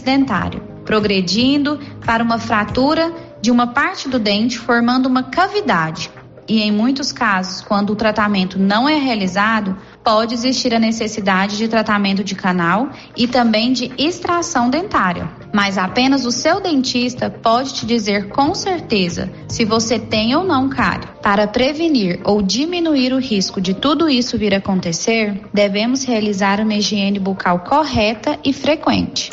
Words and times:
dentário, 0.00 0.62
progredindo 0.84 1.78
para 2.04 2.22
uma 2.22 2.38
fratura 2.38 3.12
de 3.40 3.50
uma 3.50 3.66
parte 3.66 4.08
do 4.08 4.18
dente, 4.18 4.58
formando 4.58 5.06
uma 5.06 5.24
cavidade. 5.24 6.10
E 6.48 6.60
em 6.60 6.72
muitos 6.72 7.12
casos, 7.12 7.60
quando 7.60 7.90
o 7.90 7.96
tratamento 7.96 8.58
não 8.58 8.88
é 8.88 8.96
realizado, 8.96 9.76
pode 10.02 10.34
existir 10.34 10.74
a 10.74 10.78
necessidade 10.78 11.56
de 11.56 11.68
tratamento 11.68 12.24
de 12.24 12.34
canal 12.34 12.90
e 13.16 13.28
também 13.28 13.72
de 13.72 13.92
extração 13.96 14.68
dentária. 14.68 15.30
Mas 15.54 15.78
apenas 15.78 16.26
o 16.26 16.32
seu 16.32 16.60
dentista 16.60 17.30
pode 17.30 17.74
te 17.74 17.86
dizer 17.86 18.28
com 18.28 18.54
certeza 18.54 19.30
se 19.48 19.64
você 19.64 19.98
tem 19.98 20.34
ou 20.34 20.44
não 20.44 20.68
cárie. 20.68 21.08
Para 21.22 21.46
prevenir 21.46 22.20
ou 22.24 22.42
diminuir 22.42 23.12
o 23.12 23.20
risco 23.20 23.60
de 23.60 23.74
tudo 23.74 24.08
isso 24.08 24.36
vir 24.36 24.54
a 24.54 24.58
acontecer, 24.58 25.40
devemos 25.54 26.02
realizar 26.02 26.60
uma 26.60 26.74
higiene 26.74 27.20
bucal 27.20 27.60
correta 27.60 28.38
e 28.44 28.52
frequente. 28.52 29.30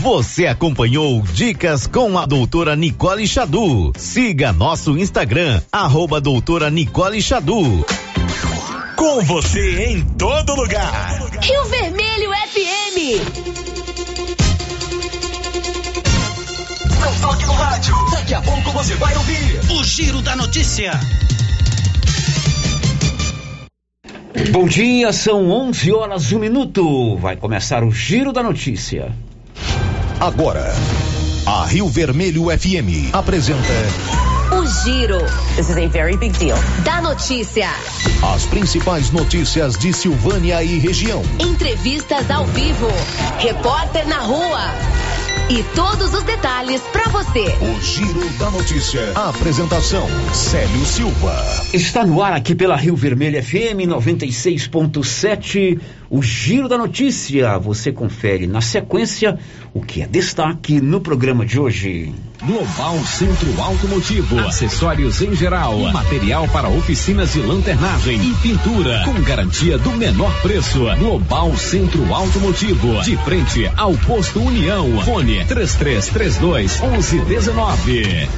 Você 0.00 0.46
acompanhou 0.46 1.20
Dicas 1.20 1.86
com 1.86 2.18
a 2.18 2.24
doutora 2.24 2.74
Nicole 2.74 3.28
Xadu. 3.28 3.92
Siga 3.98 4.50
nosso 4.50 4.96
Instagram, 4.96 5.60
arroba 5.70 6.18
doutora 6.18 6.70
Nicole 6.70 7.20
Xadu. 7.20 7.84
Com 8.96 9.20
você 9.20 9.90
em 9.90 10.02
todo 10.02 10.54
lugar. 10.54 11.20
Rio 11.42 11.64
Vermelho 11.66 12.30
FM. 12.30 12.96
Não 16.98 17.20
toque 17.20 17.44
no 17.44 17.52
rádio. 17.52 17.94
Daqui 18.10 18.32
a 18.32 18.40
pouco 18.40 18.70
você 18.70 18.94
vai 18.94 19.14
ouvir 19.14 19.60
o 19.70 19.84
Giro 19.84 20.22
da 20.22 20.34
Notícia. 20.34 20.98
Bom 24.50 24.66
dia, 24.66 25.12
são 25.12 25.50
11 25.50 25.92
horas 25.92 26.32
e 26.32 26.36
um 26.36 26.38
minuto. 26.38 27.18
Vai 27.18 27.36
começar 27.36 27.84
o 27.84 27.90
Giro 27.90 28.32
da 28.32 28.42
Notícia. 28.42 29.14
Agora, 30.20 30.70
a 31.46 31.64
Rio 31.64 31.88
Vermelho 31.88 32.50
FM 32.50 33.10
apresenta 33.10 33.72
O 34.52 34.66
Giro. 34.66 35.18
This 35.56 35.70
is 35.70 35.78
a 35.78 35.86
very 35.88 36.14
big 36.18 36.38
deal. 36.38 36.58
Da 36.84 37.00
notícia. 37.00 37.70
as 38.34 38.44
principais 38.44 39.10
notícias 39.10 39.78
de 39.78 39.94
Silvânia 39.94 40.62
e 40.62 40.78
região. 40.78 41.22
Entrevistas 41.38 42.30
ao 42.30 42.44
vivo. 42.44 42.88
Repórter 43.38 44.06
na 44.06 44.18
rua. 44.18 44.60
E 45.48 45.62
todos 45.74 46.12
os 46.14 46.22
detalhes 46.24 46.80
pra 46.92 47.04
você. 47.04 47.46
O 47.60 47.80
Giro 47.80 48.28
da 48.38 48.50
Notícia. 48.50 49.12
A 49.14 49.30
apresentação: 49.30 50.06
Célio 50.32 50.84
Silva. 50.84 51.34
Está 51.72 52.04
no 52.04 52.22
ar 52.22 52.32
aqui 52.32 52.54
pela 52.54 52.76
Rio 52.76 52.94
Vermelho 52.94 53.42
FM 53.42 53.88
96.7. 53.88 55.80
O 56.08 56.22
Giro 56.22 56.68
da 56.68 56.76
Notícia. 56.76 57.58
Você 57.58 57.90
confere 57.92 58.46
na 58.46 58.60
sequência 58.60 59.38
o 59.72 59.80
que 59.80 60.02
é 60.02 60.06
destaque 60.06 60.80
no 60.80 61.00
programa 61.00 61.46
de 61.46 61.58
hoje. 61.58 62.14
Global 62.42 62.96
Centro 63.04 63.60
Automotivo, 63.60 64.38
acessórios 64.38 65.20
em 65.20 65.34
geral, 65.36 65.78
material 65.92 66.48
para 66.48 66.70
oficinas 66.70 67.34
de 67.34 67.40
lanternagem 67.40 68.18
e 68.18 68.34
pintura, 68.36 69.02
com 69.04 69.12
garantia 69.20 69.76
do 69.76 69.90
menor 69.90 70.32
preço. 70.40 70.86
Global 70.98 71.54
Centro 71.58 72.14
Automotivo, 72.14 73.02
de 73.02 73.14
frente 73.18 73.70
ao 73.76 73.92
posto 73.92 74.40
União. 74.40 75.02
Fone 75.02 75.44
3332 75.44 76.80
1119. 76.80 78.28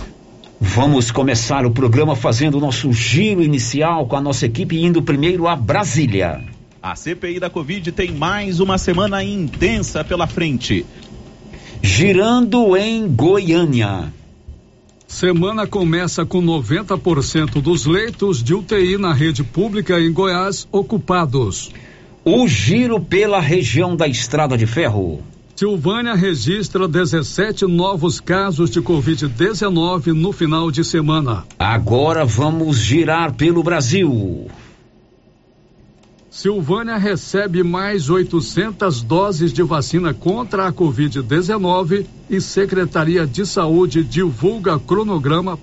Vamos 0.61 1.13
começar 1.13 1.65
o 1.65 1.71
programa 1.71 2.17
fazendo 2.17 2.59
o 2.59 2.61
nosso 2.61 2.93
giro 2.93 3.41
inicial 3.41 4.07
com 4.07 4.17
a 4.17 4.21
nossa 4.21 4.47
equipe 4.47 4.83
indo 4.83 5.01
primeiro 5.01 5.47
a 5.47 5.55
Brasília. 5.55 6.43
A 6.83 6.97
CPI 6.97 7.39
da 7.39 7.49
Covid 7.49 7.93
tem 7.93 8.11
mais 8.11 8.59
uma 8.59 8.77
semana 8.79 9.23
intensa 9.23 10.03
pela 10.03 10.27
frente. 10.27 10.85
Girando 11.85 12.77
em 12.77 13.09
Goiânia. 13.09 14.13
Semana 15.09 15.67
começa 15.67 16.25
com 16.25 16.41
90% 16.41 17.61
dos 17.61 17.87
leitos 17.87 18.41
de 18.43 18.55
UTI 18.55 18.97
na 18.97 19.13
rede 19.13 19.43
pública 19.43 20.01
em 20.01 20.13
Goiás 20.13 20.67
ocupados. 20.71 21.73
O 22.25 22.47
giro 22.47 23.01
pela 23.01 23.41
região 23.41 23.97
da 23.97 24.07
Estrada 24.07 24.57
de 24.57 24.65
Ferro. 24.65 25.23
Silvânia 25.57 26.15
registra 26.15 26.87
17 26.87 27.67
novos 27.67 28.21
casos 28.21 28.71
de 28.71 28.81
Covid-19 28.81 30.07
no 30.15 30.31
final 30.33 30.71
de 30.71 30.85
semana. 30.85 31.45
Agora 31.59 32.25
vamos 32.25 32.79
girar 32.79 33.35
pelo 33.35 33.63
Brasil. 33.63 34.49
Silvânia 36.33 36.97
recebe 36.97 37.63
mais 37.63 38.09
800 38.09 39.03
doses 39.03 39.53
de 39.53 39.63
vacina 39.63 40.15
contra 40.15 40.67
a 40.67 40.73
Covid-19 40.73 42.07
e 42.31 42.41
Secretaria 42.41 43.27
de 43.27 43.45
Saúde 43.45 44.03
divulga 44.03 44.79
cronograma. 44.79 45.59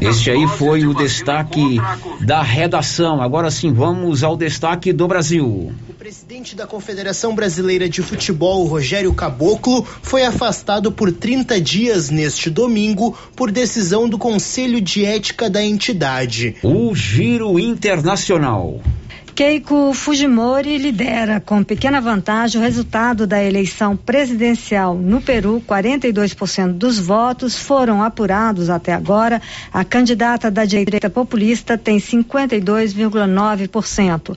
Este 0.00 0.30
aí 0.30 0.46
foi 0.46 0.86
o 0.86 0.94
destaque 0.94 1.80
da 2.20 2.42
redação. 2.42 3.22
Agora 3.22 3.50
sim, 3.50 3.72
vamos 3.72 4.22
ao 4.22 4.36
destaque 4.36 4.92
do 4.92 5.08
Brasil. 5.08 5.72
O 5.88 5.94
presidente 5.94 6.54
da 6.54 6.66
Confederação 6.66 7.34
Brasileira 7.34 7.88
de 7.88 8.02
Futebol, 8.02 8.64
Rogério 8.66 9.12
Caboclo, 9.14 9.86
foi 10.02 10.24
afastado 10.24 10.92
por 10.92 11.10
30 11.10 11.60
dias 11.60 12.10
neste 12.10 12.50
domingo 12.50 13.16
por 13.34 13.50
decisão 13.50 14.08
do 14.08 14.18
Conselho 14.18 14.80
de 14.80 15.04
Ética 15.04 15.48
da 15.48 15.64
entidade. 15.64 16.56
O 16.62 16.94
Giro 16.94 17.58
Internacional. 17.58 18.80
Keiko 19.34 19.92
Fujimori 19.92 20.78
lidera 20.78 21.40
com 21.40 21.64
pequena 21.64 22.00
vantagem 22.00 22.60
o 22.60 22.64
resultado 22.64 23.26
da 23.26 23.42
eleição 23.42 23.96
presidencial 23.96 24.94
no 24.94 25.20
Peru. 25.20 25.60
42% 25.66 26.74
dos 26.74 27.00
votos 27.00 27.58
foram 27.58 28.00
apurados 28.00 28.70
até 28.70 28.92
agora. 28.92 29.42
A 29.72 29.84
candidata 29.84 30.52
da 30.52 30.64
direita 30.64 31.10
populista 31.10 31.76
tem 31.76 31.98
52,9%. 31.98 34.36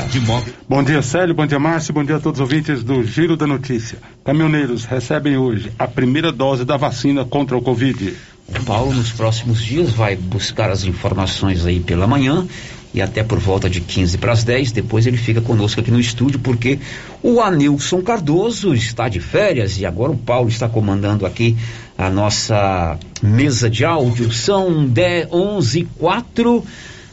Bom 0.67 0.83
dia, 0.83 1.01
Célio. 1.01 1.33
Bom 1.33 1.45
dia, 1.45 1.59
Márcio. 1.59 1.93
Bom 1.93 2.03
dia 2.03 2.17
a 2.17 2.19
todos 2.19 2.39
os 2.39 2.41
ouvintes 2.41 2.83
do 2.83 3.03
Giro 3.03 3.37
da 3.37 3.47
Notícia. 3.47 3.99
Caminhoneiros 4.25 4.85
recebem 4.85 5.37
hoje 5.37 5.71
a 5.77 5.87
primeira 5.87 6.31
dose 6.31 6.65
da 6.65 6.77
vacina 6.77 7.23
contra 7.23 7.57
o 7.57 7.61
Covid. 7.61 8.13
O 8.47 8.63
Paulo, 8.65 8.93
nos 8.93 9.11
próximos 9.11 9.63
dias, 9.63 9.93
vai 9.93 10.15
buscar 10.15 10.69
as 10.69 10.83
informações 10.83 11.65
aí 11.65 11.79
pela 11.79 12.07
manhã 12.07 12.45
e 12.93 13.01
até 13.01 13.23
por 13.23 13.39
volta 13.39 13.69
de 13.69 13.81
15 13.81 14.17
para 14.17 14.31
as 14.31 14.43
10. 14.43 14.71
Depois 14.71 15.07
ele 15.07 15.17
fica 15.17 15.41
conosco 15.41 15.79
aqui 15.79 15.91
no 15.91 15.99
estúdio, 15.99 16.39
porque 16.39 16.79
o 17.21 17.41
Anilson 17.41 18.01
Cardoso 18.01 18.73
está 18.73 19.07
de 19.07 19.19
férias 19.19 19.79
e 19.79 19.85
agora 19.85 20.11
o 20.11 20.17
Paulo 20.17 20.49
está 20.49 20.67
comandando 20.67 21.25
aqui 21.25 21.55
a 21.97 22.09
nossa 22.09 22.97
mesa 23.21 23.69
de 23.69 23.85
áudio. 23.85 24.31
São 24.31 24.85
10, 24.85 25.27
11 25.31 25.79
e 25.79 25.83
4. 25.85 26.65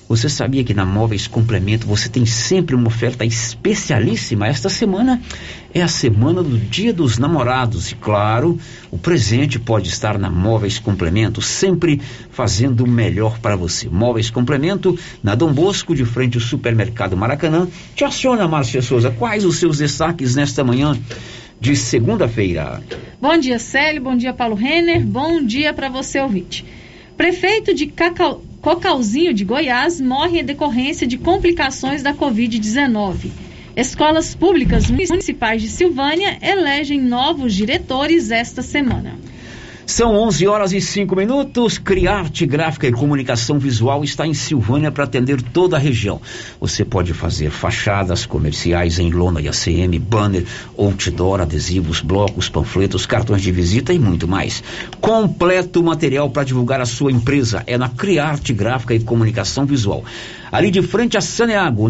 Você 0.09 0.27
sabia 0.27 0.65
que 0.65 0.73
na 0.73 0.87
Móveis 0.87 1.27
Complemento 1.27 1.87
você 1.87 2.09
tem 2.09 2.25
sempre 2.25 2.75
uma 2.75 2.89
oferta 2.89 3.27
especialíssima? 3.27 4.49
Esta 4.49 4.71
semana 4.71 5.21
é 5.75 5.83
a 5.83 5.89
semana 5.89 6.43
do 6.43 6.57
Dia 6.57 6.95
dos 6.95 7.19
Namorados 7.19 7.93
e, 7.93 7.95
claro, 7.95 8.59
o 8.91 8.97
presente 8.97 9.59
pode 9.59 9.91
estar 9.91 10.19
na 10.19 10.31
Móveis 10.31 10.79
Complemento, 10.79 11.43
sempre 11.43 12.01
fazendo 12.31 12.85
o 12.85 12.89
melhor 12.89 13.39
para 13.39 13.55
você. 13.55 13.87
Móveis 13.91 14.31
Complemento, 14.31 14.99
na 15.23 15.35
Dom 15.35 15.53
Bosco, 15.53 15.95
de 15.95 16.07
frente 16.07 16.39
ao 16.39 16.43
Supermercado 16.43 17.15
Maracanã. 17.15 17.69
Te 17.95 18.03
aciona, 18.03 18.49
Márcia 18.49 18.81
Souza. 18.81 19.11
Quais 19.11 19.45
os 19.45 19.57
seus 19.59 19.77
destaques 19.77 20.35
nesta 20.35 20.65
manhã? 20.65 20.99
De 21.61 21.77
segunda-feira. 21.77 22.83
Bom 23.21 23.37
dia, 23.37 23.59
Célio. 23.59 24.01
Bom 24.01 24.17
dia, 24.17 24.33
Paulo 24.33 24.55
Renner. 24.55 25.05
Bom 25.05 25.45
dia 25.45 25.75
para 25.75 25.91
você, 25.91 26.19
ouvinte. 26.19 26.65
Prefeito 27.15 27.75
de 27.75 27.89
Cacau, 27.89 28.43
Cocalzinho 28.61 29.33
de 29.33 29.45
Goiás 29.45 30.01
morre 30.01 30.41
em 30.41 30.45
decorrência 30.45 31.07
de 31.07 31.17
complicações 31.17 32.03
da 32.03 32.13
Covid-19. 32.13 33.31
Escolas 33.77 34.35
públicas 34.35 34.91
municipais 34.91 35.63
de 35.63 35.69
Silvânia 35.69 36.37
elegem 36.43 37.01
novos 37.01 37.55
diretores 37.55 38.33
esta 38.33 38.61
semana. 38.61 39.17
São 39.89 40.15
11 40.15 40.47
horas 40.47 40.73
e 40.75 40.83
5 40.83 41.17
minutos. 41.17 41.79
Criarte 41.79 42.45
Gráfica 42.45 42.87
e 42.87 42.93
Comunicação 42.93 43.59
Visual 43.59 44.05
está 44.05 44.27
em 44.27 44.35
Silvânia 44.35 44.93
para 44.93 45.05
atender 45.05 45.41
toda 45.41 45.77
a 45.77 45.81
região. 45.81 46.21
Você 46.61 46.85
pode 46.85 47.15
fazer 47.15 47.49
fachadas 47.49 48.27
comerciais 48.27 48.99
em 48.99 49.11
lona 49.11 49.41
e 49.41 49.49
ACM, 49.49 49.99
banner, 49.99 50.45
outdoor, 50.77 51.41
adesivos, 51.41 52.03
blocos, 52.03 52.51
panfletos, 52.51 53.07
cartões 53.07 53.41
de 53.41 53.51
visita 53.51 53.91
e 53.91 53.99
muito 53.99 54.29
mais. 54.29 54.63
Completo 55.01 55.83
material 55.83 56.29
para 56.29 56.45
divulgar 56.45 56.83
a 56.83 56.87
sua 56.87 57.11
empresa 57.11 57.65
é 57.67 57.79
na 57.79 57.89
Criarte 57.89 58.53
Gráfica 58.53 58.95
e 58.95 59.01
Comunicação 59.01 59.65
Visual. 59.65 60.05
Ali 60.51 60.71
de 60.71 60.83
frente 60.83 61.17
a 61.17 61.21
Saneago, 61.21 61.89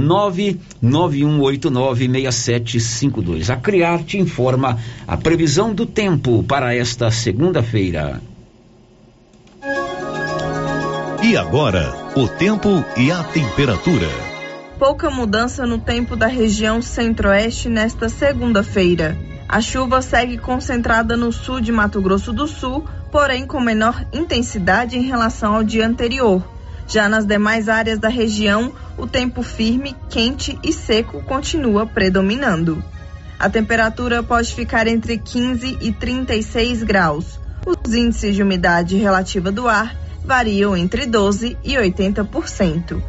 991896752. 0.82 3.50
A 3.50 3.56
Criarte 3.56 4.18
informa 4.18 4.78
a 5.06 5.16
previsão 5.16 5.72
do 5.72 5.86
tempo 5.86 6.42
para 6.42 6.74
esta 6.74 7.10
segunda-feira. 7.10 8.20
E 11.22 11.36
agora, 11.36 11.94
o 12.16 12.28
tempo 12.28 12.84
e 12.96 13.10
a 13.10 13.22
temperatura. 13.24 14.08
Pouca 14.78 15.10
mudança 15.10 15.66
no 15.66 15.78
tempo 15.78 16.14
da 16.14 16.26
região 16.26 16.80
centro-oeste 16.80 17.68
nesta 17.68 18.08
segunda-feira. 18.08 19.18
A 19.48 19.60
chuva 19.60 20.00
segue 20.00 20.38
concentrada 20.38 21.16
no 21.16 21.32
sul 21.32 21.60
de 21.60 21.72
Mato 21.72 22.00
Grosso 22.00 22.32
do 22.32 22.46
Sul, 22.46 22.84
porém 23.10 23.46
com 23.46 23.60
menor 23.60 24.06
intensidade 24.12 24.96
em 24.96 25.02
relação 25.02 25.56
ao 25.56 25.64
dia 25.64 25.86
anterior. 25.86 26.57
Já 26.88 27.06
nas 27.06 27.26
demais 27.26 27.68
áreas 27.68 27.98
da 27.98 28.08
região, 28.08 28.72
o 28.96 29.06
tempo 29.06 29.42
firme, 29.42 29.94
quente 30.08 30.58
e 30.64 30.72
seco 30.72 31.22
continua 31.22 31.86
predominando. 31.86 32.82
A 33.38 33.48
temperatura 33.50 34.22
pode 34.22 34.54
ficar 34.54 34.86
entre 34.86 35.18
15 35.18 35.78
e 35.82 35.92
36 35.92 36.82
graus. 36.82 37.38
Os 37.66 37.92
índices 37.92 38.34
de 38.34 38.42
umidade 38.42 38.96
relativa 38.96 39.52
do 39.52 39.68
ar 39.68 39.94
variam 40.24 40.74
entre 40.74 41.04
12 41.04 41.58
e 41.62 41.74
80%. 41.74 43.00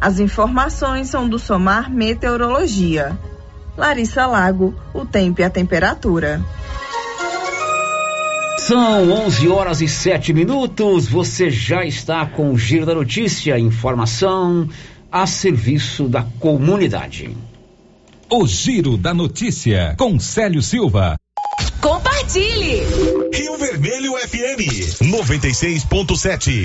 As 0.00 0.18
informações 0.18 1.08
são 1.08 1.28
do 1.28 1.38
Somar 1.38 1.90
Meteorologia. 1.90 3.16
Larissa 3.76 4.26
Lago, 4.26 4.74
o 4.92 5.06
tempo 5.06 5.40
e 5.40 5.44
a 5.44 5.50
temperatura. 5.50 6.40
São 8.58 9.10
11 9.26 9.48
horas 9.48 9.80
e 9.80 9.88
7 9.88 10.32
minutos. 10.32 11.08
Você 11.08 11.48
já 11.48 11.84
está 11.84 12.26
com 12.26 12.52
o 12.52 12.58
Giro 12.58 12.84
da 12.84 12.94
Notícia, 12.94 13.58
informação 13.58 14.68
a 15.10 15.26
serviço 15.26 16.08
da 16.08 16.22
comunidade. 16.38 17.34
O 18.28 18.46
Giro 18.46 18.96
da 18.96 19.14
Notícia, 19.14 19.94
com 19.96 20.18
Célio 20.18 20.60
Silva. 20.60 21.16
Compartilhe! 21.80 22.82
Rio 23.32 23.56
Vermelho 23.56 24.12
FM 24.18 24.60
96.7. 25.02 26.64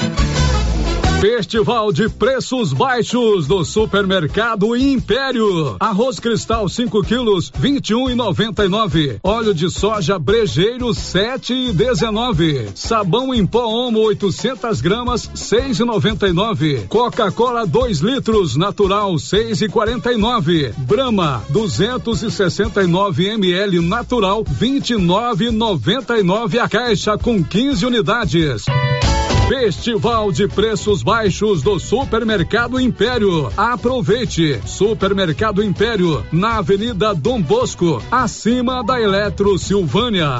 Festival 1.21 1.93
de 1.93 2.09
preços 2.09 2.73
baixos 2.73 3.45
do 3.45 3.63
Supermercado 3.63 4.75
Império. 4.75 5.75
Arroz 5.79 6.19
cristal 6.19 6.67
5 6.67 7.03
quilos, 7.03 7.51
21 7.59 8.09
e 8.09 8.15
99. 8.15 9.19
Óleo 9.21 9.53
de 9.53 9.69
soja 9.69 10.17
brejeiro 10.17 10.91
7 10.95 11.53
e 11.53 11.73
19. 11.73 12.69
Sabão 12.73 13.35
em 13.35 13.45
pó 13.45 13.67
Omo 13.67 13.99
800 13.99 14.81
gramas 14.81 15.29
6 15.35 15.81
e 15.81 15.85
99. 15.85 16.87
Coca-Cola 16.89 17.67
2 17.67 17.99
litros 17.99 18.55
natural 18.55 19.15
6 19.19 19.61
e 19.61 19.69
49. 19.69 20.73
Brahma 20.75 21.43
269 21.49 23.27
ml 23.27 23.79
natural 23.79 24.43
29 24.43 25.45
e 25.45 25.51
99 25.51 26.57
a 26.57 26.67
caixa 26.67 27.15
com 27.15 27.43
15 27.43 27.85
unidades. 27.85 28.65
Festival 29.47 30.31
de 30.31 30.47
preços 30.47 31.03
baixos 31.03 31.61
do 31.61 31.79
Supermercado 31.79 32.79
Império. 32.79 33.51
Aproveite! 33.57 34.59
Supermercado 34.65 35.63
Império, 35.63 36.25
na 36.31 36.57
Avenida 36.57 37.13
Dom 37.13 37.41
Bosco, 37.41 38.01
acima 38.09 38.83
da 38.83 38.99
Eletro 38.99 39.57
Silvânia. 39.57 40.39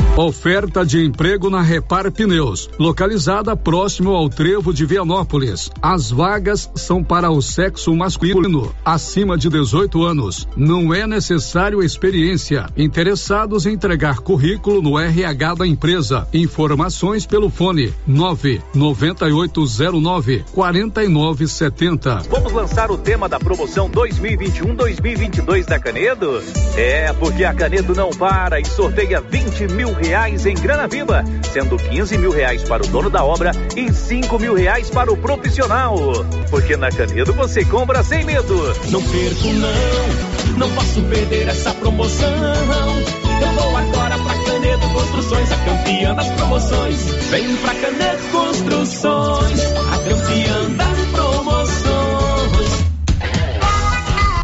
Oferta 0.17 0.85
de 0.85 1.05
emprego 1.05 1.49
na 1.49 1.61
Repar 1.61 2.11
Pneus, 2.11 2.69
localizada 2.77 3.55
próximo 3.55 4.09
ao 4.09 4.27
Trevo 4.27 4.73
de 4.73 4.85
Vianópolis. 4.85 5.71
As 5.81 6.11
vagas 6.11 6.69
são 6.75 7.01
para 7.01 7.31
o 7.31 7.41
sexo 7.41 7.95
masculino, 7.95 8.75
acima 8.83 9.37
de 9.37 9.47
18 9.47 10.03
anos. 10.03 10.45
Não 10.53 10.93
é 10.93 11.07
necessário 11.07 11.81
experiência. 11.81 12.65
Interessados 12.75 13.65
em 13.65 13.71
entregar 13.71 14.19
currículo 14.19 14.81
no 14.81 14.99
RH 14.99 15.55
da 15.55 15.65
empresa. 15.65 16.27
Informações 16.33 17.25
pelo 17.25 17.49
fone 17.49 17.93
99809 18.05 20.43
4970. 20.51 22.23
Vamos 22.29 22.51
lançar 22.51 22.91
o 22.91 22.97
tema 22.97 23.29
da 23.29 23.39
promoção 23.39 23.89
2021-2022 23.89 25.65
da 25.65 25.79
Canedo? 25.79 26.43
É, 26.75 27.13
porque 27.13 27.45
a 27.45 27.53
Canedo 27.53 27.95
não 27.95 28.09
para 28.09 28.59
e 28.59 28.65
sorteia 28.65 29.21
20 29.21 29.73
mil 29.73 30.00
reais 30.01 30.45
em 30.45 30.53
grana 30.53 30.87
viva, 30.87 31.23
sendo 31.51 31.77
15 31.77 32.17
mil 32.17 32.31
reais 32.31 32.63
para 32.63 32.83
o 32.83 32.87
dono 32.87 33.09
da 33.09 33.23
obra 33.23 33.51
e 33.75 33.91
5 33.91 34.39
mil 34.39 34.53
reais 34.53 34.89
para 34.89 35.11
o 35.11 35.17
profissional. 35.17 35.97
Porque 36.49 36.75
na 36.75 36.91
Canedo 36.91 37.33
você 37.33 37.63
compra 37.65 38.03
sem 38.03 38.25
medo. 38.25 38.55
Não 38.89 39.01
perco 39.01 39.47
não, 39.47 40.57
não 40.57 40.75
posso 40.75 41.01
perder 41.03 41.47
essa 41.47 41.71
promoção. 41.75 42.29
Eu 43.41 43.47
vou 43.53 43.77
agora 43.77 44.17
pra 44.17 44.33
Canedo 44.45 44.89
Construções, 44.89 45.51
a 45.51 45.57
campeã 45.57 46.15
das 46.15 46.27
promoções. 46.31 47.03
Vem 47.29 47.55
pra 47.57 47.73
Canedo 47.75 48.23
Construções, 48.31 49.61
a 49.65 49.97
campeã 49.97 50.69
das 50.77 50.90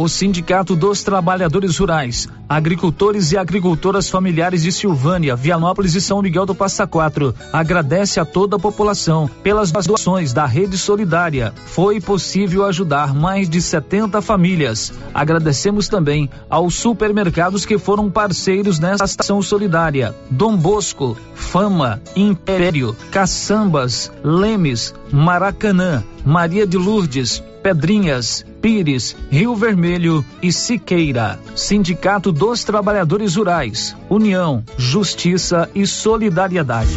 O 0.00 0.08
Sindicato 0.08 0.74
dos 0.74 1.02
Trabalhadores 1.02 1.76
Rurais, 1.76 2.26
Agricultores 2.48 3.32
e 3.32 3.36
Agricultoras 3.36 4.08
Familiares 4.08 4.62
de 4.62 4.72
Silvânia, 4.72 5.36
Vianópolis 5.36 5.94
e 5.94 6.00
São 6.00 6.22
Miguel 6.22 6.46
do 6.46 6.54
Passa 6.54 6.86
Quatro 6.86 7.34
agradece 7.52 8.18
a 8.18 8.24
toda 8.24 8.56
a 8.56 8.58
população 8.58 9.28
pelas 9.42 9.70
doações 9.70 10.32
da 10.32 10.46
Rede 10.46 10.78
Solidária. 10.78 11.52
Foi 11.66 12.00
possível 12.00 12.64
ajudar 12.64 13.14
mais 13.14 13.46
de 13.46 13.60
70 13.60 14.22
famílias. 14.22 14.90
Agradecemos 15.12 15.86
também 15.86 16.30
aos 16.48 16.76
supermercados 16.76 17.66
que 17.66 17.76
foram 17.76 18.10
parceiros 18.10 18.78
nessa 18.78 19.04
ação 19.04 19.42
solidária: 19.42 20.14
Dom 20.30 20.56
Bosco, 20.56 21.14
Fama, 21.34 22.00
Império, 22.16 22.96
Caçambas, 23.10 24.10
Lemes, 24.24 24.94
Maracanã, 25.12 26.02
Maria 26.24 26.66
de 26.66 26.78
Lourdes, 26.78 27.42
Pedrinhas, 27.62 28.44
Pires, 28.60 29.16
Rio 29.30 29.54
Vermelho 29.54 30.24
e 30.42 30.52
Siqueira. 30.52 31.38
Sindicato 31.54 32.32
dos 32.32 32.64
Trabalhadores 32.64 33.36
Rurais. 33.36 33.96
União, 34.08 34.64
Justiça 34.76 35.68
e 35.74 35.86
Solidariedade. 35.86 36.96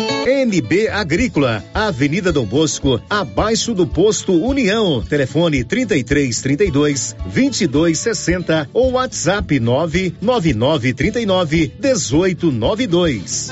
NB 0.25 0.87
Agrícola, 0.89 1.63
Avenida 1.73 2.31
Dom 2.31 2.45
Bosco, 2.45 3.01
abaixo 3.09 3.73
do 3.73 3.87
posto 3.87 4.33
União. 4.33 5.03
Telefone 5.03 5.63
33 5.63 6.41
32 6.41 7.15
22 7.25 7.97
60 7.97 8.69
ou 8.73 8.91
WhatsApp 8.91 9.59
999 9.59 10.93
39 10.93 11.73
18 11.79 12.51
92. 12.51 13.51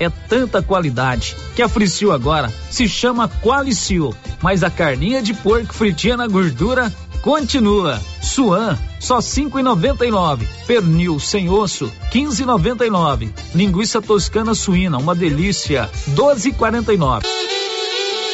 É 0.00 0.10
tanta 0.28 0.62
qualidade 0.62 1.36
que 1.54 1.62
a 1.62 1.68
Fricil 1.68 2.10
agora 2.10 2.52
se 2.70 2.88
chama 2.88 3.28
Qualicil, 3.28 4.14
mas 4.42 4.64
a 4.64 4.70
carninha 4.70 5.22
de 5.22 5.34
porco 5.34 5.72
fritinha 5.74 6.16
na 6.16 6.26
gordura 6.26 6.92
continua. 7.22 8.00
Suan, 8.20 8.78
só 9.02 9.20
cinco 9.20 9.58
e 9.58 9.62
noventa 9.64 10.06
e 10.06 10.10
nove. 10.10 10.48
Pernil 10.64 11.18
sem 11.18 11.50
osso, 11.50 11.92
quinze 12.10 12.44
e 12.44 12.46
noventa 12.46 12.86
e 12.86 12.90
nove. 12.90 13.34
Linguiça 13.52 14.00
toscana 14.00 14.54
suína, 14.54 14.96
uma 14.96 15.14
delícia, 15.14 15.90
doze 16.06 16.50
e 16.50 16.52
quarenta 16.52 16.94
e 16.94 16.96
nove. 16.96 17.26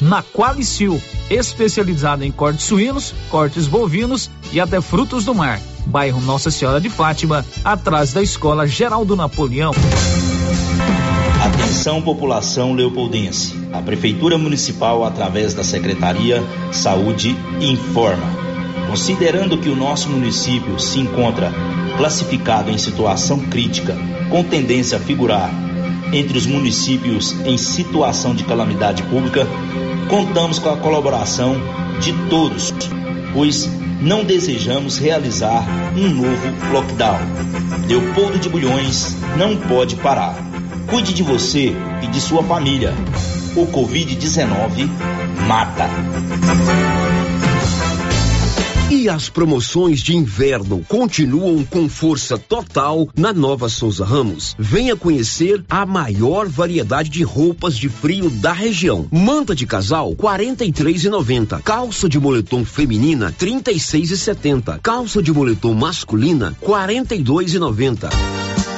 Na 0.03 0.23
Qualicil, 0.23 1.01
especializada 1.31 2.25
em 2.25 2.31
cortes 2.31 2.67
suínos, 2.67 3.15
cortes 3.31 3.67
bovinos 3.67 4.31
e 4.53 4.61
até 4.61 4.81
frutos 4.81 5.25
do 5.25 5.35
mar. 5.35 5.59
Bairro 5.87 6.21
Nossa 6.21 6.51
Senhora 6.51 6.81
de 6.81 6.91
Fátima, 6.91 7.45
atrás 7.65 8.13
da 8.13 8.23
Escola 8.23 8.67
Geraldo 8.67 9.17
Napoleão. 9.17 9.73
Atenção 11.43 12.03
população 12.03 12.75
leopoldense. 12.75 13.59
A 13.73 13.81
Prefeitura 13.81 14.37
Municipal, 14.37 15.03
através 15.03 15.55
da 15.55 15.65
Secretaria 15.65 16.45
Saúde, 16.71 17.35
informa 17.61 18.48
Considerando 18.89 19.59
que 19.59 19.69
o 19.69 19.77
nosso 19.77 20.09
município 20.09 20.79
se 20.79 20.99
encontra 20.99 21.53
classificado 21.97 22.71
em 22.71 22.79
situação 22.79 23.41
crítica, 23.41 23.97
com 24.31 24.43
tendência 24.43 24.99
a 24.99 25.01
figurar 25.01 25.51
entre 26.13 26.39
os 26.39 26.47
municípios 26.47 27.35
em 27.45 27.59
situação 27.59 28.35
de 28.35 28.45
calamidade 28.45 29.03
pública, 29.05 29.47
contamos 30.09 30.59
com 30.59 30.71
a 30.71 30.77
colaboração 30.77 31.57
de 32.01 32.13
todos, 32.31 32.73
pois 33.33 33.69
não 34.01 34.25
desejamos 34.25 34.99
realizar 34.99 35.67
um 35.97 36.09
novo 36.09 36.73
lockdown. 36.73 37.19
Leopoldo 37.87 38.39
de 38.39 38.49
Bulhões 38.49 39.17
não 39.37 39.57
pode 39.57 39.97
parar. 39.97 40.37
Cuide 40.89 41.13
de 41.13 41.23
você 41.23 41.75
e 42.03 42.07
de 42.07 42.21
sua 42.21 42.43
família. 42.43 42.95
O 43.57 43.67
Covid-19 43.67 44.89
mata. 45.47 45.89
E 48.91 49.07
as 49.07 49.29
promoções 49.29 50.01
de 50.01 50.17
inverno 50.17 50.83
continuam 50.89 51.63
com 51.63 51.91
força 51.91 52.39
total 52.39 53.07
na 53.15 53.35
Nova 53.35 53.69
Souza 53.69 54.03
Ramos. 54.03 54.57
Venha 54.59 54.97
conhecer 54.97 55.63
a 55.69 55.85
maior 55.85 56.49
variedade 56.49 57.11
de 57.11 57.23
roupas 57.23 57.77
de 57.77 57.91
frio 57.91 58.31
da 58.31 58.53
região. 58.55 59.07
Manta 59.13 59.55
de 59.55 59.67
casal 59.67 60.15
43,90. 60.17 61.61
Calça 61.61 62.09
de 62.09 62.19
moletom 62.19 62.65
feminina 62.65 63.31
36,70. 63.31 64.81
Calça 64.81 65.23
de 65.23 65.35
moletom 65.35 65.75
masculina 65.75 66.57
42,90. 66.63 68.09
E 68.09 68.78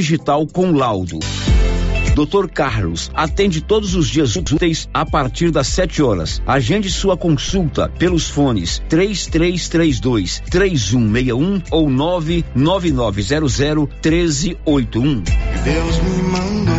digital 0.00 0.46
com 0.46 0.72
laudo. 0.72 1.18
Dr. 2.14 2.48
Carlos 2.48 3.10
atende 3.14 3.60
todos 3.60 3.94
os 3.94 4.08
dias 4.08 4.34
úteis 4.34 4.88
a 4.92 5.04
partir 5.04 5.50
das 5.50 5.68
7 5.68 6.02
horas. 6.02 6.42
Agende 6.46 6.90
sua 6.90 7.16
consulta 7.18 7.88
pelos 7.98 8.28
fones 8.28 8.82
3332 8.88 10.42
3161 10.50 11.62
ou 11.70 11.90
99900 11.90 13.88
1381. 14.02 15.22
Deus 15.64 15.98
me 16.02 16.22
mandou, 16.22 16.74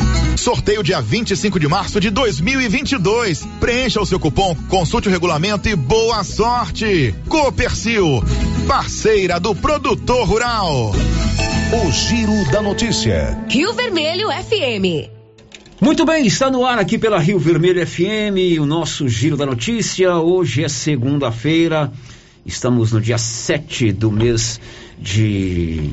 Sorteio 0.35 0.83
dia 0.83 1.01
25 1.01 1.59
de 1.59 1.67
março 1.67 1.99
de 1.99 2.09
2022. 2.09 3.45
Preencha 3.59 4.01
o 4.01 4.05
seu 4.05 4.19
cupom, 4.19 4.55
consulte 4.69 5.07
o 5.07 5.11
regulamento 5.11 5.69
e 5.69 5.75
boa 5.75 6.23
sorte. 6.23 7.13
Copercil, 7.27 8.23
parceira 8.67 9.39
do 9.39 9.53
produtor 9.53 10.27
rural. 10.27 10.91
O 11.73 11.91
Giro 11.91 12.51
da 12.51 12.61
Notícia. 12.61 13.37
Rio 13.49 13.73
Vermelho 13.73 14.29
FM. 14.29 15.09
Muito 15.79 16.05
bem, 16.05 16.27
está 16.27 16.51
no 16.51 16.65
ar 16.65 16.77
aqui 16.77 16.97
pela 16.97 17.17
Rio 17.17 17.39
Vermelho 17.39 17.85
FM, 17.85 18.59
o 18.59 18.65
nosso 18.65 19.09
Giro 19.09 19.35
da 19.35 19.45
Notícia. 19.45 20.15
Hoje 20.15 20.63
é 20.63 20.69
segunda-feira, 20.69 21.91
estamos 22.45 22.91
no 22.91 23.01
dia 23.01 23.17
7 23.17 23.91
do 23.91 24.11
mês 24.11 24.59
de 24.99 25.89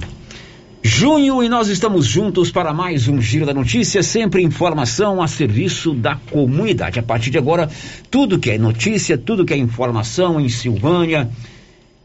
junho 0.89 1.43
e 1.43 1.51
nós 1.51 1.69
estamos 1.69 2.07
juntos 2.07 2.51
para 2.51 2.73
mais 2.73 3.09
um 3.09 3.21
Giro 3.21 3.45
da 3.45 3.53
Notícia, 3.53 4.03
sempre 4.03 4.43
informação 4.43 5.21
a 5.21 5.29
serviço 5.29 5.93
da 5.93 6.17
comunidade. 6.17 6.99
A 6.99 7.03
partir 7.03 7.29
de 7.29 7.37
agora, 7.37 7.69
tudo 8.11 8.39
que 8.39 8.51
é 8.51 8.59
notícia, 8.59 9.19
tudo 9.19 9.45
que 9.45 9.53
é 9.53 9.57
informação 9.57 10.41
em 10.41 10.49
Silvânia, 10.49 11.29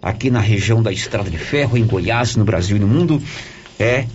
aqui 0.01 0.29
na 0.29 0.41
região 0.41 0.83
da 0.83 0.91
Estrada 0.91 1.29
de 1.29 1.37
Ferro, 1.37 1.77
em 1.77 1.85
Goiás, 1.85 2.35
no 2.35 2.43
Brasil 2.43 2.75
e 2.75 2.79
no 2.79 2.85
mundo, 2.85 3.21
é 3.79 4.05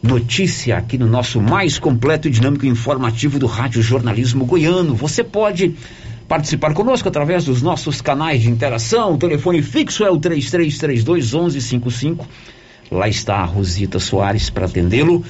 notícia 0.00 0.78
aqui 0.78 0.96
no 0.96 1.08
nosso 1.08 1.40
mais 1.40 1.80
completo 1.80 2.28
e 2.28 2.30
dinâmico 2.30 2.64
informativo 2.64 3.40
do 3.40 3.46
Rádio 3.46 3.82
Jornalismo 3.82 4.46
Goiano. 4.46 4.94
Você 4.94 5.24
pode 5.24 5.74
participar 6.28 6.74
conosco 6.74 7.08
através 7.08 7.44
dos 7.44 7.60
nossos 7.60 8.00
canais 8.00 8.40
de 8.40 8.48
interação. 8.48 9.14
O 9.14 9.18
telefone 9.18 9.60
fixo 9.62 10.04
é 10.04 10.10
o 10.10 10.16
3332 10.16 11.32
1155. 11.32 12.28
Lá 12.92 13.08
está 13.08 13.36
a 13.36 13.44
Rosita 13.44 13.98
Soares 13.98 14.50
para 14.50 14.66
atendê-lo. 14.66 15.24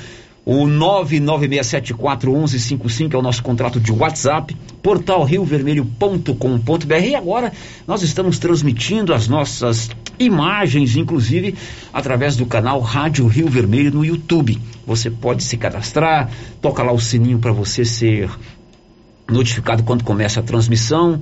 O 0.45 0.66
996741155 0.66 3.14
é 3.14 3.16
o 3.16 3.23
nosso 3.23 3.45
contrato 3.45 3.78
de 3.78 3.92
WhatsApp, 3.92 4.57
portal 4.83 5.23
riovermelho.com.br 5.23 7.07
e 7.07 7.14
agora 7.14 7.52
nós 7.87 8.02
estamos 8.02 8.40
transmitindo 8.40 9.14
as 9.14 9.28
nossas 9.28 9.88
imagens, 10.19 10.97
inclusive 10.97 11.54
através 11.92 12.35
do 12.35 12.45
canal 12.45 12.81
Rádio 12.81 13.25
Rio 13.28 13.47
Vermelho 13.47 13.92
no 13.92 14.04
YouTube. 14.04 14.61
Você 14.85 15.09
pode 15.09 15.45
se 15.45 15.57
cadastrar, 15.57 16.28
toca 16.61 16.83
lá 16.83 16.90
o 16.90 16.99
sininho 16.99 17.38
para 17.38 17.52
você 17.52 17.85
ser 17.85 18.28
notificado 19.31 19.85
quando 19.85 20.02
começa 20.02 20.40
a 20.40 20.42
transmissão, 20.42 21.21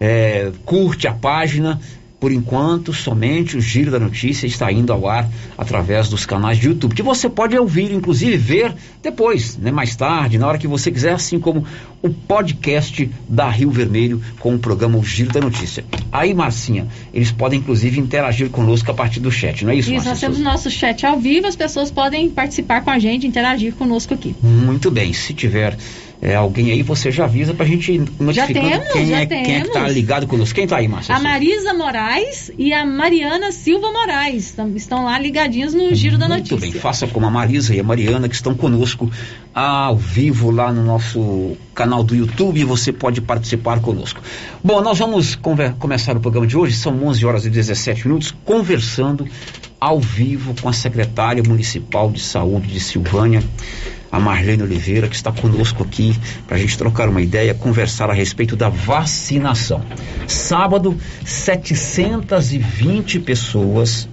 é, 0.00 0.50
curte 0.64 1.06
a 1.06 1.12
página 1.12 1.78
por 2.18 2.32
enquanto, 2.32 2.92
somente 2.92 3.56
o 3.56 3.60
Giro 3.60 3.90
da 3.90 3.98
Notícia 3.98 4.46
está 4.46 4.72
indo 4.72 4.92
ao 4.92 5.06
ar 5.06 5.28
através 5.56 6.08
dos 6.08 6.24
canais 6.24 6.58
de 6.58 6.68
YouTube, 6.68 6.94
que 6.94 7.02
você 7.02 7.28
pode 7.28 7.56
ouvir, 7.58 7.92
inclusive 7.92 8.36
ver 8.36 8.74
depois, 9.02 9.56
né, 9.58 9.70
mais 9.70 9.94
tarde, 9.94 10.38
na 10.38 10.46
hora 10.46 10.58
que 10.58 10.66
você 10.66 10.90
quiser, 10.90 11.12
assim 11.12 11.38
como 11.38 11.64
o 12.02 12.08
podcast 12.08 13.10
da 13.28 13.50
Rio 13.50 13.70
Vermelho 13.70 14.22
com 14.40 14.54
o 14.54 14.58
programa 14.58 14.98
O 14.98 15.04
Giro 15.04 15.30
da 15.30 15.40
Notícia. 15.40 15.84
Aí, 16.10 16.32
Marcinha, 16.32 16.88
eles 17.12 17.30
podem 17.30 17.58
inclusive 17.58 18.00
interagir 18.00 18.48
conosco 18.48 18.90
a 18.90 18.94
partir 18.94 19.20
do 19.20 19.30
chat, 19.30 19.64
não 19.64 19.72
é 19.72 19.76
isso, 19.76 19.92
Isso, 19.92 20.08
nós 20.08 20.18
temos 20.18 20.38
Souza? 20.38 20.50
nosso 20.50 20.70
chat 20.70 21.04
ao 21.04 21.20
vivo, 21.20 21.46
as 21.46 21.56
pessoas 21.56 21.90
podem 21.90 22.30
participar 22.30 22.82
com 22.82 22.90
a 22.90 22.98
gente, 22.98 23.26
interagir 23.26 23.74
conosco 23.74 24.14
aqui. 24.14 24.34
Muito 24.42 24.90
bem, 24.90 25.12
se 25.12 25.34
tiver 25.34 25.76
é, 26.20 26.34
alguém 26.34 26.70
aí, 26.70 26.82
você 26.82 27.10
já 27.10 27.24
avisa 27.24 27.52
pra 27.52 27.66
gente 27.66 27.98
notificando 28.18 28.68
temos, 28.68 28.92
quem, 28.92 29.06
já 29.06 29.20
é, 29.20 29.26
quem 29.26 29.56
é 29.56 29.60
que 29.60 29.68
tá 29.68 29.80
temos. 29.80 29.92
ligado 29.92 30.26
conosco. 30.26 30.54
Quem 30.54 30.66
tá 30.66 30.78
aí, 30.78 30.88
Márcia? 30.88 31.14
A 31.14 31.20
Marisa 31.20 31.74
Moraes 31.74 32.50
e 32.58 32.72
a 32.72 32.86
Mariana 32.86 33.52
Silva 33.52 33.92
Moraes 33.92 34.54
estão 34.74 35.04
lá 35.04 35.18
ligadinhos 35.18 35.74
no 35.74 35.94
Giro 35.94 36.16
da 36.16 36.26
Muito 36.26 36.50
Notícia. 36.50 36.72
bem, 36.72 36.80
faça 36.80 37.06
como 37.06 37.26
a 37.26 37.30
Marisa 37.30 37.74
e 37.74 37.80
a 37.80 37.84
Mariana 37.84 38.28
que 38.28 38.34
estão 38.34 38.54
conosco 38.54 39.10
ao 39.54 39.96
vivo 39.96 40.50
lá 40.50 40.72
no 40.72 40.82
nosso 40.82 41.56
canal 41.74 42.02
do 42.02 42.14
YouTube. 42.14 42.64
Você 42.64 42.92
pode 42.92 43.20
participar 43.20 43.80
conosco. 43.80 44.20
Bom, 44.64 44.80
nós 44.80 44.98
vamos 44.98 45.34
começar 45.78 46.16
o 46.16 46.20
programa 46.20 46.46
de 46.46 46.56
hoje, 46.56 46.74
são 46.74 47.04
11 47.04 47.26
horas 47.26 47.46
e 47.46 47.50
17 47.50 48.08
minutos, 48.08 48.34
conversando 48.44 49.28
ao 49.78 50.00
vivo 50.00 50.54
com 50.60 50.68
a 50.68 50.72
secretária 50.72 51.42
municipal 51.46 52.10
de 52.10 52.20
saúde 52.20 52.68
de 52.68 52.80
Silvânia, 52.80 53.42
a 54.16 54.20
Marlene 54.20 54.62
Oliveira, 54.62 55.08
que 55.08 55.14
está 55.14 55.30
conosco 55.30 55.82
aqui 55.82 56.16
para 56.46 56.56
a 56.56 56.58
gente 56.58 56.78
trocar 56.78 57.06
uma 57.08 57.20
ideia, 57.20 57.52
conversar 57.52 58.08
a 58.08 58.14
respeito 58.14 58.56
da 58.56 58.70
vacinação. 58.70 59.82
Sábado, 60.26 60.96
720 61.22 63.20
pessoas 63.20 64.08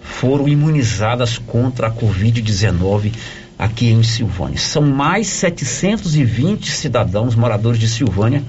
foram 0.00 0.46
imunizadas 0.46 1.38
contra 1.38 1.86
a 1.86 1.90
Covid-19 1.90 3.14
aqui 3.58 3.88
em 3.88 4.02
Silvânia. 4.02 4.58
São 4.58 4.82
mais 4.82 5.26
720 5.28 6.70
cidadãos 6.70 7.34
moradores 7.34 7.80
de 7.80 7.88
Silvânia 7.88 8.42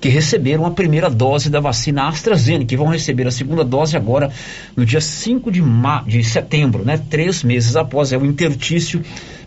que 0.00 0.08
receberam 0.08 0.66
a 0.66 0.72
primeira 0.72 1.08
dose 1.08 1.48
da 1.48 1.60
vacina 1.60 2.08
AstraZeneca, 2.08 2.66
que 2.66 2.76
vão 2.76 2.88
receber 2.88 3.28
a 3.28 3.30
segunda 3.30 3.62
dose 3.62 3.96
agora 3.96 4.32
no 4.76 4.84
dia 4.84 5.00
5 5.00 5.48
de, 5.52 5.62
de 6.08 6.24
setembro, 6.24 6.84
né? 6.84 7.00
Três 7.08 7.44
meses 7.44 7.76
após, 7.76 8.12
é 8.12 8.18
o 8.18 8.26
intertício 8.26 9.00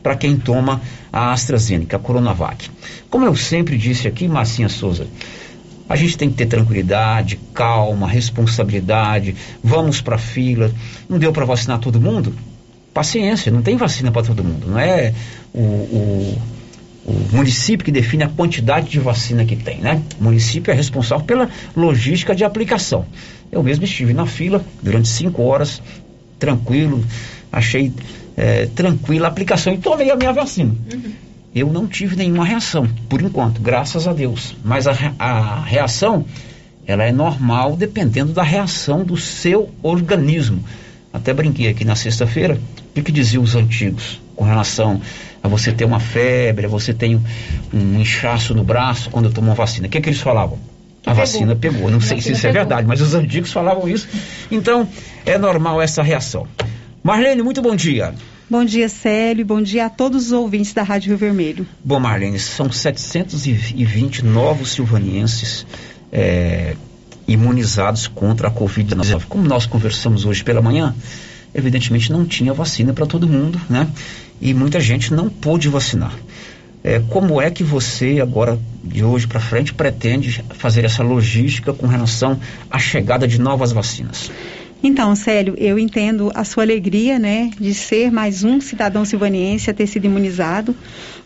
para 0.05 0.15
quem 0.15 0.37
toma 0.37 0.83
a 1.11 1.33
AstraZeneca, 1.33 1.97
a 1.97 1.99
Coronavac. 1.99 2.69
Como 3.09 3.25
eu 3.25 3.35
sempre 3.35 3.75
disse 3.75 4.07
aqui, 4.07 4.27
Marcinha 4.27 4.69
Souza, 4.69 5.07
a 5.89 5.95
gente 5.95 6.15
tem 6.15 6.29
que 6.29 6.35
ter 6.35 6.45
tranquilidade, 6.45 7.39
calma, 7.55 8.07
responsabilidade. 8.07 9.35
Vamos 9.63 10.01
para 10.01 10.13
a 10.13 10.19
fila. 10.19 10.71
Não 11.09 11.17
deu 11.17 11.33
para 11.33 11.43
vacinar 11.43 11.79
todo 11.79 11.99
mundo? 11.99 12.35
Paciência, 12.93 13.51
não 13.51 13.63
tem 13.63 13.77
vacina 13.77 14.11
para 14.11 14.21
todo 14.21 14.43
mundo. 14.43 14.67
Não 14.67 14.77
é 14.77 15.11
o, 15.51 15.59
o, 15.59 16.41
o 17.07 17.27
município 17.31 17.83
que 17.83 17.91
define 17.91 18.25
a 18.25 18.29
quantidade 18.29 18.87
de 18.87 18.99
vacina 18.99 19.43
que 19.43 19.55
tem, 19.55 19.79
né? 19.79 20.03
O 20.21 20.25
município 20.25 20.71
é 20.71 20.75
responsável 20.75 21.25
pela 21.25 21.49
logística 21.75 22.35
de 22.35 22.43
aplicação. 22.43 23.07
Eu 23.51 23.63
mesmo 23.63 23.85
estive 23.85 24.13
na 24.13 24.27
fila 24.27 24.63
durante 24.83 25.07
cinco 25.07 25.41
horas, 25.41 25.81
tranquilo, 26.37 27.03
achei 27.51 27.91
é, 28.37 28.65
tranquila 28.67 29.27
a 29.27 29.29
aplicação 29.29 29.73
e 29.73 29.77
tomei 29.77 30.11
a 30.11 30.15
minha 30.15 30.33
vacina. 30.33 30.73
Eu 31.53 31.71
não 31.71 31.87
tive 31.87 32.15
nenhuma 32.15 32.43
reação, 32.45 32.87
por 33.07 33.21
enquanto, 33.21 33.61
graças 33.61 34.07
a 34.07 34.13
Deus. 34.13 34.55
Mas 34.63 34.87
a, 34.87 34.93
a 35.17 35.61
reação, 35.61 36.25
ela 36.85 37.03
é 37.05 37.11
normal 37.13 37.75
dependendo 37.77 38.33
da 38.33 38.43
reação 38.43 39.03
do 39.05 39.15
seu 39.15 39.69
organismo. 39.81 40.63
Até 41.13 41.33
brinquei 41.33 41.69
aqui 41.69 41.85
na 41.85 41.95
sexta-feira, 41.95 42.59
o 42.95 43.01
que 43.01 43.11
diziam 43.11 43.41
os 43.41 43.55
antigos 43.55 44.19
com 44.35 44.43
relação 44.43 44.99
a 45.41 45.47
você 45.47 45.71
ter 45.71 45.85
uma 45.85 45.99
febre, 45.99 46.65
a 46.65 46.69
você 46.69 46.93
tem 46.93 47.21
um, 47.73 47.99
inchaço 48.01 48.53
no 48.53 48.63
braço 48.63 49.09
quando 49.09 49.29
tomou 49.31 49.51
uma 49.51 49.55
vacina. 49.55 49.87
O 49.87 49.89
que, 49.89 50.01
que 50.01 50.09
eles 50.09 50.19
falavam? 50.19 50.57
A 51.05 51.11
Pegou. 51.11 51.15
vacina 51.15 51.55
pegou. 51.55 51.89
Não 51.89 51.99
A 51.99 52.01
sei 52.01 52.19
se 52.19 52.31
isso 52.33 52.47
é 52.47 52.49
pegou. 52.51 52.53
verdade, 52.65 52.87
mas 52.87 52.99
os 52.99 53.13
antigos 53.13 53.51
falavam 53.53 53.87
isso. 53.87 54.07
Então, 54.51 54.87
é 55.25 55.37
normal 55.37 55.81
essa 55.81 56.01
reação. 56.03 56.47
Marlene, 57.05 57.43
muito 57.43 57.61
bom 57.61 57.75
dia. 57.75 58.15
Bom 58.49 58.65
dia, 58.65 58.89
Célio. 58.89 59.45
Bom 59.45 59.61
dia 59.61 59.85
a 59.85 59.89
todos 59.91 60.25
os 60.25 60.31
ouvintes 60.31 60.73
da 60.73 60.81
Rádio 60.81 61.09
Rio 61.09 61.17
Vermelho. 61.19 61.67
Bom, 61.83 61.99
Marlene, 61.99 62.39
são 62.39 62.71
720 62.71 64.25
novos 64.25 64.71
silvanienses 64.71 65.67
é, 66.11 66.75
imunizados 67.27 68.07
contra 68.07 68.47
a 68.47 68.51
Covid-19. 68.51 69.25
Como 69.29 69.47
nós 69.47 69.67
conversamos 69.67 70.25
hoje 70.25 70.43
pela 70.43 70.63
manhã, 70.63 70.95
evidentemente 71.53 72.11
não 72.11 72.25
tinha 72.25 72.53
vacina 72.53 72.91
para 72.91 73.05
todo 73.05 73.27
mundo, 73.27 73.61
né? 73.69 73.87
E 74.41 74.51
muita 74.55 74.79
gente 74.79 75.13
não 75.13 75.29
pôde 75.29 75.69
vacinar. 75.69 76.11
É, 76.83 76.99
como 77.07 77.39
é 77.39 77.51
que 77.51 77.63
você, 77.63 78.19
agora, 78.19 78.57
de 78.83 79.03
hoje 79.03 79.27
para 79.27 79.39
frente, 79.39 79.75
pretende 79.75 80.43
fazer 80.55 80.83
essa 80.83 81.03
logística 81.03 81.71
com 81.71 81.85
relação 81.85 82.39
à 82.67 82.79
chegada 82.79 83.27
de 83.27 83.39
novas 83.39 83.71
vacinas? 83.71 84.31
Então, 84.87 85.15
Célio, 85.15 85.55
eu 85.57 85.79
entendo 85.79 86.31
a 86.35 86.43
sua 86.43 86.61
alegria, 86.61 87.17
né, 87.17 87.49
de 87.59 87.73
ser 87.73 88.11
mais 88.11 88.43
um 88.43 88.61
cidadão 88.61 89.03
silvaniense 89.03 89.67
a 89.67 89.73
ter 89.73 89.87
sido 89.87 90.05
imunizado, 90.05 90.75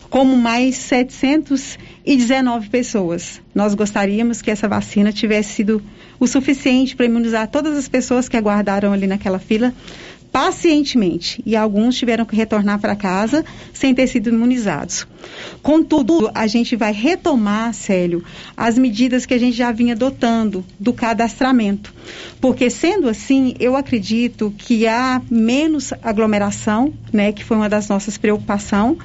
como 0.08 0.34
mais 0.34 0.76
719 0.76 2.70
pessoas. 2.70 3.38
Nós 3.54 3.74
gostaríamos 3.74 4.40
que 4.40 4.50
essa 4.50 4.66
vacina 4.66 5.12
tivesse 5.12 5.52
sido 5.56 5.82
o 6.18 6.26
suficiente 6.26 6.96
para 6.96 7.04
imunizar 7.04 7.48
todas 7.48 7.76
as 7.76 7.86
pessoas 7.86 8.30
que 8.30 8.36
aguardaram 8.38 8.94
ali 8.94 9.06
naquela 9.06 9.38
fila 9.38 9.74
pacientemente 10.32 11.42
e 11.44 11.56
alguns 11.56 11.96
tiveram 11.96 12.24
que 12.24 12.36
retornar 12.36 12.78
para 12.78 12.94
casa 12.94 13.44
sem 13.72 13.94
ter 13.94 14.06
sido 14.06 14.30
imunizados. 14.30 15.06
Contudo, 15.62 16.30
a 16.34 16.46
gente 16.46 16.76
vai 16.76 16.92
retomar, 16.92 17.74
Célio, 17.74 18.24
as 18.56 18.78
medidas 18.78 19.26
que 19.26 19.34
a 19.34 19.38
gente 19.38 19.56
já 19.56 19.72
vinha 19.72 19.94
adotando 19.94 20.64
do 20.78 20.92
cadastramento. 20.92 21.92
Porque 22.40 22.70
sendo 22.70 23.08
assim, 23.08 23.54
eu 23.60 23.76
acredito 23.76 24.52
que 24.56 24.86
há 24.86 25.20
menos 25.30 25.92
aglomeração, 26.02 26.92
né, 27.12 27.32
que 27.32 27.44
foi 27.44 27.56
uma 27.56 27.68
das 27.68 27.88
nossas 27.88 28.16
preocupações, 28.16 28.96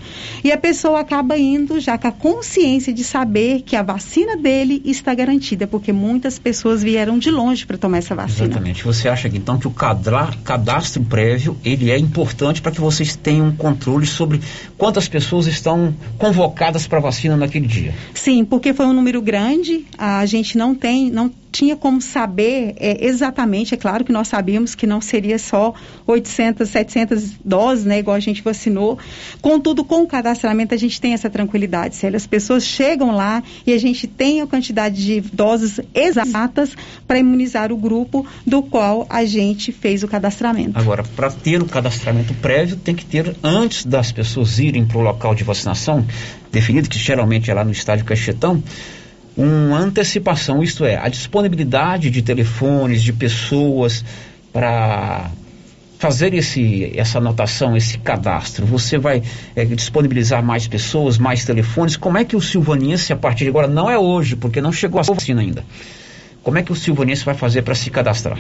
e 0.44 0.52
a 0.52 0.58
pessoa 0.58 1.00
acaba 1.00 1.38
indo 1.38 1.80
já 1.80 1.98
com 1.98 2.08
a 2.08 2.12
consciência 2.12 2.94
de 2.94 3.04
saber 3.04 3.62
que 3.62 3.76
a 3.76 3.84
vacina 3.84 4.38
dele 4.38 4.82
está 4.86 5.14
garantida, 5.14 5.68
porque 5.68 5.92
muitas 5.92 6.40
pessoas 6.40 6.84
vieram 6.84 7.18
de 7.18 7.30
longe 7.32 7.66
para 7.66 7.78
tomar 7.78 7.98
essa 7.98 8.16
vacina. 8.16 8.46
Exatamente. 8.46 8.84
Você 8.84 9.10
acha 9.10 9.30
que 9.30 9.38
então 9.38 9.58
que 9.58 9.68
o 9.68 9.72
cadastro 9.72 11.04
prévio 11.16 11.56
ele 11.64 11.92
é 11.92 11.98
importante 11.98 12.62
para 12.62 12.74
que 12.74 12.82
vocês 12.82 13.16
tenham 13.16 13.50
controle 13.56 14.06
sobre 14.06 14.42
quantas 14.78 15.08
pessoas 15.08 15.48
estão 15.48 15.96
convocadas 16.18 16.88
para 16.88 17.00
vacina 17.00 17.38
naquele 17.38 17.68
dia? 17.68 17.94
Sim, 18.14 18.44
porque 18.44 18.74
foi 18.74 18.86
um 18.86 18.92
número 18.92 19.22
grande, 19.22 19.86
a 19.98 20.26
gente 20.26 20.58
não 20.58 20.76
tem, 20.76 21.10
não 21.10 21.32
tinha 21.56 21.78
como 21.78 22.02
saber 22.02 22.76
é, 22.76 23.06
exatamente, 23.06 23.74
é 23.74 23.78
claro 23.78 24.04
que 24.04 24.12
nós 24.12 24.28
sabíamos 24.28 24.76
que 24.76 24.86
não 24.86 25.00
seria 25.00 25.40
só 25.40 25.74
800, 26.06 26.68
700 26.68 27.32
doses, 27.46 27.86
né, 27.86 27.98
igual 27.98 28.18
a 28.18 28.20
gente 28.20 28.42
vacinou. 28.42 29.00
Contudo, 29.42 29.86
com 29.86 30.04
o 30.04 30.08
cadastramento 30.08 30.74
a 30.74 30.78
gente 30.78 31.00
tem 31.00 31.14
essa 31.14 31.30
tranquilidade, 31.30 31.96
Célia. 31.96 32.18
As 32.18 32.28
pessoas 32.28 32.66
chegam 32.66 33.16
lá 33.16 33.42
e 33.66 33.72
a 33.72 33.78
gente 33.78 34.06
tem 34.06 34.42
a 34.42 34.48
quantidade 34.48 35.02
de 35.02 35.22
doses 35.22 35.80
exatas 35.94 36.76
para 37.08 37.20
imunizar 37.20 37.72
o 37.72 37.78
grupo 37.78 38.26
do 38.46 38.62
qual 38.62 39.08
a 39.10 39.24
gente 39.24 39.72
fez 39.72 40.04
o 40.04 40.10
cadastramento. 40.10 40.78
Agora, 40.78 41.04
para 41.16 41.32
ter 41.32 41.62
o 41.62 41.66
cadastramento 41.66 42.34
prévio, 42.34 42.76
tem 42.76 42.94
que 42.94 43.06
ter, 43.06 43.34
antes 43.42 43.86
das 43.86 44.12
pessoas 44.12 44.60
irem 44.60 44.86
para 44.86 44.98
o 44.98 45.02
local 45.02 45.34
de 45.34 45.46
vacinação, 45.46 46.06
definido 46.52 46.90
que 46.90 47.00
geralmente 47.00 47.50
é 47.50 47.54
lá 47.54 47.64
no 47.64 47.72
estádio 47.72 48.04
Cachetão, 48.04 48.62
uma 49.38 49.78
antecipação, 49.78 50.64
isto 50.64 50.86
é, 50.86 50.98
a 50.98 51.10
disponibilidade 51.10 52.10
de 52.10 52.22
telefones, 52.22 53.04
de 53.04 53.12
pessoas 53.12 54.04
para 54.54 55.30
fazer 56.00 56.34
esse, 56.34 56.92
essa 56.96 57.18
anotação, 57.18 57.76
esse 57.76 57.98
cadastro? 57.98 58.66
Você 58.66 58.98
vai 58.98 59.22
é, 59.56 59.66
disponibilizar 59.66 60.44
mais 60.44 60.68
pessoas, 60.68 61.18
mais 61.18 61.44
telefones? 61.44 61.98
Como 61.98 62.18
é 62.18 62.24
que 62.24 62.36
o 62.36 62.42
silvaniense, 62.42 63.12
a 63.12 63.16
partir 63.16 63.44
de 63.44 63.50
agora, 63.50 63.68
não 63.68 63.90
é 63.90 63.98
hoje, 63.98 64.36
porque 64.36 64.62
não 64.62 64.72
chegou 64.72 65.00
a 65.00 65.04
vacina 65.04 65.42
ainda, 65.42 65.64
como 66.44 66.58
é 66.58 66.64
que 66.64 66.72
o 66.72 66.76
silvaniense 66.76 67.26
vai 67.26 67.34
fazer 67.34 67.64
para 67.64 67.76
se 67.76 67.90
cadastrar? 67.90 68.38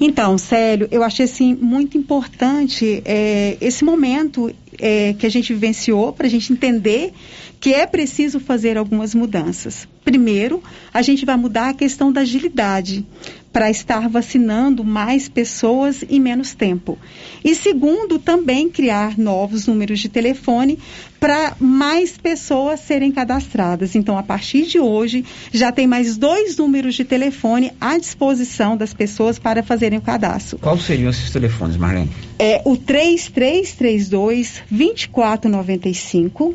Então, 0.00 0.38
Célio, 0.38 0.88
eu 0.90 1.02
achei 1.02 1.26
assim 1.26 1.54
muito 1.54 1.98
importante 1.98 3.02
é, 3.04 3.56
esse 3.60 3.84
momento 3.84 4.52
é, 4.78 5.14
que 5.14 5.26
a 5.26 5.30
gente 5.30 5.52
vivenciou 5.52 6.12
para 6.12 6.26
a 6.26 6.30
gente 6.30 6.52
entender 6.52 7.12
que 7.60 7.72
é 7.72 7.86
preciso 7.86 8.40
fazer 8.40 8.76
algumas 8.76 9.14
mudanças. 9.14 9.86
Primeiro, 10.04 10.60
a 10.92 11.00
gente 11.00 11.24
vai 11.24 11.36
mudar 11.36 11.68
a 11.68 11.74
questão 11.74 12.10
da 12.10 12.22
agilidade 12.22 13.06
para 13.52 13.70
estar 13.70 14.08
vacinando 14.08 14.82
mais 14.82 15.28
pessoas 15.28 16.02
em 16.08 16.18
menos 16.18 16.54
tempo. 16.54 16.98
E 17.44 17.54
segundo, 17.54 18.18
também 18.18 18.68
criar 18.68 19.16
novos 19.18 19.66
números 19.66 20.00
de 20.00 20.08
telefone 20.08 20.78
para 21.20 21.54
mais 21.60 22.16
pessoas 22.16 22.80
serem 22.80 23.12
cadastradas. 23.12 23.94
Então, 23.94 24.18
a 24.18 24.22
partir 24.24 24.64
de 24.64 24.80
hoje, 24.80 25.24
já 25.52 25.70
tem 25.70 25.86
mais 25.86 26.16
dois 26.16 26.56
números 26.56 26.96
de 26.96 27.04
telefone 27.04 27.70
à 27.80 27.96
disposição 27.96 28.76
das 28.76 28.92
pessoas 28.92 29.38
para 29.38 29.62
fazerem 29.62 30.00
o 30.00 30.02
cadastro. 30.02 30.58
Quais 30.58 30.82
seriam 30.82 31.10
esses 31.10 31.30
telefones, 31.30 31.76
Marlene? 31.76 32.10
É 32.38 32.60
o 32.64 32.76
3332 32.76 34.61
2495 34.70 36.54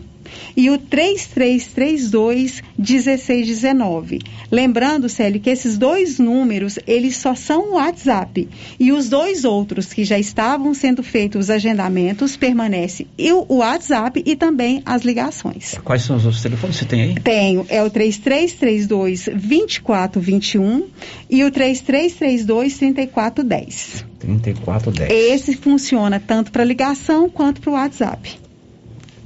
e 0.55 0.69
o 0.69 0.77
3332 0.77 2.61
1619. 2.77 4.19
Lembrando, 4.51 5.09
Célio, 5.09 5.41
que 5.41 5.49
esses 5.49 5.77
dois 5.77 6.19
números, 6.19 6.77
eles 6.85 7.17
só 7.17 7.33
são 7.33 7.71
o 7.71 7.73
WhatsApp. 7.75 8.47
E 8.79 8.91
os 8.91 9.09
dois 9.09 9.43
outros 9.43 9.91
que 9.91 10.03
já 10.03 10.19
estavam 10.19 10.73
sendo 10.73 11.01
feitos 11.01 11.47
os 11.47 11.49
agendamentos, 11.49 12.35
permanece 12.35 13.07
o 13.47 13.55
WhatsApp 13.57 14.21
e 14.25 14.35
também 14.35 14.81
as 14.85 15.03
ligações. 15.03 15.75
Quais 15.83 16.03
são 16.03 16.17
os 16.17 16.25
outros 16.25 16.43
telefones 16.43 16.77
que 16.77 16.83
você 16.83 16.89
tem 16.89 17.01
aí? 17.01 17.15
Tenho, 17.15 17.65
é 17.69 17.81
o 17.81 17.89
3332 17.89 19.25
2421 19.25 20.87
e 21.29 21.43
o 21.43 21.51
3332 21.51 22.77
3410. 22.77 24.05
3410. 24.19 25.09
Esse 25.09 25.55
funciona 25.55 26.19
tanto 26.19 26.51
para 26.51 26.63
ligação 26.63 27.29
quanto 27.29 27.61
para 27.61 27.69
o 27.69 27.73
WhatsApp. 27.73 28.46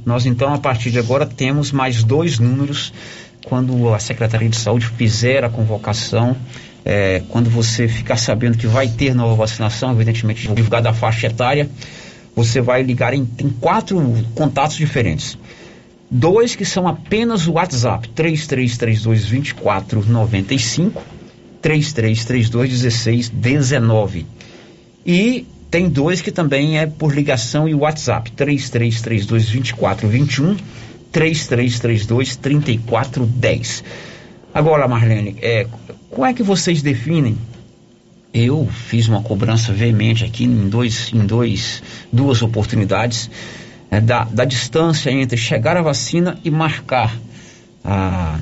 Nós 0.05 0.25
então, 0.25 0.53
a 0.53 0.57
partir 0.57 0.91
de 0.91 0.99
agora, 0.99 1.25
temos 1.25 1.71
mais 1.71 2.03
dois 2.03 2.39
números 2.39 2.91
quando 3.45 3.93
a 3.93 3.99
Secretaria 3.99 4.49
de 4.49 4.57
Saúde 4.57 4.87
fizer 4.87 5.43
a 5.43 5.49
convocação. 5.49 6.35
É, 6.83 7.21
quando 7.29 7.49
você 7.49 7.87
ficar 7.87 8.17
sabendo 8.17 8.57
que 8.57 8.65
vai 8.65 8.87
ter 8.87 9.13
nova 9.13 9.35
vacinação, 9.35 9.91
evidentemente 9.91 10.51
divulgada 10.53 10.89
a 10.89 10.93
faixa 10.93 11.27
etária, 11.27 11.69
você 12.35 12.59
vai 12.59 12.81
ligar 12.81 13.13
em, 13.13 13.27
em 13.37 13.49
quatro 13.49 13.99
contatos 14.33 14.77
diferentes. 14.77 15.37
Dois 16.09 16.55
que 16.55 16.65
são 16.65 16.87
apenas 16.87 17.47
o 17.47 17.53
WhatsApp, 17.53 18.09
3332 18.09 19.25
2495, 19.25 21.01
3332 21.61 22.69
1619. 22.69 24.25
E 25.05 25.45
tem 25.71 25.87
dois 25.87 26.21
que 26.21 26.31
também 26.31 26.77
é 26.77 26.85
por 26.85 27.15
ligação 27.15 27.67
e 27.67 27.73
WhatsApp, 27.73 28.29
3332 28.33 29.47
2421, 29.47 30.57
3332 31.09 32.35
3410. 32.35 33.83
Agora, 34.53 34.85
Marlene, 34.85 35.37
é, 35.41 35.65
como 36.09 36.25
é 36.25 36.33
que 36.33 36.43
vocês 36.43 36.81
definem? 36.81 37.37
Eu 38.33 38.67
fiz 38.69 39.07
uma 39.07 39.23
cobrança 39.23 39.71
veemente 39.71 40.25
aqui 40.25 40.43
em, 40.43 40.67
dois, 40.67 41.09
em 41.13 41.25
dois, 41.25 41.81
duas 42.11 42.41
oportunidades 42.41 43.29
é, 43.89 44.01
da, 44.01 44.25
da 44.25 44.43
distância 44.43 45.09
entre 45.09 45.37
chegar 45.37 45.77
à 45.77 45.81
vacina 45.81 46.37
e 46.43 46.51
marcar 46.51 47.17
a, 47.81 48.37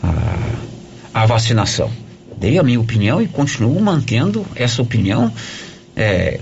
a, 0.00 1.22
a 1.22 1.26
vacinação. 1.26 1.90
Dei 2.38 2.56
a 2.56 2.62
minha 2.62 2.80
opinião 2.80 3.20
e 3.20 3.26
continuo 3.26 3.80
mantendo 3.80 4.46
essa 4.54 4.80
opinião 4.80 5.32
é, 5.96 6.40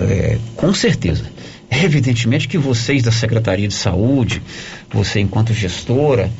é, 0.00 0.38
com 0.56 0.74
certeza. 0.74 1.24
Evidentemente 1.70 2.48
que 2.48 2.58
vocês 2.58 3.02
da 3.02 3.12
Secretaria 3.12 3.68
de 3.68 3.74
Saúde, 3.74 4.42
você 4.92 5.20
enquanto 5.20 5.54
gestora, 5.54 6.30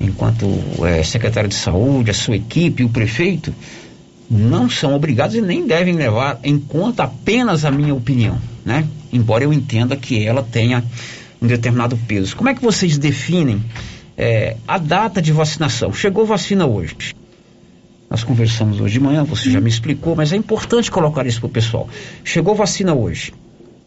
enquanto 0.00 0.46
é, 0.84 1.02
secretário 1.02 1.48
de 1.48 1.54
saúde, 1.54 2.10
a 2.10 2.14
sua 2.14 2.36
equipe, 2.36 2.82
o 2.82 2.88
prefeito, 2.88 3.54
não 4.30 4.70
são 4.70 4.94
obrigados 4.94 5.36
e 5.36 5.40
nem 5.40 5.66
devem 5.66 5.94
levar 5.94 6.40
em 6.42 6.58
conta 6.58 7.04
apenas 7.04 7.64
a 7.64 7.70
minha 7.70 7.94
opinião, 7.94 8.40
né? 8.64 8.86
Embora 9.12 9.44
eu 9.44 9.52
entenda 9.52 9.96
que 9.96 10.24
ela 10.26 10.42
tenha 10.42 10.82
um 11.40 11.46
determinado 11.46 11.96
peso. 12.08 12.34
Como 12.34 12.48
é 12.48 12.54
que 12.54 12.62
vocês 12.62 12.96
definem 12.96 13.62
é, 14.16 14.56
a 14.66 14.78
data 14.78 15.20
de 15.20 15.30
vacinação? 15.30 15.92
Chegou 15.92 16.24
vacina 16.24 16.66
hoje. 16.66 16.96
Nós 18.14 18.22
conversamos 18.22 18.80
hoje 18.80 18.92
de 18.92 19.00
manhã, 19.00 19.24
você 19.24 19.50
já 19.50 19.60
me 19.60 19.68
explicou, 19.68 20.14
mas 20.14 20.32
é 20.32 20.36
importante 20.36 20.88
colocar 20.88 21.26
isso 21.26 21.40
para 21.40 21.48
o 21.48 21.50
pessoal. 21.50 21.88
Chegou 22.22 22.54
vacina 22.54 22.94
hoje. 22.94 23.34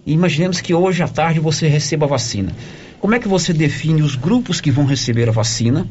Imaginemos 0.06 0.60
que 0.60 0.74
hoje 0.74 1.02
à 1.02 1.08
tarde 1.08 1.40
você 1.40 1.66
receba 1.66 2.06
a 2.06 2.10
vacina. 2.10 2.52
Como 3.00 3.16
é 3.16 3.20
que 3.20 3.28
você 3.30 3.54
define 3.54 4.02
os 4.02 4.18
grupos 4.18 4.60
que 4.60 4.70
vão 4.70 4.84
receber 4.84 5.30
a 5.30 5.32
vacina? 5.32 5.88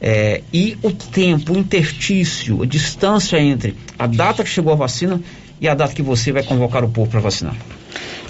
É, 0.00 0.40
e 0.54 0.78
o 0.82 0.90
tempo, 0.90 1.52
o 1.52 1.58
interstício, 1.58 2.62
a 2.62 2.66
distância 2.66 3.38
entre 3.38 3.76
a 3.98 4.06
data 4.06 4.42
que 4.42 4.48
chegou 4.48 4.72
a 4.72 4.76
vacina 4.76 5.20
e 5.60 5.68
a 5.68 5.74
data 5.74 5.92
que 5.92 6.02
você 6.02 6.32
vai 6.32 6.44
convocar 6.44 6.82
o 6.82 6.88
povo 6.88 7.10
para 7.10 7.20
vacinar? 7.20 7.54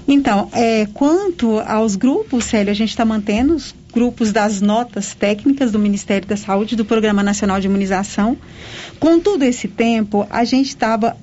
Então, 0.09 0.51
é, 0.53 0.87
quanto 0.93 1.61
aos 1.61 1.97
grupos, 1.97 2.45
Célio, 2.45 2.71
a 2.71 2.75
gente 2.75 2.91
está 2.91 3.05
mantendo 3.05 3.55
os 3.55 3.75
grupos 3.93 4.33
das 4.33 4.61
notas 4.61 5.15
técnicas 5.15 5.73
do 5.73 5.79
Ministério 5.79 6.29
da 6.29 6.37
Saúde, 6.37 6.77
do 6.77 6.85
Programa 6.85 7.23
Nacional 7.23 7.61
de 7.61 7.69
Imunização. 7.69 8.37
Com 9.05 9.21
todo 9.21 9.43
esse 9.43 9.69
tempo, 9.69 10.27
a 10.31 10.45
gente 10.45 10.69
estava 10.69 11.15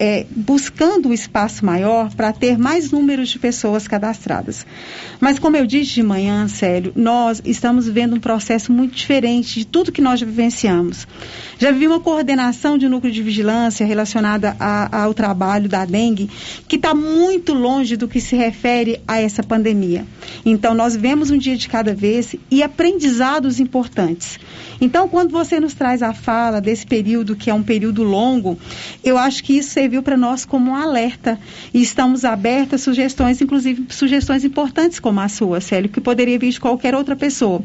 é, 0.00 0.24
buscando 0.34 1.10
um 1.10 1.12
espaço 1.12 1.62
maior 1.62 2.10
para 2.14 2.32
ter 2.32 2.56
mais 2.56 2.90
números 2.90 3.28
de 3.28 3.38
pessoas 3.38 3.86
cadastradas. 3.86 4.66
Mas 5.20 5.38
como 5.38 5.58
eu 5.58 5.66
disse 5.66 5.92
de 5.92 6.02
manhã, 6.02 6.48
sério, 6.48 6.90
nós 6.96 7.42
estamos 7.44 7.84
vivendo 7.84 8.14
um 8.14 8.20
processo 8.20 8.72
muito 8.72 8.96
diferente 8.96 9.58
de 9.58 9.66
tudo 9.66 9.92
que 9.92 10.00
nós 10.00 10.18
já 10.18 10.24
vivenciamos. 10.24 11.06
Já 11.58 11.70
vi 11.70 11.86
uma 11.86 12.00
coordenação 12.00 12.78
de 12.78 12.88
núcleo 12.88 13.12
de 13.12 13.22
vigilância 13.22 13.84
relacionada 13.84 14.56
a, 14.58 15.02
ao 15.02 15.12
trabalho 15.12 15.68
da 15.68 15.84
dengue 15.84 16.30
que 16.66 16.76
está 16.76 16.94
muito 16.94 17.52
longe 17.52 17.94
do 17.94 18.08
que 18.08 18.22
se 18.22 18.34
refere 18.34 19.02
a 19.06 19.20
essa 19.20 19.42
pandemia. 19.42 20.06
Então 20.46 20.72
nós 20.72 20.96
vemos 20.96 21.30
um 21.30 21.36
dia 21.36 21.58
de 21.58 21.68
cada 21.68 21.92
vez 21.92 22.34
e 22.50 22.62
aprendizados 22.62 23.60
importantes. 23.60 24.38
Então, 24.80 25.08
quando 25.08 25.30
você 25.30 25.60
nos 25.60 25.74
traz 25.74 26.02
a 26.02 26.14
fala 26.14 26.58
desse 26.58 26.86
período, 26.86 27.36
que 27.36 27.50
é 27.50 27.54
um 27.54 27.62
período 27.62 28.02
longo, 28.02 28.58
eu 29.04 29.18
acho 29.18 29.44
que 29.44 29.58
isso 29.58 29.70
serviu 29.90 30.02
para 30.04 30.16
nós 30.16 30.44
como 30.44 30.70
um 30.70 30.74
alerta. 30.76 31.36
E 31.74 31.82
estamos 31.82 32.24
abertos 32.24 32.74
a 32.74 32.78
sugestões, 32.78 33.40
inclusive 33.40 33.86
sugestões 33.90 34.44
importantes 34.44 35.00
como 35.00 35.18
a 35.18 35.28
sua, 35.28 35.60
Célio, 35.60 35.90
que 35.90 36.00
poderia 36.00 36.38
vir 36.38 36.50
de 36.50 36.60
qualquer 36.60 36.94
outra 36.94 37.16
pessoa. 37.16 37.60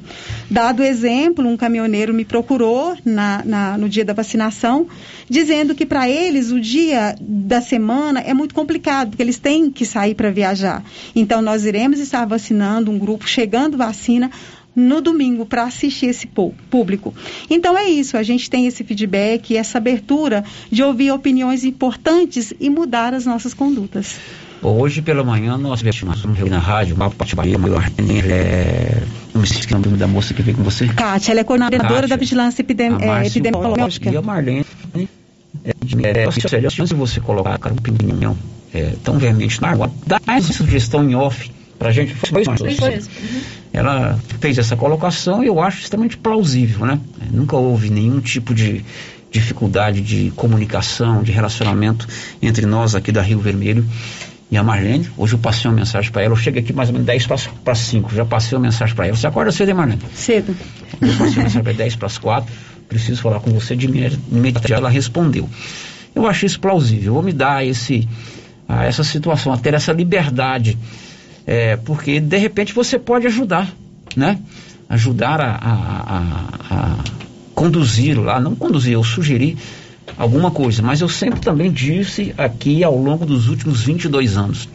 Dado 0.50 0.82
exemplo, 0.82 1.48
um 1.48 1.56
caminhoneiro 1.56 2.14
me 2.16 2.26
procurou 2.26 2.98
na, 3.06 3.44
na, 3.46 3.78
no 3.78 3.88
dia 3.88 4.04
da 4.04 4.14
vacinação, 4.14 4.88
dizendo 5.30 5.76
que 5.76 5.86
para 5.86 6.10
eles 6.10 6.52
o 6.52 6.60
dia 6.60 7.16
da 7.22 7.62
semana 7.62 8.20
é 8.22 8.34
muito 8.34 8.56
complicado, 8.56 9.10
porque 9.10 9.22
eles 9.22 9.38
têm 9.38 9.70
que 9.70 9.86
sair 9.86 10.16
para 10.16 10.32
viajar. 10.32 10.84
Então, 11.16 11.44
nós 11.44 11.64
iremos 11.64 12.00
estar 12.00 12.26
vacinando 12.26 12.90
um 12.90 12.98
grupo, 12.98 13.28
chegando 13.28 13.78
vacina 13.78 14.32
no 14.76 15.02
domingo 15.02 15.46
para 15.46 15.64
assistir 15.64 16.08
esse 16.08 16.28
público. 16.28 17.14
Então 17.50 17.78
é 17.78 17.86
isso, 17.86 18.18
a 18.18 18.24
gente 18.24 18.50
tem 18.50 18.68
esse 18.68 18.84
feedback, 18.84 19.56
essa 19.56 19.78
abertura 19.78 20.44
de 20.70 20.84
ouvir 20.84 21.12
opiniões 21.12 21.64
importantes 21.64 22.54
e 22.60 22.70
mudar 22.70 23.14
as 23.14 23.26
nossas 23.26 23.54
condutas. 23.54 24.18
Hoje 24.62 25.02
pela 25.02 25.24
manhã 25.24 25.58
nós 25.58 25.80
tivemos 25.80 26.24
na 26.50 26.60
rádio, 26.60 26.96
uma 26.96 27.10
parte 27.10 27.36
Bahia, 27.36 27.56
é, 27.56 29.04
não 29.34 29.42
me 29.42 29.48
esqueci 29.48 29.74
o 29.74 29.80
nome 29.80 29.98
da 29.98 30.08
moça 30.08 30.34
que 30.34 30.42
veio 30.42 30.58
com 30.58 30.64
você. 30.64 30.88
Kátia, 30.88 31.34
ela 31.34 31.42
é 31.42 31.44
coordenadora 31.44 31.88
Kátia, 31.88 32.08
da 32.08 32.16
Vigilância 32.16 32.62
Epidem 32.62 32.90
a 32.96 33.24
é, 33.24 33.28
Epidemiológica. 33.28 34.10
E 34.10 34.18
a 34.18 34.22
Marlene. 34.22 34.66
É, 35.64 36.24
é, 36.24 36.26
a 36.26 36.70
chance 36.70 36.94
de 36.94 37.00
você 37.00 37.20
colocar 37.20 37.58
cara, 37.58 37.74
um 37.74 37.78
pinguinho 37.78 38.38
é, 38.74 38.94
tão 39.04 39.18
veemente 39.18 39.62
na 39.62 39.70
água, 39.70 39.92
dá 40.06 40.20
mais 40.26 40.46
sugestão 40.46 41.08
em 41.10 41.16
off 41.16 41.52
pra 41.78 41.92
gente. 41.92 42.14
Foi 42.14 42.42
isso, 42.42 42.58
Foi 42.58 42.70
isso 42.72 42.84
mesmo. 42.84 43.12
Ela 43.74 44.20
fez 44.40 44.58
essa 44.58 44.76
colocação 44.76 45.44
e 45.44 45.48
eu 45.48 45.60
acho 45.60 45.82
extremamente 45.82 46.18
plausível, 46.18 46.86
né? 46.86 47.00
Nunca 47.32 47.56
houve 47.56 47.90
nenhum 47.90 48.20
tipo 48.20 48.54
de 48.54 48.84
dificuldade 49.32 50.02
de 50.02 50.32
comunicação, 50.36 51.22
de 51.22 51.32
relacionamento 51.32 52.08
entre 52.42 52.66
nós 52.66 52.96
aqui 52.96 53.12
da 53.12 53.22
Rio 53.22 53.40
Vermelho 53.40 53.86
e 54.50 54.58
a 54.58 54.64
Marlene. 54.64 55.10
Hoje 55.18 55.34
eu 55.34 55.40
passei 55.40 55.70
uma 55.70 55.76
mensagem 55.76 56.10
para 56.12 56.22
ela, 56.22 56.34
eu 56.34 56.38
chego 56.38 56.58
aqui 56.60 56.72
mais 56.72 56.90
ou 56.90 56.94
menos 56.94 57.06
10 57.06 57.28
para 57.64 57.76
5, 57.76 58.16
já 58.16 58.26
passei 58.26 58.58
uma 58.58 58.64
mensagem 58.64 58.96
para 58.96 59.08
ela. 59.08 59.18
Você 59.18 59.28
acorda 59.28 59.52
cedo, 59.52 59.70
hein, 59.70 59.76
Marlene? 59.76 60.02
Cedo. 60.14 60.56
Eu 61.02 61.10
passei 61.10 61.34
uma 61.34 61.44
mensagem 61.44 61.64
para 61.64 61.74
10 61.74 61.96
para 61.98 62.06
as 62.06 62.18
4, 62.18 62.54
preciso 62.88 63.22
falar 63.22 63.42
com 63.42 63.52
você 63.52 63.76
de 63.76 63.88
imediato. 63.88 64.74
Ela 64.74 64.90
respondeu. 64.90 65.50
Eu 66.14 66.26
acho 66.28 66.46
isso 66.46 66.60
plausível, 66.60 67.14
vou 67.14 67.24
me 67.24 67.34
dar 67.34 67.66
esse, 67.66 68.08
a 68.70 68.86
essa 68.86 69.04
situação, 69.04 69.52
a 69.52 69.58
ter 69.58 69.74
essa 69.74 69.92
liberdade, 69.92 70.78
é, 71.46 71.76
porque 71.78 72.20
de 72.20 72.38
repente 72.38 72.74
você 72.74 72.98
pode 72.98 73.28
ajudar, 73.28 73.72
né? 74.16 74.40
Ajudar 74.90 75.42
a, 75.42 75.52
a, 75.52 76.18
a, 76.18 76.20
a 76.70 77.04
conduzir 77.54 78.20
lá, 78.20 78.40
não 78.40 78.56
conduzir, 78.56 78.94
eu 78.94 79.04
sugeri 79.04 79.58
alguma 80.18 80.52
coisa, 80.52 80.82
mas 80.82 81.02
eu 81.02 81.10
sempre 81.10 81.40
também 81.40 81.72
disse 81.72 82.34
aqui 82.38 82.84
ao 82.84 82.98
longo 82.98 83.26
dos 83.26 83.50
últimos 83.50 83.82
22 83.84 84.38
anos, 84.38 84.70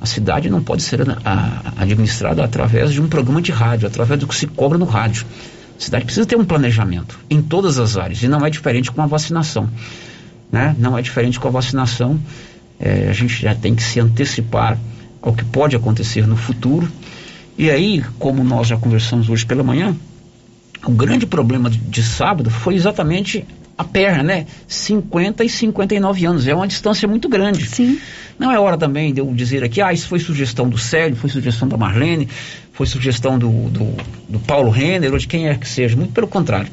a 0.00 0.06
cidade 0.06 0.50
não 0.50 0.62
pode 0.62 0.82
ser 0.82 1.00
a, 1.08 1.16
a, 1.24 1.82
administrada 1.82 2.44
através 2.44 2.92
de 2.92 3.00
um 3.00 3.08
programa 3.08 3.40
de 3.40 3.52
rádio, 3.52 3.86
através 3.86 4.18
do 4.18 4.26
que 4.26 4.34
se 4.34 4.48
cobra 4.48 4.76
no 4.76 4.84
rádio. 4.84 5.24
A 5.78 5.80
cidade 5.80 6.04
precisa 6.04 6.26
ter 6.26 6.36
um 6.36 6.44
planejamento 6.44 7.18
em 7.30 7.40
todas 7.40 7.78
as 7.78 7.96
áreas, 7.96 8.20
e 8.22 8.28
não 8.28 8.44
é 8.44 8.50
diferente 8.50 8.90
com 8.90 9.00
a 9.00 9.06
vacinação. 9.06 9.68
Né? 10.50 10.74
Não 10.78 10.98
é 10.98 11.02
diferente 11.02 11.38
com 11.38 11.48
a 11.48 11.50
vacinação. 11.52 12.18
É, 12.80 13.08
a 13.08 13.12
gente 13.12 13.42
já 13.42 13.54
tem 13.54 13.76
que 13.76 13.82
se 13.82 14.00
antecipar 14.00 14.76
ao 15.22 15.32
que 15.32 15.44
pode 15.44 15.76
acontecer 15.76 16.26
no 16.26 16.36
futuro. 16.36 16.90
E 17.56 17.70
aí, 17.70 18.04
como 18.18 18.42
nós 18.42 18.66
já 18.66 18.76
conversamos 18.76 19.28
hoje 19.28 19.46
pela 19.46 19.62
manhã, 19.62 19.96
o 20.84 20.90
grande 20.90 21.26
problema 21.26 21.70
de, 21.70 21.78
de 21.78 22.02
sábado 22.02 22.50
foi 22.50 22.74
exatamente 22.74 23.46
a 23.76 23.84
perna, 23.84 24.22
né? 24.22 24.46
50 24.66 25.44
e 25.44 25.48
59 25.48 26.26
anos. 26.26 26.46
É 26.46 26.54
uma 26.54 26.66
distância 26.66 27.06
muito 27.06 27.28
grande. 27.28 27.66
Sim. 27.66 27.98
Não 28.38 28.50
é 28.50 28.58
hora 28.58 28.76
também 28.76 29.12
de 29.12 29.20
eu 29.20 29.32
dizer 29.32 29.62
aqui, 29.62 29.80
ah, 29.80 29.92
isso 29.92 30.08
foi 30.08 30.18
sugestão 30.18 30.68
do 30.68 30.78
Célio, 30.78 31.16
foi 31.16 31.30
sugestão 31.30 31.68
da 31.68 31.76
Marlene, 31.76 32.28
foi 32.72 32.86
sugestão 32.86 33.38
do, 33.38 33.50
do, 33.70 33.94
do 34.28 34.38
Paulo 34.40 34.70
Renner, 34.70 35.12
ou 35.12 35.18
de 35.18 35.28
quem 35.28 35.48
é 35.48 35.54
que 35.54 35.68
seja. 35.68 35.96
Muito 35.96 36.12
pelo 36.12 36.26
contrário. 36.26 36.70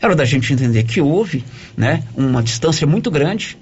É 0.00 0.06
hora 0.06 0.16
da 0.16 0.24
gente 0.24 0.52
entender 0.52 0.82
que 0.84 1.00
houve, 1.00 1.44
né, 1.76 2.02
uma 2.16 2.42
distância 2.42 2.86
muito 2.86 3.10
grande, 3.10 3.56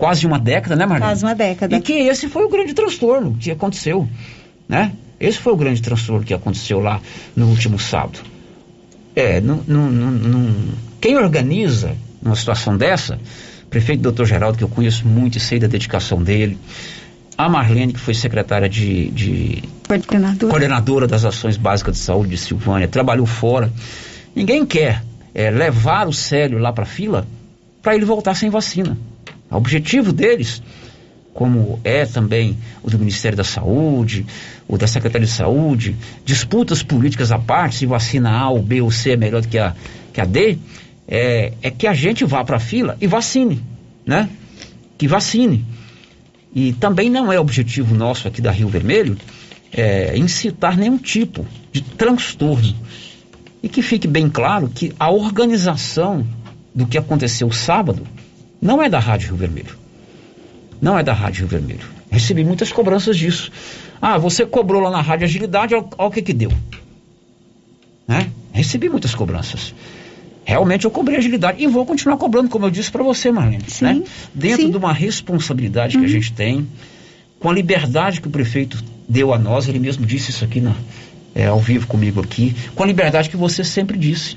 quase 0.00 0.26
uma 0.26 0.38
década, 0.38 0.74
né, 0.74 0.86
Marlene? 0.86 1.10
Quase 1.10 1.24
uma 1.24 1.34
década. 1.34 1.76
E 1.76 1.80
que 1.80 1.92
esse 1.92 2.26
foi 2.26 2.44
o 2.44 2.48
grande 2.48 2.72
transtorno 2.72 3.36
que 3.38 3.50
aconteceu, 3.50 4.08
né? 4.66 4.92
Esse 5.20 5.38
foi 5.38 5.52
o 5.52 5.56
grande 5.56 5.82
transtorno 5.82 6.24
que 6.24 6.32
aconteceu 6.32 6.80
lá 6.80 7.02
no 7.36 7.48
último 7.48 7.78
sábado. 7.78 8.18
É, 9.14 9.42
não, 9.42 9.62
não, 9.68 9.90
não, 9.90 10.54
quem 10.98 11.18
organiza 11.18 11.94
numa 12.22 12.34
situação 12.34 12.78
dessa, 12.78 13.18
prefeito 13.68 14.00
doutor 14.00 14.24
Geraldo, 14.24 14.56
que 14.56 14.64
eu 14.64 14.68
conheço 14.68 15.06
muito 15.06 15.36
e 15.36 15.40
sei 15.40 15.58
da 15.58 15.66
dedicação 15.66 16.22
dele, 16.22 16.56
a 17.36 17.46
Marlene, 17.46 17.92
que 17.92 18.00
foi 18.00 18.14
secretária 18.14 18.70
de, 18.70 19.10
de 19.10 19.62
Coordenadora. 19.86 20.50
coordenadora 20.50 21.06
das 21.06 21.26
ações 21.26 21.58
básicas 21.58 21.96
de 21.96 22.00
saúde 22.00 22.30
de 22.30 22.38
Silvânia, 22.38 22.88
trabalhou 22.88 23.26
fora. 23.26 23.70
Ninguém 24.34 24.64
quer 24.64 25.02
é, 25.34 25.50
levar 25.50 26.08
o 26.08 26.12
Célio 26.12 26.58
lá 26.58 26.72
para 26.72 26.84
a 26.84 26.86
fila 26.86 27.26
para 27.82 27.94
ele 27.94 28.06
voltar 28.06 28.34
sem 28.34 28.48
vacina. 28.48 28.96
O 29.50 29.56
objetivo 29.56 30.12
deles, 30.12 30.62
como 31.34 31.80
é 31.82 32.06
também 32.06 32.56
o 32.82 32.90
do 32.90 32.98
Ministério 32.98 33.36
da 33.36 33.44
Saúde, 33.44 34.26
o 34.68 34.76
da 34.78 34.86
Secretaria 34.86 35.26
de 35.26 35.32
Saúde, 35.32 35.96
disputas 36.24 36.82
políticas 36.82 37.32
à 37.32 37.38
parte, 37.38 37.78
se 37.78 37.86
vacina 37.86 38.30
A 38.30 38.50
ou 38.50 38.62
B 38.62 38.80
ou 38.80 38.90
C 38.90 39.12
é 39.12 39.16
melhor 39.16 39.42
do 39.42 39.48
que 39.48 39.58
a, 39.58 39.74
que 40.12 40.20
a 40.20 40.24
D, 40.24 40.58
é, 41.08 41.52
é 41.62 41.70
que 41.70 41.86
a 41.86 41.92
gente 41.92 42.24
vá 42.24 42.44
para 42.44 42.56
a 42.56 42.60
fila 42.60 42.96
e 43.00 43.06
vacine, 43.06 43.60
né? 44.06 44.28
Que 44.96 45.08
vacine. 45.08 45.64
E 46.54 46.72
também 46.72 47.08
não 47.08 47.32
é 47.32 47.38
objetivo 47.38 47.94
nosso 47.94 48.28
aqui 48.28 48.40
da 48.40 48.50
Rio 48.50 48.68
Vermelho 48.68 49.16
é, 49.72 50.16
incitar 50.16 50.76
nenhum 50.76 50.98
tipo 50.98 51.46
de 51.72 51.80
transtorno. 51.80 52.74
E 53.62 53.68
que 53.68 53.82
fique 53.82 54.08
bem 54.08 54.28
claro 54.28 54.68
que 54.68 54.92
a 54.98 55.10
organização 55.10 56.26
do 56.74 56.86
que 56.86 56.96
aconteceu 56.96 57.50
sábado 57.52 58.06
não 58.60 58.82
é 58.82 58.88
da 58.88 58.98
Rádio 58.98 59.28
Rio 59.28 59.36
Vermelho. 59.36 59.78
Não 60.80 60.98
é 60.98 61.02
da 61.02 61.12
Rádio 61.12 61.40
Rio 61.40 61.48
Vermelho. 61.48 61.86
Recebi 62.10 62.44
muitas 62.44 62.72
cobranças 62.72 63.16
disso. 63.16 63.50
Ah, 64.00 64.18
você 64.18 64.44
cobrou 64.44 64.80
lá 64.80 64.90
na 64.90 65.00
Rádio 65.00 65.26
Agilidade, 65.26 65.74
olha 65.74 65.86
o 65.98 66.10
que 66.10 66.22
que 66.22 66.32
deu. 66.32 66.52
Né? 68.06 68.30
Recebi 68.52 68.88
muitas 68.88 69.14
cobranças. 69.14 69.74
Realmente 70.44 70.84
eu 70.84 70.90
cobrei 70.90 71.16
agilidade 71.16 71.62
e 71.62 71.66
vou 71.66 71.86
continuar 71.86 72.16
cobrando, 72.16 72.48
como 72.48 72.66
eu 72.66 72.70
disse 72.70 72.90
para 72.90 73.04
você, 73.04 73.30
Marlene. 73.30 73.64
Sim, 73.68 73.84
né? 73.84 74.02
Dentro 74.34 74.66
sim. 74.66 74.70
de 74.70 74.76
uma 74.76 74.92
responsabilidade 74.92 75.96
que 75.96 76.04
a 76.04 76.08
gente 76.08 76.32
tem, 76.32 76.66
com 77.38 77.48
a 77.48 77.52
liberdade 77.52 78.20
que 78.20 78.26
o 78.26 78.30
prefeito 78.30 78.82
deu 79.08 79.32
a 79.32 79.38
nós, 79.38 79.68
ele 79.68 79.78
mesmo 79.78 80.04
disse 80.04 80.30
isso 80.30 80.44
aqui 80.44 80.60
na, 80.60 80.74
é, 81.34 81.46
ao 81.46 81.60
vivo 81.60 81.86
comigo 81.86 82.20
aqui, 82.20 82.54
com 82.74 82.82
a 82.82 82.86
liberdade 82.86 83.30
que 83.30 83.36
você 83.36 83.62
sempre 83.62 83.96
disse. 83.96 84.36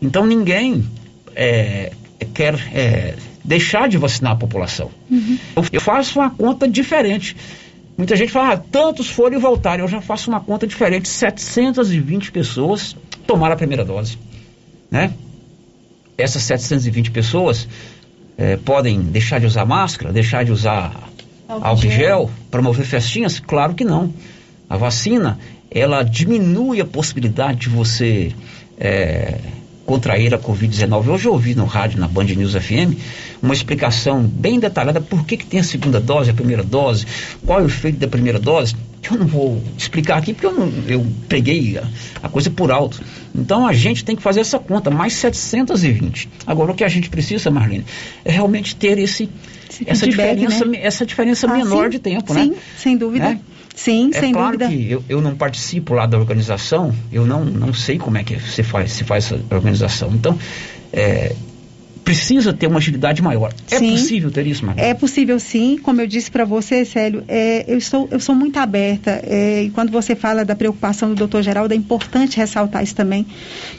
Então 0.00 0.26
ninguém 0.26 0.84
é, 1.34 1.92
quer 2.34 2.54
é, 2.72 3.14
deixar 3.44 3.88
de 3.88 3.98
vacinar 3.98 4.32
a 4.32 4.36
população. 4.36 4.90
Eu, 5.56 5.64
eu 5.72 5.80
faço 5.80 6.18
uma 6.18 6.30
conta 6.30 6.68
diferente. 6.68 7.36
Muita 7.96 8.16
gente 8.16 8.32
fala, 8.32 8.54
ah, 8.54 8.56
tantos 8.56 9.08
foram 9.08 9.36
e 9.36 9.40
voltaram. 9.40 9.84
Eu 9.84 9.88
já 9.88 10.00
faço 10.00 10.30
uma 10.30 10.40
conta 10.40 10.66
diferente. 10.66 11.08
720 11.08 12.32
pessoas 12.32 12.96
tomaram 13.26 13.54
a 13.54 13.56
primeira 13.56 13.84
dose. 13.84 14.18
Né? 14.90 15.12
Essas 16.16 16.42
720 16.42 17.10
pessoas 17.10 17.68
eh, 18.36 18.56
podem 18.58 19.00
deixar 19.00 19.38
de 19.40 19.46
usar 19.46 19.64
máscara, 19.64 20.12
deixar 20.12 20.44
de 20.44 20.52
usar 20.52 20.92
Álcool 21.48 21.82
gel. 21.82 21.90
gel, 21.90 22.30
promover 22.50 22.86
festinhas? 22.86 23.40
Claro 23.40 23.74
que 23.74 23.84
não. 23.84 24.12
A 24.68 24.76
vacina, 24.76 25.38
ela 25.70 26.02
diminui 26.02 26.80
a 26.80 26.84
possibilidade 26.84 27.60
de 27.60 27.68
você 27.68 28.32
eh, 28.78 29.38
contrair 29.92 30.34
a 30.34 30.38
Covid-19. 30.38 31.08
Hoje 31.08 31.28
eu 31.28 31.32
ouvi 31.32 31.54
no 31.54 31.66
rádio, 31.66 32.00
na 32.00 32.08
Band 32.08 32.24
News 32.24 32.54
FM, 32.54 32.96
uma 33.42 33.52
explicação 33.52 34.22
bem 34.22 34.58
detalhada 34.58 35.02
por 35.02 35.26
que, 35.26 35.36
que 35.36 35.44
tem 35.44 35.60
a 35.60 35.62
segunda 35.62 36.00
dose, 36.00 36.30
a 36.30 36.32
primeira 36.32 36.62
dose, 36.62 37.06
qual 37.44 37.60
é 37.60 37.62
o 37.62 37.66
efeito 37.66 37.98
da 37.98 38.08
primeira 38.08 38.38
dose, 38.38 38.74
que 39.02 39.10
eu 39.10 39.18
não 39.18 39.26
vou 39.26 39.62
explicar 39.76 40.16
aqui 40.16 40.32
porque 40.32 40.46
eu, 40.46 40.54
não, 40.54 40.72
eu 40.88 41.06
peguei 41.28 41.76
a, 41.76 41.86
a 42.22 42.28
coisa 42.30 42.48
por 42.48 42.72
alto. 42.72 43.02
Então 43.34 43.66
a 43.66 43.74
gente 43.74 44.02
tem 44.02 44.16
que 44.16 44.22
fazer 44.22 44.40
essa 44.40 44.58
conta, 44.58 44.90
mais 44.90 45.12
720. 45.12 46.26
Agora 46.46 46.72
o 46.72 46.74
que 46.74 46.84
a 46.84 46.88
gente 46.88 47.10
precisa, 47.10 47.50
Marlene, 47.50 47.84
é 48.24 48.32
realmente 48.32 48.74
ter 48.74 48.98
esse, 48.98 49.28
essa, 49.84 50.06
feedback, 50.06 50.38
diferença, 50.38 50.64
né? 50.64 50.78
essa 50.80 51.04
diferença 51.04 51.46
Ah, 51.46 51.54
menor 51.54 51.84
sim, 51.84 51.90
de 51.90 51.98
tempo, 51.98 52.32
sim, 52.32 52.50
né? 52.52 52.56
sem 52.78 52.96
dúvida. 52.96 53.28
Né? 53.28 53.40
Sim, 53.74 54.10
é 54.12 54.20
sem 54.20 54.32
claro 54.32 54.58
dúvida. 54.58 54.70
que 54.70 54.90
eu, 54.90 55.04
eu 55.08 55.20
não 55.20 55.34
participo 55.34 55.94
lá 55.94 56.06
da 56.06 56.18
organização, 56.18 56.94
eu 57.12 57.26
não, 57.26 57.44
não 57.44 57.72
sei 57.72 57.98
como 57.98 58.18
é 58.18 58.24
que 58.24 58.38
se 58.40 58.62
faz, 58.62 58.92
se 58.92 59.04
faz 59.04 59.24
essa 59.24 59.40
organização. 59.54 60.10
Então, 60.12 60.38
é, 60.92 61.34
precisa 62.04 62.52
ter 62.52 62.66
uma 62.66 62.78
agilidade 62.78 63.22
maior. 63.22 63.52
É 63.70 63.78
Sim. 63.78 63.92
possível 63.92 64.30
ter 64.30 64.46
isso, 64.46 64.64
Marlene? 64.64 64.88
É 64.88 64.94
possível 64.94 65.38
sim, 65.38 65.78
como 65.82 66.00
eu 66.00 66.06
disse 66.06 66.30
para 66.30 66.44
você, 66.44 66.84
Célio, 66.84 67.24
é, 67.28 67.64
eu, 67.66 67.80
sou, 67.80 68.08
eu 68.10 68.20
sou 68.20 68.34
muito 68.34 68.58
aberta. 68.58 69.22
é, 69.24 69.64
e 69.64 69.70
quando 69.70 69.90
você 69.90 70.14
fala 70.14 70.44
da 70.44 70.54
preocupação 70.54 71.10
do 71.10 71.14
doutor 71.14 71.42
Geraldo, 71.42 71.74
é 71.74 71.76
importante 71.76 72.36
ressaltar 72.36 72.82
isso 72.82 72.94
também. 72.94 73.26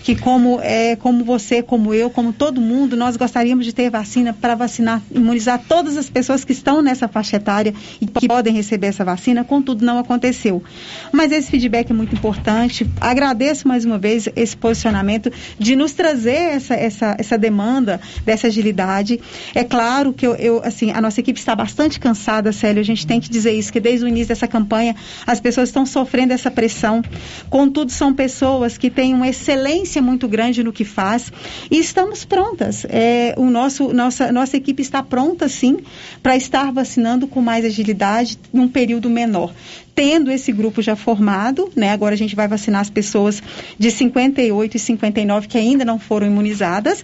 Que 0.04 0.16
como, 0.16 0.60
é, 0.62 0.96
como 0.96 1.24
você, 1.24 1.62
como 1.62 1.94
eu, 1.94 2.10
como 2.10 2.32
todo 2.34 2.62
mundo, 2.62 2.96
nós 2.96 3.18
gostaríamos 3.18 3.66
de 3.66 3.74
ter 3.74 3.90
vacina 3.90 4.34
para 4.34 4.56
vacinar, 4.56 5.02
imunizar 5.12 5.62
todas 5.68 5.98
as 5.98 6.10
pessoas 6.10 6.46
que 6.46 6.52
estão 6.52 6.82
nessa 6.82 7.08
faixa 7.08 7.38
etária 7.38 7.74
e 8.00 8.06
que 8.06 8.28
podem 8.28 8.54
receber 8.54 8.88
essa 8.88 9.04
vacina, 9.04 9.44
contudo 9.44 9.86
não 9.86 10.00
aconteceu. 10.00 10.64
Mas 11.12 11.32
esse 11.32 11.52
feedback 11.52 11.92
é 11.92 11.94
muito 11.94 12.16
importante. 12.16 12.90
Agradeço 13.00 13.68
mais 13.68 13.86
uma 13.86 13.98
vez 13.98 14.28
esse 14.36 14.56
posicionamento 14.56 15.32
de 15.60 15.76
nos 15.76 15.94
trazer 15.94 16.56
essa, 16.56 16.74
essa, 16.74 17.16
essa 17.20 17.38
demanda 17.38 18.00
dessa 18.26 18.48
agilidade. 18.48 19.20
É 19.54 19.64
claro 19.64 20.14
que 20.14 20.26
eu, 20.26 20.36
eu, 20.36 20.62
assim, 20.64 20.92
a 20.92 21.02
nossa 21.02 21.20
equipe 21.20 21.40
está 21.40 21.56
bastante 21.56 22.00
cansada, 22.00 22.52
Célio, 22.52 22.82
a 22.82 22.86
gente 22.86 23.06
tem 23.06 23.20
que 23.20 23.30
dizer 23.30 23.52
isso, 23.52 23.72
que 23.72 23.80
desde 23.80 24.06
o 24.06 24.08
início 24.08 24.30
dessa 24.30 24.48
campanha 24.48 24.96
as 25.26 25.40
pessoas 25.40 25.70
estão 25.70 25.86
sofrendo 25.86 26.34
essa 26.34 26.52
pressão. 26.52 27.02
Contudo, 27.50 27.92
são 27.92 28.14
pessoas 28.14 28.78
que 28.78 28.90
têm 28.90 29.14
uma 29.14 29.28
excelência 29.28 30.02
muito 30.02 30.28
grande 30.28 30.64
no 30.64 30.74
que 30.74 30.86
faz 30.86 31.32
e 31.70 31.78
estamos 31.80 32.26
prontas. 32.26 32.86
É, 32.90 33.34
o 33.38 33.50
nosso, 33.50 33.94
nossa, 33.94 34.32
nossa 34.32 34.58
equipe 34.58 34.82
está 34.82 35.02
pronta, 35.02 35.48
sim, 35.48 35.78
para 36.22 36.36
estar 36.36 36.72
vacinando 36.72 37.28
com 37.28 37.42
mais 37.42 37.66
agilidade 37.66 38.40
num 38.52 38.68
período 38.68 39.10
menor 39.10 39.54
tendo 39.96 40.32
esse 40.32 40.52
grupo 40.52 40.82
já 40.82 40.96
formado, 40.96 41.70
né? 41.76 41.92
Agora 41.92 42.16
a 42.16 42.18
gente 42.18 42.36
vai 42.36 42.48
vacinar 42.48 42.82
as 42.82 42.90
pessoas 42.90 43.42
de 43.78 43.92
58 43.92 44.78
e 44.78 44.80
59 44.80 45.48
que 45.48 45.58
ainda 45.58 45.86
não 45.86 46.00
foram 46.00 46.28
imunizadas. 46.28 47.04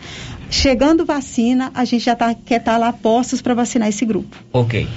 Chegando 0.49 1.05
vacina, 1.05 1.71
a 1.73 1.85
gente 1.85 2.05
já 2.05 2.15
tá, 2.15 2.33
quer 2.33 2.59
estar 2.59 2.73
tá 2.73 2.77
lá 2.77 2.91
postos 2.91 3.41
para 3.41 3.53
vacinar 3.53 3.87
esse 3.87 4.05
grupo. 4.05 4.35
Ok. 4.51 4.87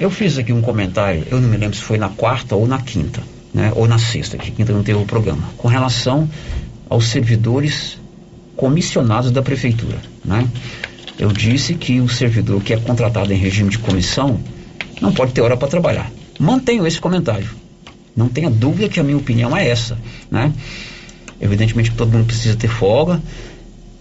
Eu 0.00 0.10
fiz 0.10 0.38
aqui 0.38 0.52
um 0.52 0.62
comentário, 0.62 1.24
eu 1.30 1.40
não 1.40 1.48
me 1.48 1.56
lembro 1.56 1.76
se 1.76 1.82
foi 1.82 1.98
na 1.98 2.08
quarta 2.08 2.54
ou 2.54 2.66
na 2.66 2.80
quinta, 2.80 3.20
né? 3.52 3.72
Ou 3.74 3.88
na 3.88 3.98
sexta, 3.98 4.36
que 4.38 4.50
quinta 4.50 4.72
não 4.72 4.82
teve 4.82 4.98
o 4.98 5.04
programa, 5.04 5.42
com 5.56 5.66
relação 5.66 6.28
aos 6.88 7.08
servidores 7.08 7.98
comissionados 8.56 9.30
da 9.30 9.42
prefeitura, 9.42 9.98
né? 10.24 10.46
Eu 11.18 11.32
disse 11.32 11.74
que 11.74 12.00
o 12.00 12.08
servidor 12.08 12.62
que 12.62 12.72
é 12.72 12.76
contratado 12.76 13.32
em 13.32 13.36
regime 13.36 13.70
de 13.70 13.78
comissão 13.78 14.38
não 15.00 15.12
pode 15.12 15.32
ter 15.32 15.40
hora 15.40 15.56
para 15.56 15.66
trabalhar. 15.66 16.10
Mantenho 16.38 16.86
esse 16.86 17.00
comentário. 17.00 17.48
Não 18.14 18.28
tenha 18.28 18.50
dúvida 18.50 18.88
que 18.88 19.00
a 19.00 19.02
minha 19.02 19.16
opinião 19.16 19.56
é 19.56 19.68
essa, 19.68 19.98
né? 20.30 20.52
Evidentemente 21.40 21.90
todo 21.92 22.12
mundo 22.12 22.26
precisa 22.26 22.56
ter 22.56 22.68
folga, 22.68 23.22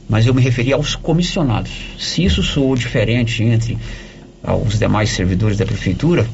mas 0.10 0.26
eu 0.26 0.34
me 0.34 0.41
referi 0.41 0.73
aos 0.73 0.95
comissionados. 0.95 1.71
Se 2.00 2.23
isso 2.23 2.41
soou 2.41 2.76
diferente 2.76 3.43
entre 3.43 3.78
os 4.65 4.80
demais 4.80 5.10
servidores 5.10 5.58
da 5.58 5.65
prefeitura, 5.65 6.28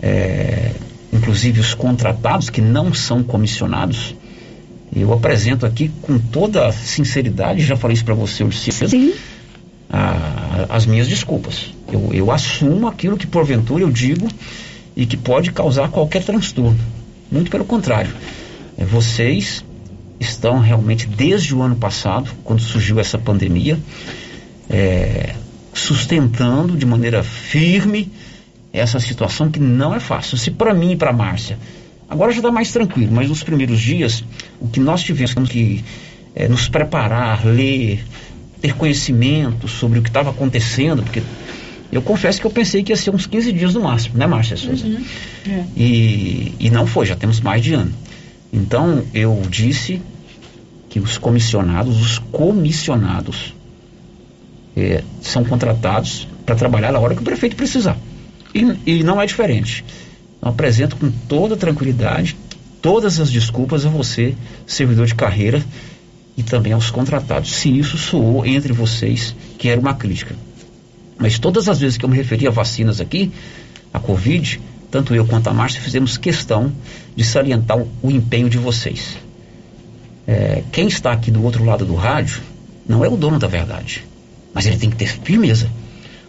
é, 0.00 0.72
inclusive 1.12 1.60
os 1.60 1.74
contratados 1.74 2.50
que 2.50 2.60
não 2.60 2.92
são 2.92 3.22
comissionados, 3.22 4.16
eu 4.94 5.12
apresento 5.12 5.64
aqui 5.64 5.90
com 6.02 6.18
toda 6.18 6.70
sinceridade, 6.72 7.62
já 7.62 7.76
falei 7.76 7.94
isso 7.94 8.04
para 8.04 8.14
você, 8.14 8.44
Luciano, 8.44 9.12
as 10.68 10.86
minhas 10.86 11.06
desculpas. 11.06 11.70
Eu, 11.90 12.10
eu 12.12 12.30
assumo 12.30 12.88
aquilo 12.88 13.16
que 13.16 13.26
porventura 13.26 13.84
eu 13.84 13.90
digo 13.90 14.28
e 14.96 15.06
que 15.06 15.16
pode 15.16 15.52
causar 15.52 15.88
qualquer 15.88 16.22
transtorno. 16.22 16.78
Muito 17.30 17.50
pelo 17.50 17.64
contrário. 17.64 18.12
É, 18.76 18.84
vocês 18.84 19.64
estão 20.20 20.60
realmente, 20.60 21.06
desde 21.06 21.54
o 21.54 21.62
ano 21.62 21.76
passado, 21.76 22.30
quando 22.44 22.60
surgiu 22.60 23.00
essa 23.00 23.18
pandemia, 23.18 23.78
é, 24.68 25.34
sustentando 25.72 26.76
de 26.76 26.86
maneira 26.86 27.22
firme 27.22 28.10
essa 28.72 28.98
situação 29.00 29.50
que 29.50 29.60
não 29.60 29.94
é 29.94 30.00
fácil. 30.00 30.36
Se 30.38 30.50
para 30.50 30.72
mim 30.72 30.92
e 30.92 30.96
para 30.96 31.12
Márcia, 31.12 31.58
agora 32.08 32.32
já 32.32 32.38
está 32.38 32.50
mais 32.50 32.72
tranquilo, 32.72 33.12
mas 33.12 33.28
nos 33.28 33.42
primeiros 33.42 33.80
dias, 33.80 34.24
o 34.60 34.68
que 34.68 34.80
nós 34.80 35.02
tivemos 35.02 35.34
que 35.48 35.84
é, 36.34 36.48
nos 36.48 36.68
preparar, 36.68 37.44
ler, 37.44 38.04
ter 38.60 38.74
conhecimento 38.74 39.68
sobre 39.68 39.98
o 39.98 40.02
que 40.02 40.08
estava 40.08 40.30
acontecendo, 40.30 41.02
porque 41.02 41.22
eu 41.92 42.02
confesso 42.02 42.40
que 42.40 42.46
eu 42.46 42.50
pensei 42.50 42.82
que 42.82 42.90
ia 42.90 42.96
ser 42.96 43.10
uns 43.10 43.26
15 43.26 43.52
dias 43.52 43.74
no 43.74 43.82
máximo, 43.82 44.16
né, 44.16 44.26
Márcia 44.26 44.56
Souza? 44.56 44.86
Uhum. 44.86 45.04
É. 45.46 45.64
E, 45.76 46.54
e 46.58 46.70
não 46.70 46.86
foi, 46.86 47.06
já 47.06 47.14
temos 47.14 47.40
mais 47.40 47.62
de 47.62 47.74
ano. 47.74 47.92
Então, 48.52 49.04
eu 49.12 49.40
disse 49.48 50.00
que 50.88 50.98
os 50.98 51.18
comissionados, 51.18 52.00
os 52.00 52.18
comissionados, 52.18 53.54
é, 54.76 55.04
são 55.20 55.44
contratados 55.44 56.26
para 56.44 56.54
trabalhar 56.54 56.92
na 56.92 56.98
hora 56.98 57.14
que 57.14 57.20
o 57.20 57.24
prefeito 57.24 57.56
precisar. 57.56 57.96
E, 58.54 58.76
e 58.86 59.02
não 59.02 59.20
é 59.20 59.26
diferente. 59.26 59.84
Eu 60.40 60.48
apresento 60.48 60.96
com 60.96 61.10
toda 61.28 61.56
tranquilidade 61.56 62.36
todas 62.82 63.20
as 63.20 63.30
desculpas 63.30 63.86
a 63.86 63.88
você, 63.88 64.34
servidor 64.66 65.06
de 65.06 65.14
carreira, 65.14 65.64
e 66.36 66.42
também 66.42 66.72
aos 66.72 66.90
contratados, 66.90 67.54
se 67.54 67.78
isso 67.78 67.96
soou 67.96 68.44
entre 68.44 68.72
vocês 68.72 69.36
que 69.56 69.68
era 69.68 69.80
uma 69.80 69.94
crítica. 69.94 70.34
Mas 71.18 71.38
todas 71.38 71.68
as 71.68 71.80
vezes 71.80 71.96
que 71.96 72.04
eu 72.04 72.08
me 72.08 72.16
referi 72.16 72.46
a 72.46 72.50
vacinas 72.50 73.00
aqui, 73.00 73.30
a 73.92 73.98
Covid, 73.98 74.60
tanto 74.90 75.14
eu 75.14 75.26
quanto 75.26 75.48
a 75.48 75.54
Márcia 75.54 75.80
fizemos 75.80 76.16
questão 76.16 76.72
de 77.14 77.24
salientar 77.24 77.78
o, 77.78 77.88
o 78.02 78.10
empenho 78.10 78.48
de 78.48 78.58
vocês. 78.58 79.16
É, 80.26 80.62
quem 80.70 80.86
está 80.86 81.12
aqui 81.12 81.30
do 81.30 81.42
outro 81.42 81.64
lado 81.64 81.84
do 81.84 81.94
rádio 81.94 82.42
não 82.86 83.04
é 83.04 83.08
o 83.08 83.16
dono 83.16 83.38
da 83.38 83.46
verdade, 83.46 84.04
mas 84.54 84.66
ele 84.66 84.76
tem 84.76 84.90
que 84.90 84.96
ter 84.96 85.06
firmeza. 85.06 85.70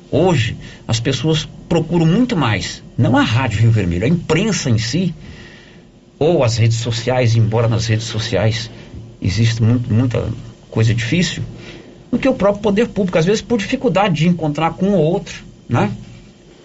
Hoje, 0.09 0.55
as 0.87 0.99
pessoas 0.99 1.47
procuram 1.67 2.05
muito 2.05 2.35
mais, 2.35 2.83
não 2.97 3.17
a 3.17 3.21
Rádio 3.21 3.61
Rio 3.61 3.71
Vermelho, 3.71 4.05
a 4.05 4.07
imprensa 4.07 4.69
em 4.69 4.77
si, 4.77 5.13
ou 6.19 6.43
as 6.43 6.57
redes 6.57 6.77
sociais, 6.77 7.35
embora 7.35 7.67
nas 7.67 7.87
redes 7.87 8.05
sociais 8.05 8.69
existe 9.21 9.61
muito, 9.61 9.91
muita 9.91 10.27
coisa 10.69 10.93
difícil, 10.93 11.43
do 12.13 12.19
que 12.19 12.29
o 12.29 12.33
próprio 12.35 12.61
poder 12.61 12.89
público, 12.89 13.17
às 13.17 13.25
vezes 13.25 13.41
por 13.41 13.57
dificuldade 13.57 14.13
de 14.13 14.27
encontrar 14.27 14.73
com 14.73 14.91
ou 14.91 15.01
outro, 15.01 15.43
né? 15.67 15.91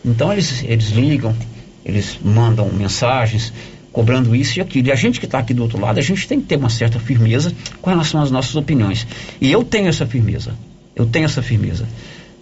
Então 0.05 0.31
eles, 0.31 0.63
eles 0.63 0.91
ligam, 0.91 1.35
eles 1.83 2.19
mandam 2.23 2.69
mensagens 2.71 3.51
cobrando 3.91 4.37
isso 4.37 4.59
e 4.59 4.61
aquilo. 4.61 4.89
E 4.89 4.93
a 4.93 4.95
gente 4.95 5.19
que 5.19 5.25
está 5.25 5.39
aqui 5.39 5.55
do 5.55 5.63
outro 5.63 5.81
lado, 5.81 5.99
a 5.99 6.03
gente 6.03 6.29
tem 6.29 6.39
que 6.39 6.47
ter 6.47 6.57
uma 6.57 6.69
certa 6.69 7.01
firmeza 7.01 7.51
com 7.81 7.89
relação 7.89 8.21
às 8.21 8.31
nossas 8.31 8.57
opiniões. 8.57 9.07
E 9.41 9.51
eu 9.51 9.65
tenho 9.65 9.89
essa 9.89 10.07
firmeza. 10.07 10.53
Eu 10.95 11.07
tenho 11.07 11.25
essa 11.25 11.41
firmeza. 11.41 11.89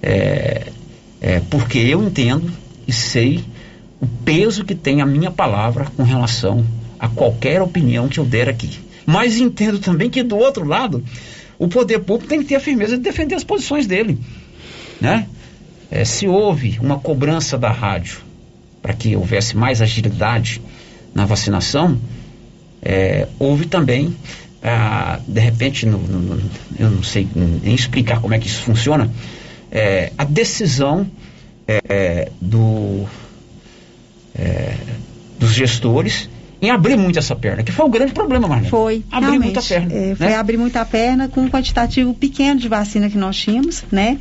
É, 0.03 0.66
é, 1.21 1.40
porque 1.49 1.79
eu 1.79 2.03
entendo 2.03 2.51
e 2.88 2.92
sei 2.92 3.45
o 4.01 4.07
peso 4.25 4.64
que 4.64 4.75
tem 4.75 5.01
a 5.01 5.07
minha 5.07 5.31
palavra 5.31 5.87
com 5.97 6.03
relação 6.03 6.66
a 6.99 7.09
qualquer 7.09 7.62
opinião 7.62 8.09
que 8.09 8.19
eu 8.19 8.25
der 8.25 8.49
aqui. 8.49 8.81
Mas 9.07 9.38
entendo 9.38 9.79
também 9.79 10.11
que 10.11 10.25
do 10.25 10.37
outro 10.37 10.64
lado 10.64 11.05
o 11.59 11.69
poder 11.69 12.01
público 12.01 12.29
tem 12.29 12.40
que 12.40 12.47
ter 12.47 12.57
a 12.57 12.61
firmeza 12.61 12.97
de 12.97 13.03
defender 13.03 13.35
as 13.35 13.45
posições 13.45 13.87
dele. 13.87 14.19
Né? 15.01 15.27
É, 15.90 16.05
se 16.05 16.27
houve 16.27 16.79
uma 16.81 16.99
cobrança 16.99 17.57
da 17.57 17.71
rádio 17.71 18.19
para 18.83 18.92
que 18.92 19.16
houvesse 19.16 19.57
mais 19.57 19.83
agilidade 19.83 20.61
na 21.14 21.25
vacinação, 21.25 21.99
é, 22.83 23.27
houve 23.38 23.66
também, 23.66 24.14
ah, 24.62 25.19
de 25.27 25.40
repente, 25.40 25.87
no, 25.87 25.99
no, 25.99 26.51
eu 26.79 26.90
não 26.90 27.03
sei 27.03 27.27
nem 27.35 27.75
explicar 27.75 28.21
como 28.21 28.35
é 28.35 28.38
que 28.38 28.47
isso 28.47 28.62
funciona, 28.62 29.11
é, 29.71 30.12
a 30.16 30.25
decisão 30.25 31.11
é, 31.66 32.31
do, 32.40 33.07
é, 34.35 34.77
dos 35.38 35.53
gestores 35.53 36.29
em 36.61 36.71
abrir 36.71 36.97
muito 36.97 37.19
essa 37.19 37.37
perna, 37.37 37.62
que 37.62 37.73
foi 37.73 37.85
o 37.85 37.88
grande 37.88 38.12
problema, 38.12 38.49
Marlene. 38.49 38.71
Foi. 38.71 39.05
Abrir 39.11 39.38
muita 39.38 39.62
perna. 39.62 39.92
É, 39.92 40.14
foi 40.14 40.27
né? 40.27 40.35
abrir 40.37 40.57
muita 40.57 40.85
perna 40.85 41.29
com 41.29 41.42
um 41.42 41.49
quantitativo 41.49 42.14
pequeno 42.14 42.59
de 42.59 42.69
vacina 42.69 43.11
que 43.11 43.19
nós 43.19 43.37
tínhamos, 43.37 43.85
né? 43.90 44.19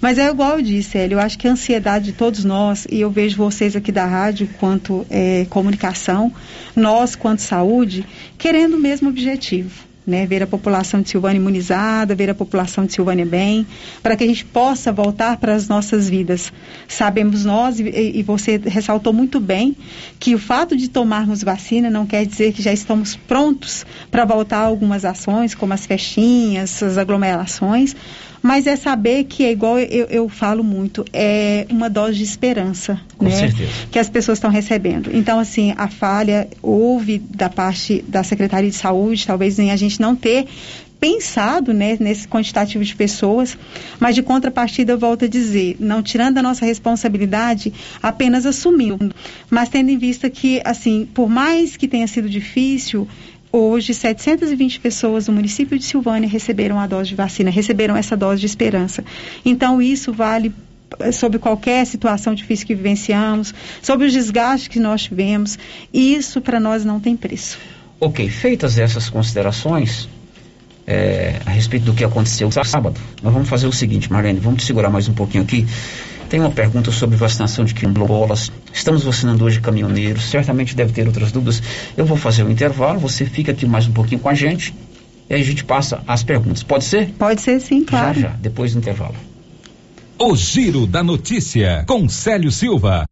Mas 0.00 0.18
é 0.18 0.28
igual 0.28 0.58
eu 0.58 0.62
disse, 0.62 0.98
Hélio, 0.98 1.16
eu 1.16 1.20
acho 1.20 1.38
que 1.38 1.46
a 1.46 1.52
ansiedade 1.52 2.06
de 2.06 2.12
todos 2.12 2.44
nós, 2.44 2.86
e 2.90 3.00
eu 3.00 3.10
vejo 3.10 3.36
vocês 3.36 3.76
aqui 3.76 3.92
da 3.92 4.06
rádio 4.06 4.48
quanto 4.58 5.06
é, 5.10 5.46
comunicação, 5.50 6.32
nós 6.74 7.14
quanto 7.14 7.42
saúde, 7.42 8.04
querendo 8.36 8.74
o 8.74 8.80
mesmo 8.80 9.08
objetivo 9.08 9.93
né, 10.06 10.26
ver 10.26 10.42
a 10.42 10.46
população 10.46 11.00
de 11.00 11.08
Silvânia 11.08 11.38
imunizada, 11.38 12.14
ver 12.14 12.30
a 12.30 12.34
população 12.34 12.84
de 12.84 12.92
Silvânia 12.92 13.24
bem, 13.24 13.66
para 14.02 14.16
que 14.16 14.24
a 14.24 14.26
gente 14.26 14.44
possa 14.44 14.92
voltar 14.92 15.38
para 15.38 15.54
as 15.54 15.68
nossas 15.68 16.08
vidas. 16.08 16.52
Sabemos 16.86 17.44
nós, 17.44 17.80
e, 17.80 17.84
e, 17.84 18.22
você 18.22 18.58
ressaltou 18.58 19.12
muito 19.12 19.40
bem, 19.40 19.76
que 20.18 20.34
o 20.34 20.38
fato 20.38 20.76
de 20.76 20.88
tomarmos 20.88 21.42
vacina 21.42 21.88
não 21.88 22.06
quer 22.06 22.26
dizer 22.26 22.52
que 22.52 22.62
já 22.62 22.72
estamos 22.72 23.16
prontos 23.16 23.86
para 24.10 24.24
voltar 24.24 24.58
a 24.58 24.66
algumas 24.66 25.04
ações, 25.04 25.54
como 25.54 25.72
as 25.72 25.86
festinhas, 25.86 26.82
as 26.82 26.98
aglomerações, 26.98 27.96
mas 28.44 28.66
é 28.66 28.76
saber 28.76 29.24
que 29.24 29.42
é 29.42 29.50
igual 29.50 29.78
eu, 29.78 30.04
eu 30.10 30.28
falo 30.28 30.62
muito, 30.62 31.02
é 31.14 31.66
uma 31.70 31.88
dose 31.88 32.18
de 32.18 32.24
esperança, 32.24 33.00
Com 33.16 33.24
né? 33.24 33.30
Certeza. 33.30 33.70
Que 33.90 33.98
as 33.98 34.10
pessoas 34.10 34.36
estão 34.36 34.50
recebendo. 34.50 35.08
Então, 35.16 35.38
assim, 35.40 35.72
a 35.78 35.88
falha 35.88 36.46
houve 36.60 37.18
da 37.18 37.48
parte 37.48 38.04
da 38.06 38.22
Secretaria 38.22 38.68
de 38.68 38.76
Saúde, 38.76 39.26
talvez 39.26 39.58
em 39.58 39.70
a 39.70 39.76
gente 39.76 39.98
não 39.98 40.14
ter 40.14 40.46
pensado 41.00 41.72
né, 41.72 41.96
nesse 41.98 42.28
quantitativo 42.28 42.84
de 42.84 42.94
pessoas, 42.94 43.56
mas 43.98 44.14
de 44.14 44.22
contrapartida 44.22 44.92
eu 44.92 44.98
volto 44.98 45.24
a 45.24 45.28
dizer, 45.28 45.76
não 45.80 46.02
tirando 46.02 46.36
a 46.36 46.42
nossa 46.42 46.66
responsabilidade, 46.66 47.72
apenas 48.02 48.44
assumindo, 48.44 49.14
mas 49.48 49.70
tendo 49.70 49.90
em 49.90 49.96
vista 49.96 50.28
que, 50.28 50.60
assim, 50.66 51.08
por 51.14 51.30
mais 51.30 51.78
que 51.78 51.88
tenha 51.88 52.06
sido 52.06 52.28
difícil, 52.28 53.08
Hoje, 53.56 53.94
720 53.94 54.80
pessoas 54.80 55.26
do 55.26 55.32
município 55.32 55.78
de 55.78 55.84
Silvânia 55.84 56.28
receberam 56.28 56.76
a 56.80 56.88
dose 56.88 57.10
de 57.10 57.14
vacina, 57.14 57.52
receberam 57.52 57.96
essa 57.96 58.16
dose 58.16 58.40
de 58.40 58.46
esperança. 58.46 59.04
Então, 59.44 59.80
isso 59.80 60.12
vale 60.12 60.52
eh, 60.98 61.12
sobre 61.12 61.38
qualquer 61.38 61.86
situação 61.86 62.34
difícil 62.34 62.66
que 62.66 62.74
vivenciamos, 62.74 63.54
sobre 63.80 64.08
os 64.08 64.12
desgastes 64.12 64.66
que 64.66 64.80
nós 64.80 65.04
tivemos. 65.04 65.56
Isso, 65.92 66.40
para 66.40 66.58
nós, 66.58 66.84
não 66.84 66.98
tem 66.98 67.16
preço. 67.16 67.56
Ok, 68.00 68.28
feitas 68.28 68.76
essas 68.76 69.08
considerações, 69.08 70.08
é, 70.84 71.36
a 71.46 71.50
respeito 71.50 71.84
do 71.84 71.94
que 71.94 72.02
aconteceu 72.02 72.50
sábado. 72.50 73.00
Nós 73.22 73.32
vamos 73.32 73.48
fazer 73.48 73.68
o 73.68 73.72
seguinte, 73.72 74.10
Marlene, 74.10 74.40
vamos 74.40 74.62
te 74.62 74.66
segurar 74.66 74.90
mais 74.90 75.08
um 75.08 75.14
pouquinho 75.14 75.44
aqui. 75.44 75.64
Tem 76.34 76.40
uma 76.40 76.50
pergunta 76.50 76.90
sobre 76.90 77.16
vacinação 77.16 77.64
de 77.64 77.72
quilombolas. 77.72 78.50
Estamos 78.72 79.04
vacinando 79.04 79.44
hoje 79.44 79.60
caminhoneiros. 79.60 80.28
Certamente 80.28 80.74
deve 80.74 80.92
ter 80.92 81.06
outras 81.06 81.30
dúvidas. 81.30 81.62
Eu 81.96 82.04
vou 82.04 82.16
fazer 82.16 82.42
o 82.42 82.46
um 82.46 82.50
intervalo. 82.50 82.98
Você 82.98 83.24
fica 83.24 83.52
aqui 83.52 83.64
mais 83.64 83.86
um 83.86 83.92
pouquinho 83.92 84.20
com 84.20 84.28
a 84.28 84.34
gente. 84.34 84.74
E 85.30 85.34
aí 85.34 85.40
a 85.40 85.44
gente 85.44 85.62
passa 85.62 86.02
as 86.08 86.24
perguntas. 86.24 86.64
Pode 86.64 86.82
ser? 86.82 87.10
Pode 87.10 87.40
ser 87.40 87.60
sim, 87.60 87.84
claro. 87.84 88.18
Já, 88.20 88.30
já, 88.30 88.34
depois 88.34 88.72
do 88.72 88.80
intervalo. 88.80 89.14
O 90.18 90.34
Giro 90.34 90.88
da 90.88 91.04
Notícia, 91.04 91.84
com 91.86 92.08
Célio 92.08 92.50
Silva. 92.50 93.04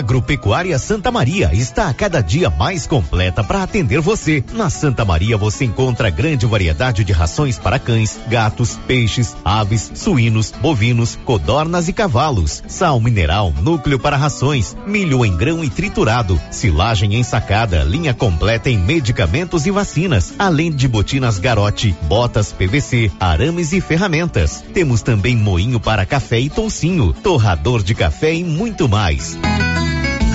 Agropecuária 0.00 0.78
Santa 0.78 1.10
Maria 1.10 1.50
está 1.52 1.88
a 1.88 1.92
cada 1.92 2.22
dia 2.22 2.48
mais 2.48 2.86
completa 2.86 3.44
para 3.44 3.62
atender 3.62 4.00
você. 4.00 4.42
Na 4.54 4.70
Santa 4.70 5.04
Maria 5.04 5.36
você 5.36 5.66
encontra 5.66 6.08
grande 6.08 6.46
variedade 6.46 7.04
de 7.04 7.12
rações 7.12 7.58
para 7.58 7.78
cães, 7.78 8.18
gatos, 8.26 8.78
peixes, 8.86 9.36
aves, 9.44 9.92
suínos, 9.94 10.54
bovinos, 10.58 11.18
codornas 11.22 11.86
e 11.86 11.92
cavalos. 11.92 12.62
Sal 12.66 12.98
mineral, 12.98 13.52
núcleo 13.60 13.98
para 13.98 14.16
rações, 14.16 14.74
milho 14.86 15.22
em 15.22 15.36
grão 15.36 15.62
e 15.62 15.68
triturado, 15.68 16.40
silagem 16.50 17.14
ensacada, 17.16 17.84
linha 17.84 18.14
completa 18.14 18.70
em 18.70 18.78
medicamentos 18.78 19.66
e 19.66 19.70
vacinas, 19.70 20.32
além 20.38 20.72
de 20.72 20.88
botinas 20.88 21.38
garote, 21.38 21.94
botas 22.04 22.52
PVC, 22.52 23.12
arames 23.20 23.74
e 23.74 23.82
ferramentas. 23.82 24.64
Temos 24.72 25.02
também 25.02 25.36
moinho 25.36 25.78
para 25.78 26.06
café 26.06 26.40
e 26.40 26.48
toucinho, 26.48 27.12
torrador 27.12 27.82
de 27.82 27.94
café 27.94 28.32
e 28.32 28.42
muito 28.42 28.88
mais. 28.88 29.38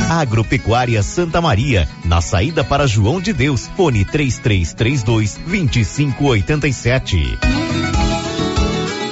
Agropecuária 0.10 1.01
Santa 1.01 1.41
Maria, 1.41 1.88
na 2.03 2.22
saída 2.22 2.64
para 2.64 2.88
João 2.88 3.20
de 3.20 3.34
Deus, 3.34 3.70
fone 3.76 4.06
3332 4.06 5.39
2587. 5.45 7.38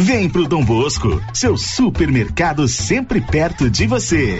Vem 0.00 0.30
pro 0.30 0.46
Dom 0.46 0.64
Bosco, 0.64 1.20
seu 1.34 1.56
supermercado 1.56 2.68
sempre 2.68 3.20
perto 3.20 3.68
de 3.68 3.84
você. 3.84 4.38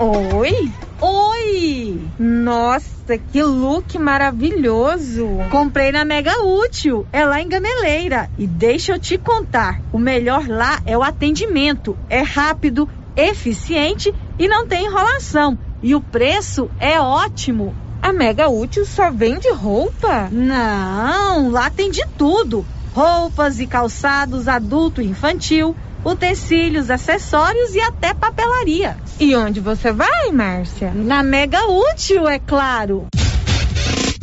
Oi? 0.00 0.68
Oi! 1.00 2.00
Nossa, 2.18 3.16
que 3.16 3.40
look 3.40 3.96
maravilhoso! 4.00 5.28
Comprei 5.48 5.92
na 5.92 6.04
Mega 6.04 6.42
Útil, 6.42 7.06
é 7.12 7.24
lá 7.24 7.40
em 7.40 7.48
Gameleira. 7.48 8.28
E 8.36 8.48
deixa 8.48 8.94
eu 8.94 8.98
te 8.98 9.16
contar: 9.16 9.80
o 9.92 9.98
melhor 9.98 10.48
lá 10.48 10.80
é 10.84 10.98
o 10.98 11.04
atendimento. 11.04 11.96
É 12.10 12.22
rápido, 12.22 12.88
eficiente 13.14 14.12
e 14.36 14.48
não 14.48 14.66
tem 14.66 14.86
enrolação. 14.86 15.56
E 15.84 15.94
o 15.94 16.00
preço 16.00 16.68
é 16.80 17.00
ótimo. 17.00 17.72
A 18.02 18.12
Mega 18.12 18.48
Útil 18.48 18.84
só 18.84 19.08
vende 19.12 19.48
roupa? 19.52 20.28
Não, 20.32 21.48
lá 21.48 21.70
tem 21.70 21.92
de 21.92 22.04
tudo 22.18 22.66
roupas 22.96 23.60
e 23.60 23.66
calçados 23.66 24.48
adulto 24.48 25.02
e 25.02 25.06
infantil, 25.06 25.76
utensílios, 26.02 26.90
acessórios 26.90 27.74
e 27.74 27.80
até 27.80 28.14
papelaria. 28.14 28.96
E 29.20 29.36
onde 29.36 29.60
você 29.60 29.92
vai, 29.92 30.32
Márcia? 30.32 30.92
Na 30.94 31.22
Mega 31.22 31.60
Útil, 31.66 32.26
é 32.26 32.38
claro. 32.38 33.06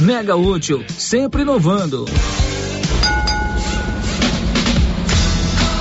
Mega 0.02 0.36
Útil, 0.36 0.84
sempre 0.90 1.44
inovando. 1.44 2.06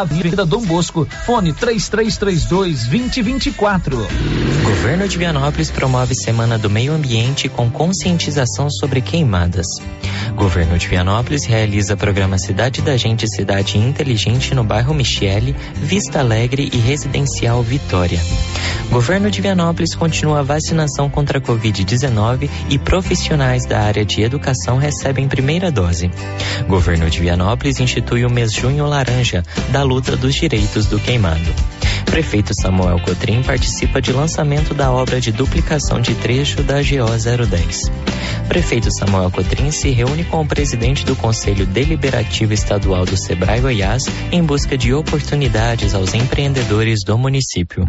Avenida 0.00 0.44
Dom 0.44 0.62
Bosco, 0.62 1.06
fone 1.24 1.52
3332 1.52 2.86
2024. 2.86 3.96
Governo 4.64 5.06
de 5.06 5.16
Vianópolis 5.16 5.70
promove 5.70 6.14
Semana 6.16 6.58
do 6.58 6.68
Meio 6.68 6.92
Ambiente 6.92 7.48
com 7.48 7.70
conscientização 7.70 8.68
sobre 8.68 9.00
queimadas. 9.00 9.66
Governo 10.34 10.76
de 10.76 10.88
Vianópolis 10.88 11.44
realiza 11.44 11.96
programa 11.96 12.38
Cidade 12.38 12.82
da 12.82 12.96
Gente 12.96 13.28
Cidade 13.28 13.78
Inteligente 13.78 14.52
no 14.52 14.64
bairro 14.64 14.92
Michele, 14.92 15.54
Vista 15.74 16.18
Alegre 16.18 16.68
e 16.72 16.76
Residencial 16.76 17.62
Vitória. 17.62 18.20
Governo 18.90 19.30
de 19.30 19.40
Vianópolis 19.40 19.94
continua 19.94 20.40
a 20.40 20.42
vacinação 20.42 21.08
contra 21.08 21.38
a 21.38 21.40
Covid-19 21.40 22.50
e 22.68 22.78
profissionais 22.78 23.64
da 23.64 23.80
área 23.80 24.04
de 24.04 24.22
educação 24.22 24.76
recebem 24.76 25.28
primeira 25.28 25.70
dose. 25.70 26.10
Governo 26.68 27.08
de 27.08 27.20
Vianópolis 27.20 27.78
institui 27.78 28.24
o 28.24 28.30
mês 28.30 28.52
Junho 28.52 28.86
Laranja 28.86 29.44
da 29.70 29.83
luta 29.84 30.16
dos 30.16 30.34
direitos 30.34 30.86
do 30.86 30.98
queimado. 30.98 31.52
Prefeito 32.06 32.52
Samuel 32.54 33.00
Cotrim 33.00 33.42
participa 33.42 34.00
de 34.00 34.12
lançamento 34.12 34.74
da 34.74 34.92
obra 34.92 35.20
de 35.20 35.32
duplicação 35.32 36.00
de 36.00 36.14
trecho 36.14 36.62
da 36.62 36.76
GO 36.76 37.46
010. 37.46 37.90
Prefeito 38.48 38.88
Samuel 38.96 39.30
Cotrim 39.30 39.70
se 39.70 39.90
reúne 39.90 40.24
com 40.24 40.42
o 40.42 40.46
presidente 40.46 41.04
do 41.04 41.16
Conselho 41.16 41.66
Deliberativo 41.66 42.52
Estadual 42.52 43.04
do 43.04 43.16
Sebrae 43.16 43.60
Goiás 43.60 44.04
em 44.30 44.42
busca 44.42 44.76
de 44.76 44.92
oportunidades 44.92 45.94
aos 45.94 46.14
empreendedores 46.14 47.02
do 47.04 47.18
município. 47.18 47.88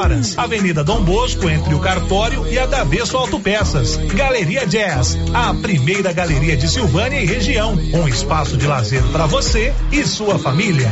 Avenida 0.35 0.83
Dom 0.83 1.03
Bosco, 1.03 1.47
entre 1.47 1.75
o 1.75 1.79
Cartório 1.79 2.47
e 2.47 2.57
a 2.57 2.65
Davesso 2.65 3.15
Autopeças. 3.17 3.97
Galeria 4.15 4.65
Jazz, 4.65 5.15
a 5.31 5.53
primeira 5.53 6.11
galeria 6.11 6.57
de 6.57 6.67
Silvânia 6.67 7.21
e 7.21 7.25
região. 7.25 7.73
Um 7.93 8.07
espaço 8.07 8.57
de 8.57 8.65
lazer 8.65 9.03
para 9.11 9.27
você 9.27 9.71
e 9.91 10.03
sua 10.03 10.39
família. 10.39 10.91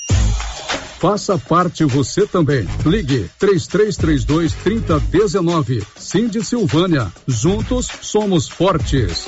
Faça 1.01 1.35
parte 1.35 1.83
você 1.83 2.27
também. 2.27 2.67
Ligue 2.85 3.27
3332 3.39 4.53
3019. 4.53 5.83
Cindy 5.97 6.45
Silvânia. 6.45 7.11
Juntos 7.27 7.87
somos 8.03 8.47
fortes. 8.47 9.25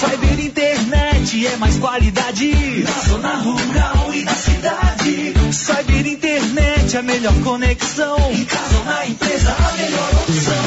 Cyber 0.00 0.40
internet 0.40 1.46
é 1.46 1.56
mais 1.56 1.78
qualidade 1.78 2.82
na 2.82 3.08
zona 3.08 3.36
rural 3.36 4.12
e 4.12 4.24
na 4.24 4.34
cidade. 4.34 5.34
Cyber 5.52 6.04
internet 6.04 6.96
é 6.96 6.98
a 6.98 7.02
melhor 7.02 7.34
conexão. 7.44 8.16
Em 8.32 8.44
casa 8.44 8.78
ou 8.78 8.84
na 8.84 9.06
empresa 9.06 9.56
a 9.56 9.72
melhor 9.76 10.14
opção. 10.14 10.65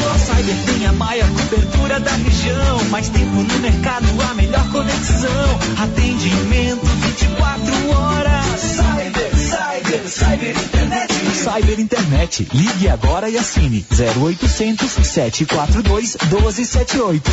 Tem 0.65 0.85
a 0.87 0.93
maior 0.93 1.29
cobertura 1.29 1.99
da 1.99 2.11
região. 2.11 2.83
Mais 2.89 3.09
tempo 3.09 3.43
no 3.43 3.59
mercado, 3.59 4.05
a 4.29 4.33
melhor 4.33 4.71
conexão. 4.71 5.59
Atendimento 5.77 6.85
24 6.85 7.89
horas. 7.91 8.59
Cyber, 8.59 9.35
cyber, 9.35 10.07
cyber 10.07 10.49
internet. 10.49 11.13
Cyber 11.35 11.79
internet. 11.79 12.47
Ligue 12.51 12.89
agora 12.89 13.29
e 13.29 13.37
assine 13.37 13.85
0800 13.91 14.89
742 14.89 16.17
1278. 16.29 17.31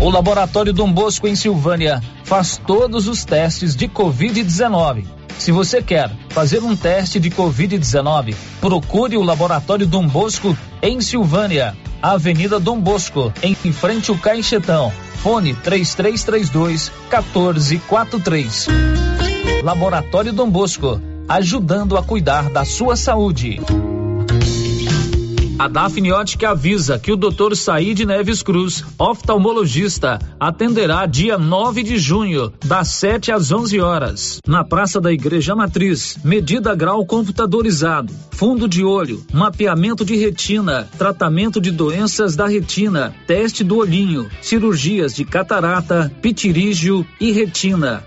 O 0.00 0.10
Laboratório 0.10 0.72
Dom 0.72 0.92
Bosco 0.92 1.28
em 1.28 1.36
Silvânia 1.36 2.02
faz 2.24 2.60
todos 2.66 3.06
os 3.06 3.24
testes 3.24 3.76
de 3.76 3.88
Covid-19. 3.88 5.04
Se 5.38 5.52
você 5.52 5.82
quer 5.82 6.10
fazer 6.30 6.62
um 6.62 6.74
teste 6.76 7.20
de 7.20 7.30
Covid-19, 7.30 8.34
procure 8.60 9.16
o 9.16 9.22
Laboratório 9.22 9.86
Dom 9.86 10.06
Bosco 10.06 10.56
em 10.82 11.00
Silvânia, 11.00 11.76
Avenida 12.02 12.58
Dom 12.60 12.80
Bosco, 12.80 13.32
em 13.42 13.54
frente 13.54 14.10
ao 14.10 14.18
Caixetão. 14.18 14.92
Fone 15.16 15.54
3332 15.54 16.90
1443. 17.10 18.66
Laboratório 19.62 20.32
Dom 20.32 20.50
Bosco, 20.50 21.00
ajudando 21.28 21.96
a 21.96 22.02
cuidar 22.02 22.50
da 22.50 22.64
sua 22.64 22.96
saúde. 22.96 23.60
A 25.56 25.68
Dafniótica 25.68 26.50
avisa 26.50 26.98
que 26.98 27.12
o 27.12 27.16
Dr. 27.16 27.54
Said 27.54 28.00
Neves 28.00 28.42
Cruz, 28.42 28.84
oftalmologista, 28.98 30.18
atenderá 30.38 31.06
dia 31.06 31.38
9 31.38 31.84
de 31.84 31.96
junho, 31.96 32.52
das 32.64 32.88
7 32.88 33.30
às 33.30 33.52
11 33.52 33.80
horas, 33.80 34.40
na 34.46 34.64
Praça 34.64 35.00
da 35.00 35.12
Igreja 35.12 35.54
Matriz. 35.54 36.18
Medida 36.24 36.74
grau 36.74 37.06
computadorizado, 37.06 38.12
fundo 38.32 38.68
de 38.68 38.84
olho, 38.84 39.24
mapeamento 39.32 40.04
de 40.04 40.16
retina, 40.16 40.88
tratamento 40.98 41.60
de 41.60 41.70
doenças 41.70 42.34
da 42.34 42.48
retina, 42.48 43.14
teste 43.24 43.62
do 43.62 43.76
olhinho, 43.76 44.28
cirurgias 44.42 45.14
de 45.14 45.24
catarata, 45.24 46.10
pitirígio 46.20 47.06
e 47.20 47.30
retina. 47.30 48.02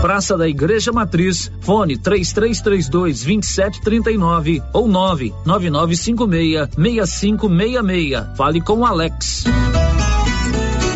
Praça 0.00 0.38
da 0.38 0.48
Igreja 0.48 0.92
Matriz, 0.92 1.50
fone 1.60 1.98
3332 1.98 3.24
2739 3.24 4.62
ou 4.72 4.86
99956 4.86 6.68
6566. 6.76 8.36
Fale 8.36 8.60
com 8.60 8.86
Alex. 8.86 9.44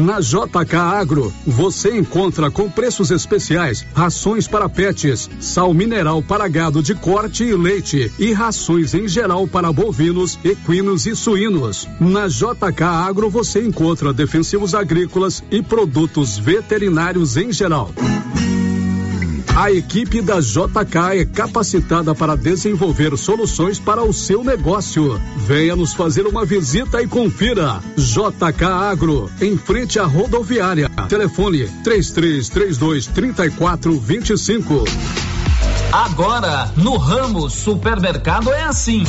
Na 0.00 0.20
JK 0.20 0.76
Agro, 0.76 1.32
você 1.46 1.96
encontra 1.96 2.50
com 2.50 2.70
preços 2.70 3.11
especiais 3.11 3.84
rações 3.94 4.48
para 4.48 4.68
pets, 4.68 5.28
sal 5.38 5.74
mineral 5.74 6.22
para 6.22 6.48
gado 6.48 6.82
de 6.82 6.94
corte 6.94 7.44
e 7.44 7.55
leite 7.55 8.11
e 8.18 8.32
rações 8.32 8.94
em 8.94 9.07
geral 9.07 9.46
para 9.46 9.72
bovinos, 9.72 10.38
equinos 10.44 11.07
e 11.07 11.14
suínos. 11.14 11.88
Na 12.00 12.26
JK 12.26 12.82
Agro 12.82 13.28
você 13.28 13.61
encontra 13.64 14.12
defensivos 14.12 14.74
agrícolas 14.74 15.42
e 15.50 15.61
produtos 15.61 16.38
veterinários 16.38 17.36
em 17.36 17.53
geral. 17.53 17.92
A 19.55 19.70
equipe 19.70 20.22
da 20.22 20.40
JK 20.40 21.20
é 21.20 21.24
capacitada 21.26 22.14
para 22.14 22.34
desenvolver 22.34 23.14
soluções 23.18 23.78
para 23.78 24.03
o 24.03 24.11
seu 24.11 24.42
negócio. 24.42 25.20
Venha 25.36 25.76
nos 25.76 25.92
fazer 25.92 26.26
uma 26.26 26.42
visita 26.42 27.03
e 27.03 27.07
confira. 27.07 27.78
JK 27.94 28.64
Agro, 28.64 29.30
em 29.42 29.59
frente 29.59 29.98
à 29.98 30.05
rodoviária. 30.05 30.88
Telefone 31.07 31.68
3332 31.84 33.09
3425. 33.09 34.84
Agora, 35.92 36.72
no 36.74 36.96
Ramos 36.96 37.53
Supermercado 37.53 38.50
é 38.50 38.62
assim. 38.62 39.05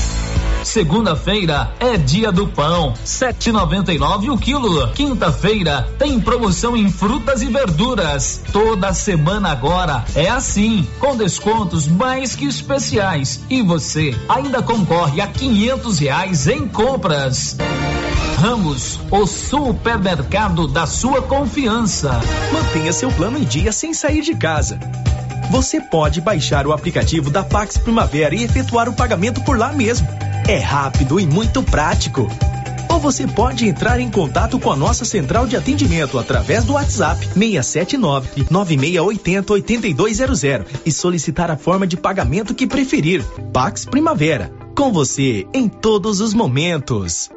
Segunda-feira 0.64 1.74
é 1.80 1.98
dia 1.98 2.32
do 2.32 2.48
pão, 2.48 2.94
7,99 3.06 4.32
o 4.32 4.38
quilo. 4.38 4.88
Quinta-feira 4.94 5.88
tem 6.00 6.20
promoção 6.20 6.76
em 6.76 6.90
frutas 6.90 7.42
e 7.42 7.48
verduras. 7.48 8.42
Toda 8.52 8.94
semana 8.94 9.52
agora 9.52 10.06
é 10.16 10.30
assim, 10.30 10.88
com 11.00 11.18
descontos 11.18 11.86
mais 11.86 12.36
que 12.36 12.46
especiais. 12.46 13.42
E 13.50 13.62
você 13.62 14.16
ainda 14.28 14.64
concorre 14.64 15.22
a 15.22 15.28
quinhentos 15.28 16.00
reais 16.00 16.48
em 16.48 16.68
compras. 16.68 17.58
Ramos, 18.38 19.00
o 19.12 19.28
supermercado 19.28 20.68
da 20.68 20.88
sua 20.88 21.22
confiança. 21.22 22.20
Mantenha 22.52 22.92
seu 22.94 23.12
plano 23.12 23.38
em 23.38 23.44
dia 23.44 23.72
sem 23.72 23.94
sair 23.94 24.22
de 24.22 24.34
casa. 24.34 24.80
Você 25.52 25.80
pode 25.80 26.20
baixar 26.20 26.66
o 26.66 26.74
aplicativo 26.74 27.30
da 27.30 27.44
Pax 27.44 27.78
Primavera 27.78 28.34
e 28.34 28.44
efetuar 28.44 28.90
o 28.90 28.94
pagamento 28.94 29.42
por 29.42 29.58
lá 29.58 29.72
mesmo. 29.72 30.08
É 30.48 30.58
rápido 30.58 31.20
e 31.20 31.26
muito 31.26 31.64
prático. 31.64 32.28
Ou 32.90 33.00
você 33.00 33.26
pode 33.26 33.68
entrar 33.68 34.00
em 34.00 34.12
contato 34.12 34.60
com 34.60 34.72
a 34.72 34.76
nossa 34.76 35.06
central 35.06 35.48
de 35.48 35.56
atendimento 35.56 36.20
através 36.20 36.66
do 36.66 36.74
WhatsApp 36.74 37.26
679 37.28 38.48
9680 38.52 39.54
8200 39.54 40.82
e 40.86 40.92
solicitar 40.92 41.50
a 41.50 41.58
forma 41.58 41.88
de 41.88 41.96
pagamento 41.96 42.54
que 42.54 42.68
preferir. 42.68 43.24
Pax 43.54 43.86
Primavera. 43.86 44.52
Com 44.76 44.92
você 44.92 45.48
em 45.54 45.70
todos 45.70 46.20
os 46.20 46.34
momentos. 46.34 47.30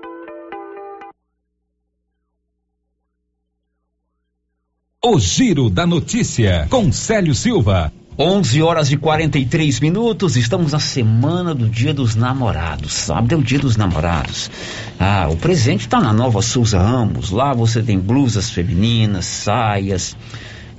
O 5.04 5.20
Giro 5.20 5.70
da 5.70 5.86
Notícia, 5.86 6.66
com 6.68 6.90
Célio 6.90 7.34
Silva. 7.34 7.92
11 8.18 8.62
horas 8.62 8.90
e 8.90 8.96
43 8.96 9.78
minutos, 9.80 10.36
estamos 10.36 10.72
na 10.72 10.80
semana 10.80 11.54
do 11.54 11.68
Dia 11.68 11.92
dos 11.92 12.14
Namorados. 12.14 12.94
Sábado 12.94 13.34
é 13.34 13.36
o 13.36 13.42
Dia 13.42 13.58
dos 13.58 13.76
Namorados. 13.76 14.50
Ah, 14.98 15.28
o 15.30 15.36
presente 15.36 15.82
está 15.82 16.00
na 16.00 16.14
Nova 16.14 16.40
Souza 16.40 16.78
Ramos. 16.78 17.30
Lá 17.30 17.52
você 17.52 17.82
tem 17.82 17.98
blusas 17.98 18.48
femininas, 18.48 19.26
saias, 19.26 20.16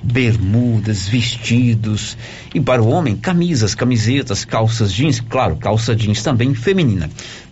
bermudas, 0.01 1.07
vestidos. 1.07 2.17
E 2.55 2.59
para 2.59 2.81
o 2.81 2.89
homem, 2.89 3.15
camisas, 3.15 3.75
camisetas, 3.75 4.43
calças 4.43 4.91
jeans. 4.91 5.19
Claro, 5.19 5.57
calça 5.57 5.95
jeans 5.95 6.23
também 6.23 6.55
feminina. 6.55 7.07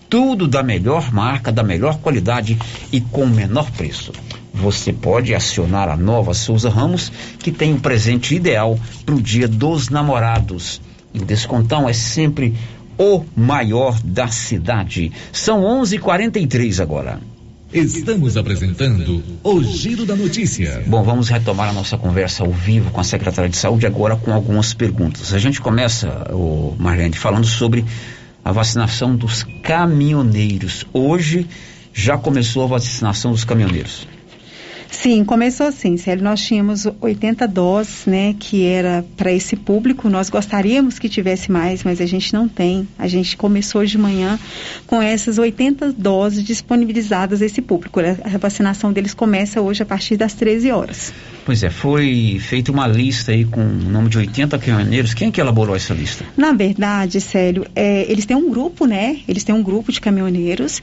Tudo 0.10 0.48
da 0.48 0.64
melhor 0.64 1.14
marca, 1.14 1.52
da 1.52 1.62
melhor 1.62 2.00
qualidade 2.00 2.58
e 2.92 3.00
com 3.00 3.28
menor 3.28 3.70
preço 3.70 4.12
você 4.56 4.94
pode 4.94 5.36
acionar 5.36 5.90
a 5.90 5.98
nova 5.98 6.34
Souza 6.34 6.70
Ramos, 6.70 7.12
que 7.40 7.52
tem 7.52 7.74
o 7.74 7.76
um 7.76 7.80
presente 7.80 8.34
ideal 8.34 8.80
para 9.06 9.16
o 9.16 9.22
dia 9.22 9.48
dos 9.48 9.90
namorados. 9.90 10.82
E 11.14 11.20
o 11.20 11.26
descontão 11.26 11.88
é 11.88 11.94
sempre 11.94 12.56
o 12.98 13.24
maior 13.36 14.00
da 14.04 14.28
cidade. 14.28 15.12
São 15.32 15.62
11:43 15.62 16.80
agora. 16.80 17.20
Estamos 17.74 18.38
apresentando 18.38 19.22
o 19.44 19.62
Giro 19.62 20.06
da 20.06 20.16
Notícia. 20.16 20.82
Bom, 20.88 21.04
vamos 21.04 21.28
retomar 21.28 21.70
a 21.70 21.74
nossa 21.74 21.98
conversa 21.98 22.44
ao 22.44 22.52
vivo 22.52 22.90
com 22.92 23.02
a 23.02 23.04
secretária 23.04 23.50
de 23.50 23.58
Saúde 23.58 23.86
agora 23.86 24.16
com 24.16 24.32
algumas 24.32 24.74
perguntas. 24.74 25.34
A 25.34 25.40
gente 25.40 25.60
começa, 25.60 26.32
o 26.32 26.74
Marlene, 26.80 27.16
falando 27.16 27.46
sobre 27.46 27.84
a 28.46 28.52
vacinação 28.54 29.16
dos 29.16 29.44
caminhoneiros. 29.62 30.86
Hoje 30.94 31.46
já 31.94 32.18
começou 32.18 32.64
a 32.64 32.68
vacinação 32.68 33.32
dos 33.32 33.44
caminhoneiros. 33.44 34.08
Sim, 35.02 35.24
começou 35.24 35.68
assim, 35.68 35.98
Célio. 35.98 36.24
Nós 36.24 36.42
tínhamos 36.42 36.88
80 37.00 37.48
doses, 37.48 38.06
né, 38.06 38.36
que 38.40 38.66
era 38.66 39.06
para 39.16 39.32
esse 39.32 39.56
público. 39.56 40.10
Nós 40.10 40.30
gostaríamos 40.30 40.98
que 40.98 41.10
tivesse 41.10 41.52
mais, 41.52 41.84
mas 41.84 42.02
a 42.02 42.06
gente 42.06 42.34
não 42.34 42.48
tem. 42.48 42.88
A 42.98 43.08
gente 43.08 43.38
começou 43.38 43.86
de 43.86 43.98
manhã 43.98 44.40
com 44.88 45.02
essas 45.02 45.38
80 45.38 45.94
doses 45.94 46.44
disponibilizadas 46.44 47.42
a 47.42 47.46
esse 47.46 47.62
público. 47.62 48.00
A 48.00 48.38
vacinação 48.38 48.92
deles 48.92 49.14
começa 49.14 49.62
hoje 49.62 49.84
a 49.84 49.86
partir 49.86 50.18
das 50.18 50.34
13 50.34 50.72
horas. 50.72 51.14
Pois 51.46 51.62
é, 51.62 51.70
foi 51.70 52.40
feita 52.40 52.72
uma 52.72 52.88
lista 52.88 53.32
aí 53.32 53.46
com 53.46 53.62
o 53.62 53.64
nome 53.64 54.10
de 54.10 54.18
80 54.18 54.58
caminhoneiros. 54.58 55.14
Quem 55.14 55.28
é 55.28 55.32
que 55.32 55.40
elaborou 55.40 55.76
essa 55.76 55.94
lista? 55.94 56.26
Na 56.36 56.54
verdade, 56.54 57.22
Célio, 57.22 57.68
é, 57.76 58.12
eles 58.12 58.26
têm 58.26 58.36
um 58.36 58.50
grupo, 58.50 58.88
né? 58.88 59.20
Eles 59.28 59.44
têm 59.44 59.54
um 59.54 59.62
grupo 59.62 59.92
de 59.92 60.02
caminhoneiros 60.02 60.82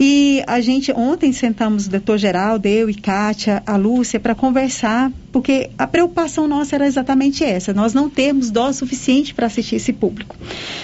e 0.00 0.42
a 0.46 0.60
gente, 0.60 0.92
ontem 0.92 1.32
sentamos 1.32 1.86
o 1.86 1.90
doutor 1.90 2.18
Geraldo, 2.18 2.68
eu 2.68 2.88
e 2.88 2.94
Kátia, 2.94 3.62
a 3.66 3.76
Lúcia, 3.76 4.20
para 4.20 4.34
conversar, 4.34 5.10
porque 5.32 5.70
a 5.76 5.86
preocupação 5.86 6.48
nossa 6.48 6.74
era 6.74 6.86
exatamente 6.86 7.44
essa, 7.44 7.72
nós 7.72 7.92
não 7.92 8.08
temos 8.08 8.50
dose 8.50 8.78
suficiente 8.78 9.34
para 9.34 9.46
assistir 9.46 9.76
esse 9.76 9.92
público. 9.92 10.36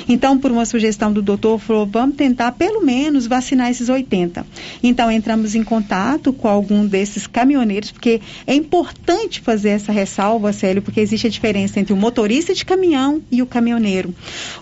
Então, 0.08 0.38
por 0.38 0.50
uma 0.50 0.64
sugestão 0.64 1.12
do 1.12 1.22
doutor, 1.22 1.58
falou, 1.58 1.86
vamos 1.86 2.16
tentar 2.16 2.52
pelo 2.52 2.84
menos 2.84 3.26
vacinar 3.26 3.70
esses 3.70 3.88
80. 3.88 4.46
Então, 4.82 5.10
entramos 5.10 5.54
em 5.54 5.62
contato 5.62 6.32
com 6.32 6.48
algum 6.48 6.86
desses 6.86 7.26
caminhoneiros, 7.26 7.90
porque 7.90 8.20
é 8.46 8.54
importante 8.54 9.40
fazer 9.40 9.70
essa 9.70 9.92
ressalva, 9.92 10.52
Célio, 10.52 10.82
porque 10.82 11.00
existe 11.00 11.26
a 11.26 11.30
diferença 11.30 11.80
entre 11.80 11.92
o 11.92 11.96
motorista 11.96 12.52
de 12.52 12.64
caminhão 12.64 13.22
e 13.30 13.40
o 13.40 13.46
caminhoneiro. 13.46 14.14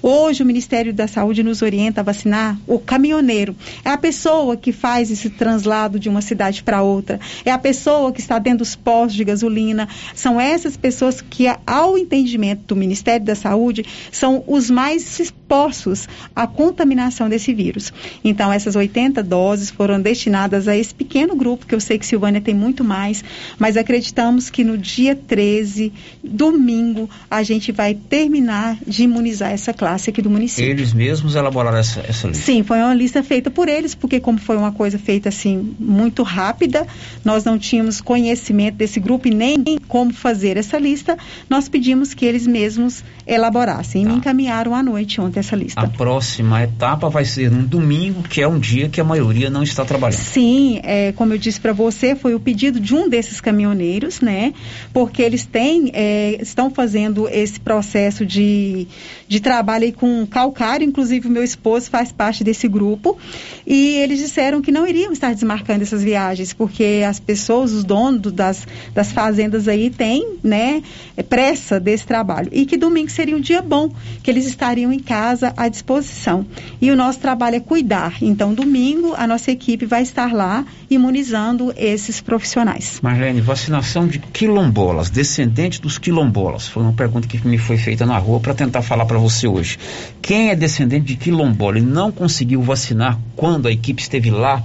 Hoje, 0.02 0.42
o 0.42 0.46
Ministério 0.46 0.92
da 0.92 1.08
Saúde 1.08 1.42
nos 1.42 1.62
orienta 1.62 2.00
a 2.00 2.04
vacinar 2.04 2.58
o 2.66 2.78
caminhoneiro. 2.78 3.56
É 3.84 3.90
a 3.90 3.98
pessoa 3.98 4.56
que 4.56 4.72
faz 4.72 5.10
esse 5.10 5.30
translado 5.30 5.98
de 5.98 6.08
uma 6.08 6.20
cidade 6.20 6.62
para 6.62 6.82
outra, 6.82 7.18
é 7.44 7.50
a 7.50 7.58
pessoa 7.58 8.12
que 8.12 8.20
está 8.20 8.38
dentro 8.38 8.58
dos 8.58 8.76
postos 8.76 9.14
de 9.14 9.24
gasolina. 9.24 9.71
São 10.14 10.40
essas 10.40 10.76
pessoas 10.76 11.20
que, 11.20 11.46
ao 11.66 11.96
entendimento 11.98 12.62
do 12.66 12.76
Ministério 12.76 13.24
da 13.24 13.34
Saúde, 13.34 13.84
são 14.10 14.44
os 14.46 14.70
mais 14.70 15.18
expostos 15.20 16.08
à 16.34 16.46
contaminação 16.46 17.28
desse 17.28 17.52
vírus. 17.52 17.92
Então, 18.24 18.52
essas 18.52 18.76
80 18.76 19.22
doses 19.22 19.70
foram 19.70 20.00
destinadas 20.00 20.68
a 20.68 20.76
esse 20.76 20.94
pequeno 20.94 21.34
grupo, 21.34 21.66
que 21.66 21.74
eu 21.74 21.80
sei 21.80 21.98
que 21.98 22.06
Silvânia 22.06 22.40
tem 22.40 22.54
muito 22.54 22.84
mais, 22.84 23.22
mas 23.58 23.76
acreditamos 23.76 24.50
que 24.50 24.64
no 24.64 24.76
dia 24.78 25.14
13, 25.14 25.92
domingo, 26.22 27.08
a 27.30 27.42
gente 27.42 27.72
vai 27.72 27.94
terminar 27.94 28.78
de 28.86 29.04
imunizar 29.04 29.52
essa 29.52 29.72
classe 29.72 30.10
aqui 30.10 30.22
do 30.22 30.30
município. 30.30 30.70
Eles 30.70 30.92
mesmos 30.92 31.34
elaboraram 31.34 31.78
essa, 31.78 32.00
essa 32.00 32.28
lista? 32.28 32.44
Sim, 32.44 32.62
foi 32.62 32.78
uma 32.78 32.94
lista 32.94 33.22
feita 33.22 33.50
por 33.50 33.68
eles, 33.68 33.94
porque 33.94 34.20
como 34.20 34.38
foi 34.38 34.56
uma 34.56 34.72
coisa 34.72 34.98
feita 34.98 35.28
assim 35.28 35.74
muito 35.78 36.22
rápida, 36.22 36.86
nós 37.24 37.44
não 37.44 37.58
tínhamos 37.58 38.00
conhecimento 38.00 38.76
desse 38.76 39.00
grupo 39.00 39.28
e 39.28 39.30
nem 39.30 39.61
como 39.88 40.12
fazer 40.12 40.56
essa 40.56 40.78
lista, 40.78 41.16
nós 41.48 41.68
pedimos 41.68 42.14
que 42.14 42.24
eles 42.24 42.46
mesmos 42.46 43.04
elaborassem. 43.26 44.04
Tá. 44.04 44.10
E 44.10 44.12
me 44.12 44.18
encaminharam 44.18 44.74
à 44.74 44.82
noite 44.82 45.20
ontem 45.20 45.40
essa 45.40 45.56
lista. 45.56 45.80
A 45.80 45.88
próxima 45.88 46.62
etapa 46.62 47.08
vai 47.08 47.24
ser 47.24 47.50
no 47.50 47.62
domingo, 47.62 48.22
que 48.22 48.40
é 48.40 48.48
um 48.48 48.58
dia 48.58 48.88
que 48.88 49.00
a 49.00 49.04
maioria 49.04 49.50
não 49.50 49.62
está 49.62 49.84
trabalhando. 49.84 50.20
Sim, 50.20 50.80
é, 50.82 51.12
como 51.12 51.32
eu 51.32 51.38
disse 51.38 51.60
para 51.60 51.72
você, 51.72 52.14
foi 52.14 52.34
o 52.34 52.40
pedido 52.40 52.80
de 52.80 52.94
um 52.94 53.08
desses 53.08 53.40
caminhoneiros, 53.40 54.20
né? 54.20 54.54
Porque 54.92 55.22
eles 55.22 55.44
têm, 55.44 55.90
é, 55.92 56.38
estão 56.40 56.70
fazendo 56.70 57.28
esse 57.28 57.60
processo 57.60 58.24
de, 58.24 58.86
de 59.28 59.40
trabalho 59.40 59.84
aí 59.84 59.92
com 59.92 60.26
calcário, 60.26 60.86
inclusive 60.86 61.28
o 61.28 61.30
meu 61.30 61.42
esposo 61.44 61.90
faz 61.90 62.10
parte 62.10 62.42
desse 62.42 62.66
grupo, 62.68 63.18
e 63.66 63.96
eles 63.96 64.18
disseram 64.18 64.62
que 64.62 64.72
não 64.72 64.86
iriam 64.86 65.12
estar 65.12 65.34
desmarcando 65.34 65.82
essas 65.82 66.02
viagens, 66.02 66.52
porque 66.52 67.02
as 67.06 67.20
pessoas, 67.20 67.72
os 67.72 67.84
donos 67.84 68.32
das, 68.32 68.66
das 68.94 69.12
fazendas 69.12 69.51
aí 69.68 69.90
têm, 69.90 70.36
né, 70.42 70.82
pressa 71.28 71.78
desse 71.78 72.06
trabalho. 72.06 72.48
E 72.52 72.66
que 72.66 72.76
domingo 72.76 73.10
seria 73.10 73.36
um 73.36 73.40
dia 73.40 73.62
bom, 73.62 73.90
que 74.22 74.30
eles 74.30 74.46
estariam 74.46 74.92
em 74.92 74.98
casa 74.98 75.52
à 75.56 75.68
disposição. 75.68 76.46
E 76.80 76.90
o 76.90 76.96
nosso 76.96 77.18
trabalho 77.18 77.56
é 77.56 77.60
cuidar. 77.60 78.16
Então, 78.20 78.54
domingo, 78.54 79.14
a 79.16 79.26
nossa 79.26 79.50
equipe 79.50 79.86
vai 79.86 80.02
estar 80.02 80.32
lá 80.32 80.64
imunizando 80.90 81.72
esses 81.76 82.20
profissionais. 82.20 83.00
Marlene, 83.02 83.40
vacinação 83.40 84.06
de 84.06 84.18
quilombolas, 84.18 85.10
descendente 85.10 85.80
dos 85.80 85.98
quilombolas. 85.98 86.68
Foi 86.68 86.82
uma 86.82 86.92
pergunta 86.92 87.26
que 87.28 87.46
me 87.46 87.58
foi 87.58 87.78
feita 87.78 88.04
na 88.06 88.18
rua 88.18 88.40
para 88.40 88.54
tentar 88.54 88.82
falar 88.82 89.06
para 89.06 89.18
você 89.18 89.46
hoje. 89.46 89.78
Quem 90.20 90.50
é 90.50 90.56
descendente 90.56 91.06
de 91.06 91.16
quilombola 91.16 91.78
e 91.78 91.82
não 91.82 92.12
conseguiu 92.12 92.62
vacinar 92.62 93.18
quando 93.36 93.68
a 93.68 93.72
equipe 93.72 94.02
esteve 94.02 94.30
lá? 94.30 94.62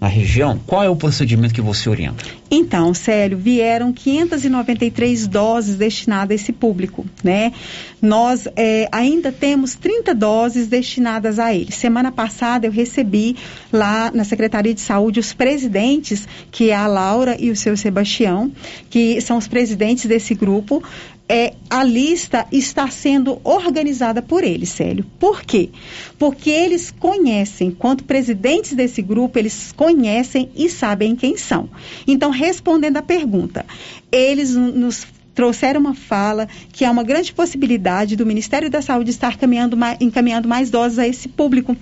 Na 0.00 0.08
região, 0.08 0.60
qual 0.66 0.82
é 0.82 0.90
o 0.90 0.96
procedimento 0.96 1.54
que 1.54 1.60
você 1.60 1.88
orienta? 1.88 2.24
Então, 2.50 2.92
Célio, 2.92 3.38
vieram 3.38 3.92
593 3.92 5.26
doses 5.26 5.76
destinadas 5.76 6.30
a 6.30 6.34
esse 6.34 6.52
público, 6.52 7.04
né? 7.24 7.52
Nós 8.00 8.46
é, 8.54 8.88
ainda 8.92 9.32
temos 9.32 9.74
30 9.74 10.14
doses 10.14 10.66
destinadas 10.66 11.38
a 11.38 11.54
ele. 11.54 11.72
Semana 11.72 12.12
passada 12.12 12.66
eu 12.66 12.70
recebi 12.70 13.36
lá 13.72 14.10
na 14.12 14.22
Secretaria 14.22 14.74
de 14.74 14.80
Saúde 14.80 15.18
os 15.18 15.32
presidentes, 15.32 16.28
que 16.50 16.70
é 16.70 16.74
a 16.74 16.86
Laura 16.86 17.36
e 17.40 17.50
o 17.50 17.56
seu 17.56 17.76
Sebastião, 17.76 18.52
que 18.90 19.20
são 19.20 19.38
os 19.38 19.48
presidentes 19.48 20.06
desse 20.06 20.34
grupo, 20.34 20.82
é, 21.28 21.54
a 21.68 21.82
lista 21.82 22.46
está 22.52 22.88
sendo 22.88 23.40
organizada 23.42 24.22
por 24.22 24.44
eles, 24.44 24.68
Célio. 24.68 25.04
Por 25.18 25.42
quê? 25.42 25.70
Porque 26.18 26.50
eles 26.50 26.90
conhecem, 26.90 27.70
quanto 27.70 28.04
presidentes 28.04 28.72
desse 28.74 29.02
grupo, 29.02 29.38
eles 29.38 29.72
conhecem 29.72 30.50
e 30.54 30.68
sabem 30.68 31.16
quem 31.16 31.36
são. 31.36 31.68
Então, 32.06 32.30
respondendo 32.30 32.98
à 32.98 33.02
pergunta, 33.02 33.66
eles 34.12 34.54
nos 34.54 35.06
trouxeram 35.34 35.80
uma 35.80 35.94
fala 35.94 36.48
que 36.72 36.82
há 36.82 36.90
uma 36.90 37.04
grande 37.04 37.32
possibilidade 37.32 38.16
do 38.16 38.24
Ministério 38.24 38.70
da 38.70 38.80
Saúde 38.80 39.10
estar 39.10 39.36
mais, 39.76 39.98
encaminhando 40.00 40.48
mais 40.48 40.70
doses 40.70 40.98
a 40.98 41.06
esse 41.06 41.28
público. 41.28 41.76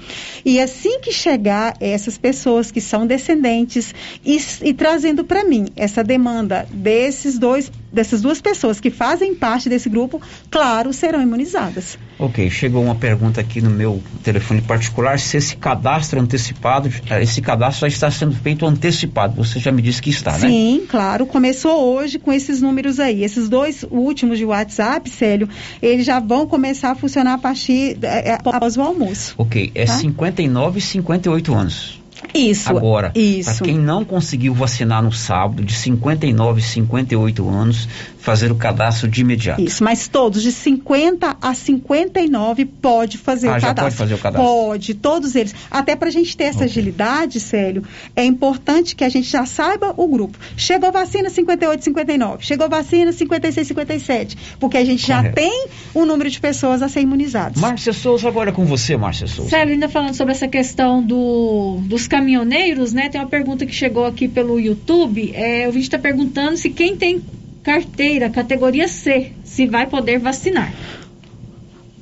E 0.45 0.61
assim 0.61 0.99
que 1.01 1.13
chegar 1.13 1.77
essas 1.79 2.19
pessoas 2.19 2.73
que 2.73 2.81
são 2.81 3.07
descendentes 3.07 3.95
e, 4.25 4.39
e 4.63 4.75
trazendo 4.75 5.23
para 5.23 5.45
mim 5.45 5.67
essa 5.77 6.03
demanda 6.03 6.67
desses 6.73 7.39
dois 7.39 7.71
dessas 7.95 8.21
duas 8.21 8.41
pessoas 8.41 8.81
que 8.81 8.91
fazem 8.91 9.35
parte 9.35 9.69
desse 9.69 9.89
grupo, 9.89 10.21
claro, 10.51 10.93
serão 10.93 11.23
imunizadas. 11.23 11.97
Ok, 12.19 12.51
chegou 12.51 12.83
uma 12.83 12.95
pergunta 12.95 13.41
aqui 13.41 13.61
no 13.61 13.71
meu 13.71 14.03
telefone 14.23 14.61
particular, 14.61 15.19
se 15.19 15.37
esse 15.37 15.57
cadastro 15.57 16.21
antecipado, 16.21 16.91
eh, 17.09 17.23
esse 17.23 17.41
cadastro 17.41 17.89
já 17.89 17.89
está 17.89 18.11
sendo 18.11 18.35
feito 18.35 18.67
antecipado, 18.67 19.37
você 19.37 19.59
já 19.59 19.73
me 19.73 19.83
disse 19.83 20.03
que 20.03 20.11
está, 20.11 20.33
Sim, 20.33 20.47
né? 20.47 20.49
Sim, 20.49 20.87
claro, 20.89 21.27
começou 21.27 21.95
hoje 21.95 22.19
com 22.19 22.33
esses 22.33 22.61
números 22.61 23.01
aí, 23.01 23.25
esses 23.25 23.49
dois 23.49 23.85
últimos 23.91 24.39
de 24.39 24.45
WhatsApp, 24.45 25.09
Célio, 25.11 25.49
eles 25.83 26.07
já 26.07 26.21
vão 26.21 26.47
começar 26.47 26.91
a 26.91 26.95
funcionar 26.95 27.35
a 27.35 27.39
partir, 27.39 27.99
é, 28.03 28.39
após 28.45 28.77
o 28.77 28.83
almoço. 28.83 29.35
Ok, 29.39 29.73
é 29.75 29.85
tá? 29.85 29.95
59 29.95 30.79
e 30.79 30.83
58 30.83 31.55
anos. 31.55 32.04
Isso. 32.33 32.69
Agora, 32.69 33.13
para 33.13 33.55
quem 33.65 33.79
não 33.79 34.05
conseguiu 34.05 34.55
vacinar 34.55 35.03
no 35.03 35.13
sábado, 35.13 35.65
de 35.65 35.75
59 35.75 36.61
e 36.61 36.65
58 36.65 37.49
anos, 37.49 37.89
fazer 38.25 38.51
o 38.51 38.55
cadastro 38.55 39.07
de 39.07 39.21
imediato. 39.21 39.61
Isso, 39.61 39.85
mas 39.85 40.09
todos 40.09 40.43
de 40.43 40.51
50 40.51 41.37
a 41.43 41.55
59 41.55 42.65
pode 42.65 43.19
fazer 43.19 43.49
ah, 43.49 43.59
o 43.59 43.61
cadastro. 43.61 43.85
pode 43.85 43.97
fazer 43.97 44.15
o 44.15 44.19
cadastro. 44.19 44.49
Pode, 44.49 44.95
todos 44.95 45.35
eles. 45.35 45.55
Até 45.71 45.95
para 45.95 46.09
a 46.09 46.11
gente 46.11 46.35
ter 46.35 46.45
essa 46.45 46.59
okay. 46.59 46.69
agilidade, 46.69 47.39
Célio, 47.39 47.85
é 48.17 48.25
importante 48.25 48.97
que 48.97 49.05
a 49.05 49.11
gente 49.11 49.29
já 49.29 49.45
saiba 49.45 49.93
o 49.95 50.09
grupo. 50.09 50.39
Chegou 50.57 50.91
vacina 50.91 51.29
58, 51.29 51.85
59. 51.85 52.45
Chegou 52.47 52.67
vacina 52.67 53.13
56, 53.13 53.67
57. 53.69 54.39
Porque 54.59 54.79
a 54.79 54.85
gente 54.85 55.07
Correto. 55.07 55.27
já 55.27 55.33
tem 55.33 55.69
um 55.95 56.07
número 56.07 56.31
de 56.31 56.41
pessoas 56.41 56.81
a 56.81 56.89
ser 56.89 57.03
imunizadas. 57.03 57.61
Márcia 57.61 57.93
Souza, 57.93 58.27
agora 58.27 58.49
é 58.49 58.53
com 58.55 58.65
você, 58.65 58.97
Márcia 58.97 59.27
Souza. 59.27 59.51
Célio, 59.51 59.75
ainda 59.75 59.89
falando 59.89 60.15
sobre 60.15 60.33
essa 60.33 60.49
questão 60.49 61.03
do, 61.03 61.79
dos 61.83 62.09
caminhoneiros, 62.15 62.93
né? 62.93 63.09
Tem 63.09 63.21
uma 63.21 63.27
pergunta 63.27 63.67
que 63.67 63.75
chegou 63.75 64.07
aqui 64.07 64.29
pelo 64.29 64.61
YouTube. 64.61 65.33
É, 65.35 65.67
o 65.69 65.73
vídeo 65.73 65.87
está 65.87 65.99
perguntando 65.99 66.57
se 66.57 66.71
quem 66.71 66.97
tem 66.97 67.21
carteira 67.61 68.31
categoria 68.31 68.87
C, 68.87 69.33
se 69.43 69.67
vai 69.67 69.89
poder 69.89 70.21
vacinar. 70.21 70.73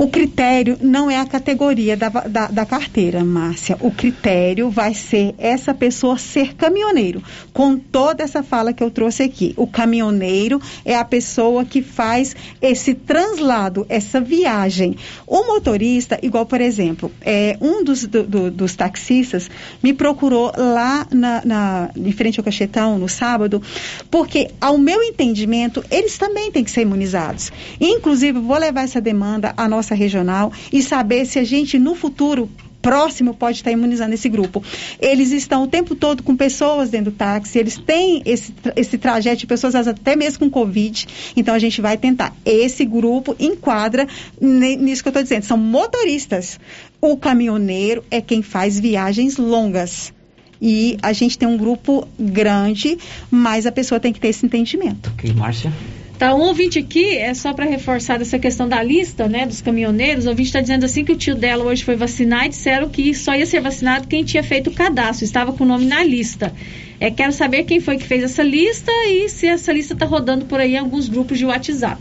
O 0.02 0.08
critério 0.08 0.76
não 0.80 1.08
é 1.08 1.16
a 1.16 1.24
categoria 1.24 1.96
da, 1.96 2.08
da, 2.08 2.48
da, 2.48 2.66
carteira, 2.66 3.24
Márcia. 3.24 3.76
O 3.80 3.88
critério 3.88 4.68
vai 4.68 4.94
ser 4.94 5.32
essa 5.38 5.72
pessoa 5.72 6.18
ser 6.18 6.56
caminhoneiro, 6.56 7.22
com 7.52 7.78
toda 7.78 8.24
essa 8.24 8.42
fala 8.42 8.72
que 8.72 8.82
eu 8.82 8.90
trouxe 8.90 9.22
aqui. 9.22 9.54
O 9.56 9.64
caminhoneiro 9.64 10.60
é 10.84 10.96
a 10.96 11.04
pessoa 11.04 11.64
que 11.64 11.82
faz 11.82 12.34
esse 12.60 12.94
translado, 12.94 13.86
essa 13.88 14.20
viagem. 14.20 14.96
O 15.24 15.44
motorista, 15.46 16.18
igual, 16.20 16.46
por 16.46 16.60
exemplo, 16.60 17.08
é, 17.20 17.56
um 17.60 17.84
dos, 17.84 18.04
do, 18.04 18.24
do, 18.24 18.50
dos 18.50 18.74
taxistas 18.74 19.48
me 19.80 19.92
procurou 19.92 20.50
lá 20.56 21.06
na, 21.12 21.42
na, 21.44 21.90
em 21.94 22.10
frente 22.10 22.40
ao 22.40 22.44
Cachetão, 22.44 22.98
no 22.98 23.08
sábado, 23.08 23.62
porque, 24.10 24.50
ao 24.60 24.76
meu 24.78 25.00
entendimento, 25.00 25.84
eles 25.92 26.18
também 26.18 26.50
têm 26.50 26.64
que 26.64 26.72
ser 26.72 26.80
imunizados. 26.80 27.52
Inclusive, 27.80 28.40
vou 28.40 28.58
levar 28.58 28.82
essa 28.82 29.00
demanda 29.00 29.54
à 29.56 29.68
nossa 29.68 29.91
regional 29.94 30.52
e 30.72 30.82
saber 30.82 31.26
se 31.26 31.38
a 31.38 31.44
gente 31.44 31.78
no 31.78 31.94
futuro 31.94 32.48
próximo 32.82 33.32
pode 33.32 33.58
estar 33.58 33.70
imunizando 33.70 34.12
esse 34.12 34.28
grupo. 34.28 34.62
Eles 35.00 35.30
estão 35.30 35.62
o 35.62 35.68
tempo 35.68 35.94
todo 35.94 36.22
com 36.22 36.36
pessoas 36.36 36.90
dentro 36.90 37.12
do 37.12 37.16
táxi, 37.16 37.58
eles 37.58 37.78
têm 37.78 38.22
esse, 38.26 38.52
esse 38.74 38.98
trajeto 38.98 39.38
de 39.38 39.46
pessoas 39.46 39.74
até 39.74 40.16
mesmo 40.16 40.40
com 40.40 40.50
Covid, 40.50 41.06
então 41.36 41.54
a 41.54 41.58
gente 41.58 41.80
vai 41.80 41.96
tentar. 41.96 42.34
Esse 42.44 42.84
grupo 42.84 43.36
enquadra 43.38 44.06
nisso 44.40 45.02
que 45.02 45.08
eu 45.08 45.10
estou 45.10 45.22
dizendo, 45.22 45.44
são 45.44 45.56
motoristas. 45.56 46.58
O 47.00 47.16
caminhoneiro 47.16 48.04
é 48.10 48.20
quem 48.20 48.42
faz 48.42 48.78
viagens 48.78 49.36
longas 49.36 50.12
e 50.60 50.96
a 51.02 51.12
gente 51.12 51.36
tem 51.36 51.48
um 51.48 51.56
grupo 51.56 52.06
grande, 52.18 52.96
mas 53.30 53.66
a 53.66 53.72
pessoa 53.72 53.98
tem 53.98 54.12
que 54.12 54.20
ter 54.20 54.28
esse 54.28 54.46
entendimento. 54.46 55.10
Ok, 55.14 55.32
Márcia? 55.34 55.72
Tá, 56.18 56.34
um 56.34 56.40
ouvinte 56.42 56.78
aqui, 56.78 57.16
é 57.16 57.34
só 57.34 57.52
para 57.52 57.64
reforçar 57.64 58.20
essa 58.20 58.38
questão 58.38 58.68
da 58.68 58.82
lista, 58.82 59.28
né, 59.28 59.44
dos 59.44 59.60
caminhoneiros, 59.60 60.26
o 60.26 60.28
ouvinte 60.28 60.48
está 60.48 60.60
dizendo 60.60 60.84
assim 60.84 61.04
que 61.04 61.12
o 61.12 61.16
tio 61.16 61.34
dela 61.34 61.64
hoje 61.64 61.82
foi 61.82 61.96
vacinar 61.96 62.46
e 62.46 62.50
disseram 62.50 62.88
que 62.88 63.12
só 63.12 63.34
ia 63.34 63.44
ser 63.44 63.60
vacinado 63.60 64.06
quem 64.06 64.22
tinha 64.22 64.42
feito 64.42 64.70
o 64.70 64.72
cadastro, 64.72 65.24
estava 65.24 65.52
com 65.52 65.64
o 65.64 65.66
nome 65.66 65.84
na 65.84 66.04
lista. 66.04 66.52
É, 67.00 67.10
quero 67.10 67.32
saber 67.32 67.64
quem 67.64 67.80
foi 67.80 67.96
que 67.96 68.04
fez 68.04 68.22
essa 68.22 68.44
lista 68.44 68.92
e 69.08 69.28
se 69.28 69.46
essa 69.48 69.72
lista 69.72 69.94
está 69.94 70.06
rodando 70.06 70.44
por 70.44 70.60
aí 70.60 70.74
em 70.74 70.78
alguns 70.78 71.08
grupos 71.08 71.38
de 71.38 71.44
WhatsApp. 71.44 72.00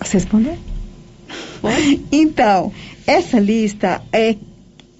Você 0.00 0.16
respondeu? 0.18 0.56
Então, 2.10 2.72
essa 3.06 3.38
lista 3.38 4.00
é 4.12 4.34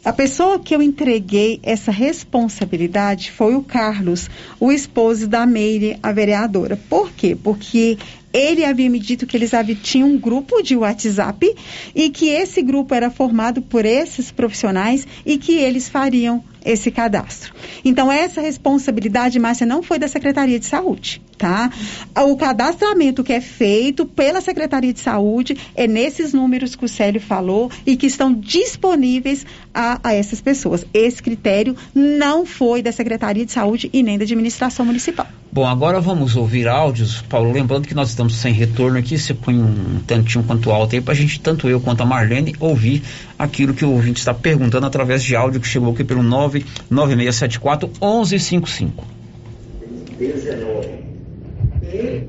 a 0.03 0.15
pessoa 0.15 0.59
que 0.59 0.75
eu 0.75 0.81
entreguei 0.81 1.61
essa 1.63 1.93
responsabilidade 1.93 3.31
foi 3.31 3.55
o 3.55 3.63
Carlos, 3.63 4.31
o 4.59 4.73
esposo 4.73 5.29
da 5.29 5.45
Meire, 5.45 5.99
a 6.03 6.11
vereadora. 6.11 6.79
Por 6.89 7.13
quê? 7.13 7.37
Porque 7.37 7.99
ele 8.33 8.65
havia 8.65 8.89
me 8.89 8.99
dito 8.99 9.27
que 9.27 9.37
eles 9.37 9.53
haviam, 9.53 9.79
tinham 9.79 10.09
um 10.09 10.19
grupo 10.19 10.63
de 10.63 10.75
WhatsApp 10.75 11.55
e 11.95 12.09
que 12.09 12.31
esse 12.31 12.63
grupo 12.63 12.95
era 12.95 13.11
formado 13.11 13.61
por 13.61 13.85
esses 13.85 14.31
profissionais 14.31 15.07
e 15.27 15.37
que 15.37 15.53
eles 15.53 15.89
fariam 15.89 16.43
esse 16.65 16.91
cadastro. 16.91 17.53
Então, 17.85 18.11
essa 18.11 18.41
responsabilidade, 18.41 19.39
Márcia, 19.39 19.67
não 19.67 19.83
foi 19.83 19.99
da 19.99 20.09
Secretaria 20.09 20.59
de 20.59 20.67
Saúde, 20.67 21.23
tá? 21.39 21.71
O 22.17 22.37
cadastramento 22.37 23.25
que 23.25 23.33
é 23.33 23.41
feito 23.41 24.05
pela 24.05 24.41
Secretaria 24.41 24.93
de 24.93 25.01
Saúde 25.01 25.57
é 25.75 25.87
nesses 25.87 26.33
números 26.33 26.77
que 26.77 26.85
o 26.85 26.89
Célio 26.89 27.21
falou 27.21 27.71
e 27.87 27.97
que 27.97 28.07
estão 28.07 28.33
disponíveis 28.33 29.47
a, 29.75 30.01
a 30.03 30.15
essas 30.15 30.41
pessoas. 30.41 30.85
Esse 30.93 31.23
critério 31.23 31.77
não 31.95 32.45
foi 32.45 32.83
da 32.83 32.93
Secretaria 32.93 33.47
de 33.47 33.53
Saúde 33.53 33.89
e 33.93 34.03
nem 34.03 34.19
da 34.19 34.25
Administração 34.25 34.85
Municipal. 34.85 35.27
Bom, 35.53 35.67
agora 35.67 36.01
vamos 36.01 36.37
ouvir 36.37 36.69
áudios. 36.69 37.23
Paulo, 37.23 37.51
lembrando 37.51 37.89
que 37.89 37.95
nós 37.95 38.11
estamos 38.11 38.37
sem 38.37 38.53
retorno 38.53 38.99
aqui, 38.99 39.19
você 39.19 39.35
põe 39.35 39.57
um 39.57 40.01
tantinho 40.07 40.45
quanto 40.45 40.71
alto 40.71 40.95
aí 40.95 41.01
para 41.01 41.13
a 41.13 41.17
gente, 41.17 41.41
tanto 41.41 41.69
eu 41.69 41.81
quanto 41.81 42.03
a 42.03 42.07
Marlene, 42.07 42.55
ouvir 42.61 43.03
aquilo 43.41 43.73
que 43.73 43.85
o 43.87 43.93
ouvinte 43.93 44.19
está 44.19 44.35
perguntando 44.35 44.87
através 44.87 45.23
de 45.23 45.35
áudio 45.35 45.63
que 45.63 45.67
chegou 45.67 45.95
aqui 45.95 46.05
pelo 46.05 46.23
99674 46.23 47.89
1155. 47.89 49.05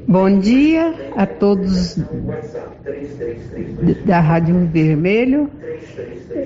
Bom 0.07 0.39
dia 0.39 1.12
a 1.18 1.26
todos 1.26 1.97
da 4.05 4.22
Rádio 4.22 4.70
Vermelho. 4.72 5.51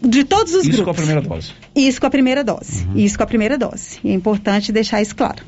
De 0.00 0.22
todos 0.24 0.54
os 0.54 0.64
isso 0.64 0.72
grupos. 0.72 0.84
com 0.84 0.90
a 0.90 0.94
primeira 0.94 1.20
dose. 1.20 1.52
Isso 1.76 2.00
com 2.00 2.06
a 2.06 2.10
primeira 2.10 2.42
dose. 2.42 2.84
Uhum. 2.84 2.96
Isso 2.96 3.16
com 3.16 3.22
a 3.22 3.26
primeira 3.26 3.56
dose. 3.56 4.00
É 4.04 4.12
importante 4.12 4.72
deixar 4.72 5.00
isso 5.00 5.14
claro. 5.14 5.44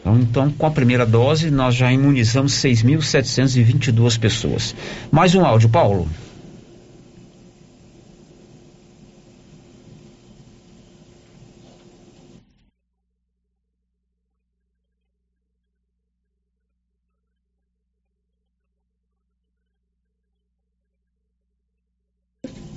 Então, 0.00 0.16
então, 0.18 0.48
com 0.50 0.66
a 0.66 0.70
primeira 0.70 1.04
dose, 1.06 1.50
nós 1.50 1.74
já 1.74 1.90
imunizamos 1.90 2.52
6.722 2.52 4.16
pessoas. 4.18 4.76
Mais 5.10 5.34
um 5.34 5.44
áudio, 5.44 5.70
Paulo. 5.70 6.08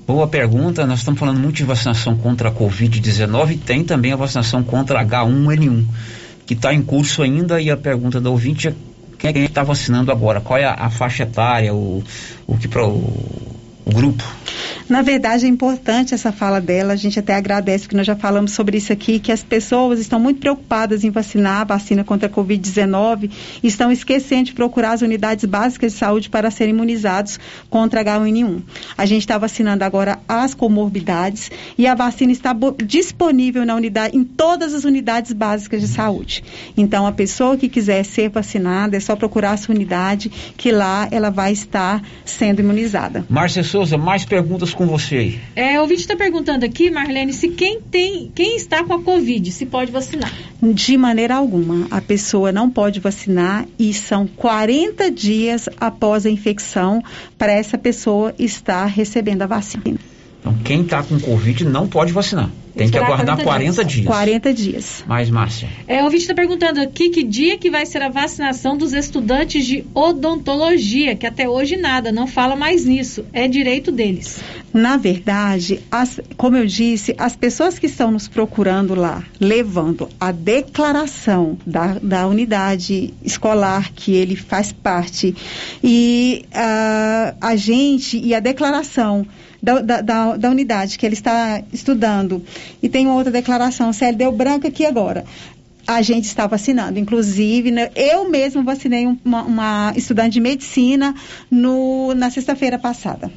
Boa 0.08 0.26
pergunta. 0.26 0.88
Nós 0.88 1.00
estamos 1.00 1.20
falando 1.20 1.38
muito 1.38 1.58
de 1.58 1.66
vacinação 1.66 2.16
contra 2.16 2.48
a 2.48 2.52
Covid-19 2.52 3.52
e 3.52 3.58
tem 3.58 3.84
também 3.84 4.14
a 4.14 4.16
vacinação 4.16 4.64
contra 4.64 5.04
H1N1, 5.06 5.84
que 6.46 6.54
está 6.54 6.74
em 6.74 6.82
curso 6.82 7.22
ainda. 7.22 7.60
E 7.60 7.70
a 7.70 7.76
pergunta 7.76 8.22
do 8.22 8.32
ouvinte 8.32 8.70
é 8.70 8.74
quem 9.18 9.44
está 9.44 9.64
vacinando 9.64 10.10
agora? 10.10 10.40
Qual 10.40 10.58
é 10.58 10.64
a, 10.64 10.76
a 10.76 10.90
faixa 10.90 11.24
etária, 11.24 11.74
o, 11.74 12.02
o 12.48 12.58
que 12.58 12.70
para 12.70 12.84
grupo? 13.90 14.24
Na 14.90 15.02
verdade, 15.02 15.46
é 15.46 15.50
importante 15.50 16.14
essa 16.14 16.32
fala 16.32 16.62
dela. 16.62 16.94
A 16.94 16.96
gente 16.96 17.20
até 17.20 17.36
agradece, 17.36 17.84
porque 17.84 17.98
nós 17.98 18.08
já 18.08 18.16
falamos 18.16 18.52
sobre 18.52 18.78
isso 18.78 18.94
aqui, 18.94 19.20
que 19.20 19.32
as 19.32 19.44
pessoas 19.44 20.00
estão 20.00 20.20
muito 20.20 20.40
preocupadas 20.40 21.04
em 21.04 21.10
vacinar 21.10 21.62
a 21.62 21.64
vacina 21.66 22.04
contra 22.04 22.28
a 22.28 22.32
Covid-19 22.32 23.30
e 23.62 23.68
estão 23.68 23.92
esquecendo 23.92 24.46
de 24.46 24.54
procurar 24.54 24.94
as 24.94 25.02
unidades 25.02 25.44
básicas 25.44 25.92
de 25.92 25.98
saúde 25.98 26.30
para 26.30 26.50
serem 26.50 26.74
imunizados 26.74 27.38
contra 27.70 28.04
H1N1. 28.04 28.62
A 28.98 29.06
gente 29.06 29.22
está 29.22 29.38
vacinando 29.38 29.84
agora 29.84 30.20
as 30.28 30.54
comorbidades 30.54 31.52
e 31.78 31.86
a 31.86 31.94
vacina 31.94 32.32
está 32.32 32.56
disponível 32.86 33.66
na 33.66 33.76
unidade, 33.76 34.18
em 34.18 34.24
todas 34.24 34.74
as 34.74 34.86
unidades 34.86 35.34
básicas 35.34 35.82
de 35.82 35.88
saúde. 35.88 36.44
Então, 36.78 37.06
a 37.06 37.12
pessoa 37.12 37.58
que 37.58 37.68
quiser 37.68 38.04
ser 38.04 38.30
vacinada, 38.30 38.96
é 38.96 39.00
só 39.00 39.16
procurar 39.16 39.52
a 39.52 39.58
sua 39.58 39.76
unidade, 39.76 40.32
que 40.56 40.72
lá 40.72 41.08
ela 41.12 41.30
vai 41.30 41.52
estar 41.52 42.02
sendo 42.24 42.62
imunizada. 42.62 43.26
Márcia 43.30 43.64
Souza, 43.78 43.96
mais 43.96 44.26
perguntas 44.26 44.74
com 44.74 44.88
você 44.88 45.18
aí. 45.18 45.40
É, 45.56 45.78
o 45.78 45.84
ouvinte 45.84 46.02
está 46.02 46.16
perguntando 46.16 46.66
aqui, 46.66 46.90
Marlene, 46.90 47.32
se 47.32 47.50
quem 47.50 47.80
tem, 47.80 48.32
quem 48.34 48.56
está 48.56 48.84
com 48.84 48.92
a 48.92 49.04
Covid, 49.04 49.52
se 49.52 49.68
pode 49.68 49.92
vacinar. 49.92 50.34
De 50.60 50.98
maneira 50.98 51.36
alguma. 51.36 51.86
A 51.92 52.02
pessoa 52.02 52.52
não 52.52 52.72
pode 52.72 53.00
vacinar 53.00 53.68
e 53.78 53.94
são 53.94 54.26
40 54.26 55.12
dias 55.12 55.70
após 55.80 56.26
a 56.26 56.30
infecção 56.32 57.04
para 57.38 57.52
essa 57.52 57.78
pessoa 57.78 58.34
estar 58.40 58.88
recebendo 58.88 59.44
a 59.44 59.48
vacina. 59.48 60.00
Então, 60.48 60.54
quem 60.64 60.82
está 60.82 61.04
com 61.04 61.20
Covid 61.20 61.66
não 61.66 61.88
pode 61.88 62.14
vacinar. 62.14 62.50
Tem 62.76 62.90
que 62.90 62.98
aguardar 62.98 63.42
40, 63.44 63.44
40 63.44 63.86
dias. 63.86 64.06
40 64.06 64.54
dias. 64.54 65.04
Mais, 65.08 65.32
Márcia. 65.32 65.68
É, 65.88 66.02
o 66.02 66.06
ouvinte 66.06 66.22
está 66.22 66.36
perguntando 66.36 66.80
aqui 66.80 67.10
que 67.10 67.24
dia 67.24 67.58
que 67.58 67.72
vai 67.72 67.88
ser 67.88 68.04
a 68.04 68.10
vacinação 68.10 68.78
dos 68.78 68.94
estudantes 68.94 69.66
de 69.66 69.84
odontologia, 69.96 71.16
que 71.16 71.26
até 71.26 71.50
hoje 71.50 71.76
nada, 71.76 72.12
não 72.12 72.28
fala 72.28 72.56
mais 72.56 72.86
nisso. 72.86 73.26
É 73.34 73.48
direito 73.48 73.92
deles. 73.92 74.40
Na 74.72 74.96
verdade, 74.96 75.80
as, 75.90 76.20
como 76.38 76.56
eu 76.56 76.68
disse, 76.68 77.16
as 77.18 77.36
pessoas 77.36 77.80
que 77.80 77.88
estão 77.88 78.12
nos 78.12 78.28
procurando 78.28 78.94
lá, 78.94 79.24
levando 79.40 80.08
a 80.20 80.32
declaração 80.32 81.58
da, 81.66 81.98
da 82.00 82.28
unidade 82.28 83.12
escolar 83.24 83.92
que 83.92 84.14
ele 84.14 84.36
faz 84.36 84.72
parte, 84.72 85.36
e 85.84 86.46
uh, 86.52 87.36
a 87.42 87.56
gente, 87.56 88.20
e 88.20 88.36
a 88.36 88.40
declaração 88.40 89.26
da, 89.62 89.82
da, 89.82 90.38
da, 90.38 90.50
unidade 90.50 90.98
que 90.98 91.06
ele 91.06 91.16
está 91.16 91.62
estudando. 91.72 92.44
E 92.82 92.90
tem 92.90 93.06
uma 93.06 93.16
outra 93.16 93.32
declaração, 93.32 93.92
Célio, 93.92 94.18
deu 94.18 94.32
branco 94.32 94.68
aqui 94.68 94.86
agora. 94.86 95.26
A 95.86 96.02
gente 96.02 96.26
está 96.26 96.46
vacinando. 96.48 97.00
Inclusive, 97.00 97.72
né, 97.72 97.90
eu 97.96 98.30
mesmo 98.30 98.64
vacinei 98.64 99.08
uma, 99.24 99.44
uma 99.44 99.94
estudante 99.96 100.34
de 100.34 100.42
medicina 100.42 101.16
no, 101.50 102.14
na 102.14 102.30
sexta-feira 102.30 102.78
passada. 102.78 103.32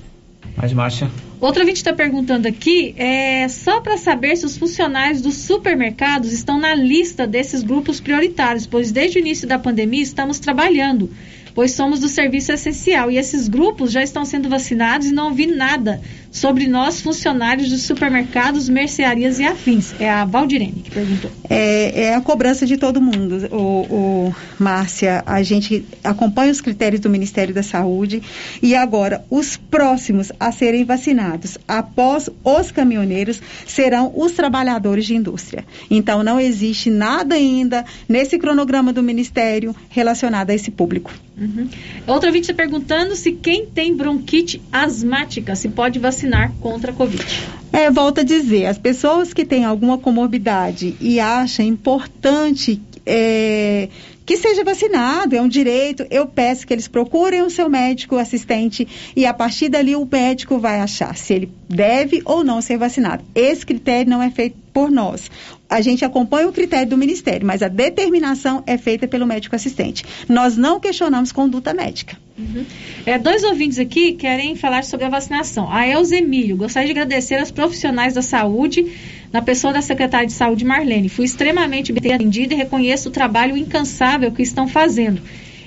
Mais, 0.56 0.72
Márcia. 0.72 1.10
Outra 1.40 1.64
gente 1.64 1.76
está 1.76 1.94
perguntando 1.94 2.46
aqui, 2.46 2.94
é 2.98 3.48
só 3.48 3.80
para 3.80 3.96
saber 3.96 4.36
se 4.36 4.44
os 4.44 4.58
funcionários 4.58 5.22
dos 5.22 5.36
supermercados 5.36 6.32
estão 6.32 6.58
na 6.60 6.74
lista 6.74 7.26
desses 7.26 7.62
grupos 7.62 7.98
prioritários, 7.98 8.66
pois 8.66 8.92
desde 8.92 9.18
o 9.18 9.20
início 9.20 9.48
da 9.48 9.58
pandemia 9.58 10.02
estamos 10.02 10.38
trabalhando 10.38 11.08
pois 11.54 11.72
somos 11.72 12.00
do 12.00 12.08
serviço 12.08 12.52
essencial 12.52 13.10
e 13.10 13.18
esses 13.18 13.48
grupos 13.48 13.92
já 13.92 14.02
estão 14.02 14.24
sendo 14.24 14.48
vacinados 14.48 15.08
e 15.08 15.12
não 15.12 15.26
ouvi 15.26 15.46
nada 15.46 16.00
sobre 16.30 16.68
nós, 16.68 17.00
funcionários 17.00 17.68
dos 17.70 17.82
supermercados, 17.82 18.68
mercearias 18.68 19.40
e 19.40 19.44
afins. 19.44 19.92
É 19.98 20.08
a 20.08 20.24
Valdirene 20.24 20.80
que 20.84 20.90
perguntou. 20.90 21.30
É, 21.48 22.04
é 22.04 22.14
a 22.14 22.20
cobrança 22.20 22.64
de 22.64 22.76
todo 22.76 23.00
mundo, 23.00 23.48
o, 23.50 23.56
o, 23.56 24.34
Márcia. 24.58 25.24
A 25.26 25.42
gente 25.42 25.84
acompanha 26.04 26.52
os 26.52 26.60
critérios 26.60 27.00
do 27.00 27.10
Ministério 27.10 27.52
da 27.52 27.62
Saúde 27.62 28.22
e 28.62 28.76
agora 28.76 29.24
os 29.28 29.56
próximos 29.56 30.30
a 30.38 30.52
serem 30.52 30.84
vacinados 30.84 31.29
após 31.66 32.30
os 32.44 32.70
caminhoneiros 32.70 33.40
serão 33.66 34.12
os 34.14 34.32
trabalhadores 34.32 35.06
de 35.06 35.14
indústria. 35.14 35.64
Então 35.90 36.22
não 36.22 36.40
existe 36.40 36.90
nada 36.90 37.34
ainda 37.34 37.84
nesse 38.08 38.38
cronograma 38.38 38.92
do 38.92 39.02
Ministério 39.02 39.74
relacionado 39.88 40.50
a 40.50 40.54
esse 40.54 40.70
público. 40.70 41.12
Uhum. 41.38 41.68
Outra 42.06 42.30
está 42.36 42.52
perguntando 42.52 43.16
se 43.16 43.32
quem 43.32 43.66
tem 43.66 43.96
bronquite 43.96 44.60
asmática 44.70 45.56
se 45.56 45.68
pode 45.68 45.98
vacinar 45.98 46.52
contra 46.60 46.92
a 46.92 46.94
Covid. 46.94 47.24
É, 47.72 47.90
volto 47.90 48.20
a 48.20 48.24
dizer, 48.24 48.66
as 48.66 48.76
pessoas 48.76 49.32
que 49.32 49.44
têm 49.44 49.64
alguma 49.64 49.96
comorbidade 49.96 50.96
e 51.00 51.18
acham 51.18 51.64
importante 51.64 52.80
é, 53.06 53.88
que 54.24 54.36
seja 54.36 54.62
vacinado, 54.64 55.34
é 55.34 55.40
um 55.40 55.48
direito. 55.48 56.06
Eu 56.10 56.26
peço 56.26 56.66
que 56.66 56.72
eles 56.72 56.88
procurem 56.88 57.42
o 57.42 57.50
seu 57.50 57.68
médico 57.68 58.16
assistente 58.16 58.86
e 59.16 59.26
a 59.26 59.34
partir 59.34 59.68
dali 59.68 59.96
o 59.96 60.08
médico 60.10 60.58
vai 60.58 60.80
achar 60.80 61.16
se 61.16 61.34
ele 61.34 61.52
deve 61.68 62.22
ou 62.24 62.44
não 62.44 62.60
ser 62.60 62.78
vacinado. 62.78 63.24
Esse 63.34 63.66
critério 63.66 64.10
não 64.10 64.22
é 64.22 64.30
feito 64.30 64.56
por 64.72 64.90
nós. 64.90 65.30
A 65.70 65.80
gente 65.80 66.04
acompanha 66.04 66.48
o 66.48 66.52
critério 66.52 66.88
do 66.88 66.96
Ministério, 66.96 67.46
mas 67.46 67.62
a 67.62 67.68
determinação 67.68 68.62
é 68.66 68.76
feita 68.76 69.06
pelo 69.06 69.24
médico 69.24 69.54
assistente. 69.54 70.04
Nós 70.28 70.56
não 70.56 70.80
questionamos 70.80 71.30
conduta 71.30 71.72
médica. 71.72 72.18
Uhum. 72.36 72.64
É, 73.06 73.16
dois 73.18 73.44
ouvintes 73.44 73.78
aqui 73.78 74.14
querem 74.14 74.56
falar 74.56 74.82
sobre 74.82 75.06
a 75.06 75.08
vacinação. 75.08 75.70
A 75.70 75.86
Elza 75.86 76.16
Emílio, 76.16 76.56
gostaria 76.56 76.92
de 76.92 76.92
agradecer 76.98 77.36
aos 77.36 77.52
profissionais 77.52 78.14
da 78.14 78.22
saúde, 78.22 78.84
na 79.32 79.40
pessoa 79.40 79.72
da 79.72 79.80
secretária 79.80 80.26
de 80.26 80.32
saúde 80.32 80.64
Marlene. 80.64 81.08
Fui 81.08 81.24
extremamente 81.24 81.92
bem 81.92 82.14
atendida 82.14 82.52
e 82.52 82.56
reconheço 82.56 83.08
o 83.08 83.12
trabalho 83.12 83.56
incansável 83.56 84.32
que 84.32 84.42
estão 84.42 84.66
fazendo. 84.66 85.22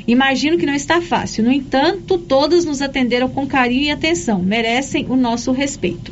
Imagino 0.08 0.58
que 0.58 0.66
não 0.66 0.74
está 0.74 1.02
fácil. 1.02 1.44
No 1.44 1.52
entanto, 1.52 2.18
todas 2.18 2.66
nos 2.66 2.82
atenderam 2.82 3.30
com 3.30 3.48
carinho 3.48 3.86
e 3.86 3.92
atenção. 3.92 4.42
Merecem 4.42 5.06
o 5.10 5.16
nosso 5.16 5.52
respeito. 5.52 6.12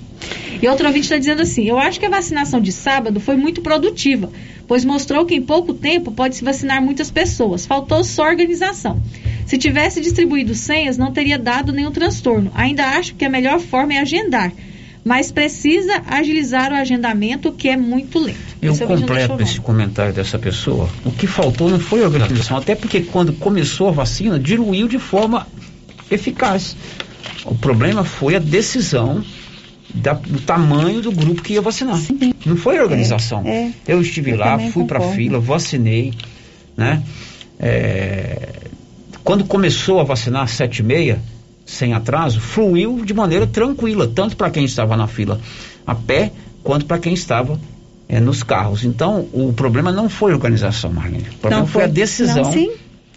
E 0.61 0.67
outro 0.67 0.87
ouvinte 0.87 1.05
está 1.05 1.17
dizendo 1.17 1.41
assim: 1.41 1.65
Eu 1.65 1.77
acho 1.77 1.99
que 1.99 2.05
a 2.05 2.09
vacinação 2.09 2.61
de 2.61 2.71
sábado 2.71 3.19
foi 3.19 3.35
muito 3.35 3.61
produtiva, 3.61 4.31
pois 4.67 4.85
mostrou 4.85 5.25
que 5.25 5.35
em 5.35 5.41
pouco 5.41 5.73
tempo 5.73 6.11
pode 6.11 6.35
se 6.35 6.43
vacinar 6.43 6.81
muitas 6.81 7.11
pessoas. 7.11 7.65
Faltou 7.65 8.03
só 8.03 8.23
organização. 8.23 9.01
Se 9.45 9.57
tivesse 9.57 9.99
distribuído 9.99 10.55
senhas, 10.55 10.97
não 10.97 11.11
teria 11.11 11.37
dado 11.37 11.73
nenhum 11.73 11.91
transtorno. 11.91 12.51
Ainda 12.53 12.85
acho 12.97 13.15
que 13.15 13.25
a 13.25 13.29
melhor 13.29 13.59
forma 13.59 13.93
é 13.93 13.97
agendar 13.97 14.53
mas 15.03 15.31
precisa 15.31 16.01
agilizar 16.07 16.71
o 16.71 16.75
agendamento, 16.75 17.51
que 17.51 17.69
é 17.69 17.75
muito 17.75 18.19
lento. 18.19 18.39
Eu 18.61 18.73
esse 18.73 18.85
completo 18.85 19.41
esse 19.41 19.59
comentário 19.59 20.13
dessa 20.13 20.37
pessoa. 20.37 20.87
O 21.03 21.11
que 21.11 21.25
faltou 21.25 21.69
não 21.69 21.79
foi 21.79 22.03
organização, 22.03 22.57
até 22.57 22.75
porque 22.75 23.01
quando 23.01 23.33
começou 23.33 23.87
a 23.87 23.91
vacina, 23.91 24.39
diluiu 24.39 24.87
de 24.87 24.99
forma 24.99 25.47
eficaz. 26.09 26.75
O 27.45 27.55
problema 27.55 28.03
foi 28.03 28.35
a 28.35 28.39
decisão 28.39 29.23
da, 29.93 30.13
do 30.13 30.39
tamanho 30.41 31.01
do 31.01 31.11
grupo 31.11 31.41
que 31.41 31.53
ia 31.53 31.61
vacinar. 31.61 31.97
Sim. 31.97 32.33
Não 32.45 32.55
foi 32.55 32.77
a 32.77 32.83
organização. 32.83 33.41
É, 33.45 33.65
é. 33.65 33.71
Eu 33.87 34.01
estive 34.01 34.31
eu 34.31 34.37
lá, 34.37 34.59
fui 34.59 34.85
para 34.85 34.99
a 34.99 35.13
fila, 35.13 35.39
vacinei, 35.39 36.13
né? 36.77 37.01
É, 37.59 38.49
quando 39.23 39.45
começou 39.45 39.99
a 39.99 40.03
vacinar 40.03 40.43
às 40.43 40.51
sete 40.51 40.79
e 40.79 40.83
meia, 40.83 41.19
sem 41.71 41.93
atraso, 41.93 42.39
fluiu 42.41 43.03
de 43.03 43.13
maneira 43.13 43.47
tranquila, 43.47 44.07
tanto 44.07 44.35
para 44.35 44.49
quem 44.49 44.65
estava 44.65 44.97
na 44.97 45.07
fila 45.07 45.39
a 45.87 45.95
pé, 45.95 46.31
quanto 46.63 46.85
para 46.85 46.99
quem 46.99 47.13
estava 47.13 47.59
é, 48.09 48.19
nos 48.19 48.43
carros. 48.43 48.83
Então, 48.83 49.27
o 49.31 49.53
problema 49.53 49.91
não 49.91 50.09
foi 50.09 50.33
a 50.33 50.35
organização, 50.35 50.91
Marlene. 50.91 51.29
O 51.29 51.37
problema 51.37 51.61
não 51.61 51.67
foi, 51.67 51.83
foi 51.83 51.89
a 51.89 51.93
decisão. 51.93 52.43
Não, 52.43 52.51
sim. 52.51 52.71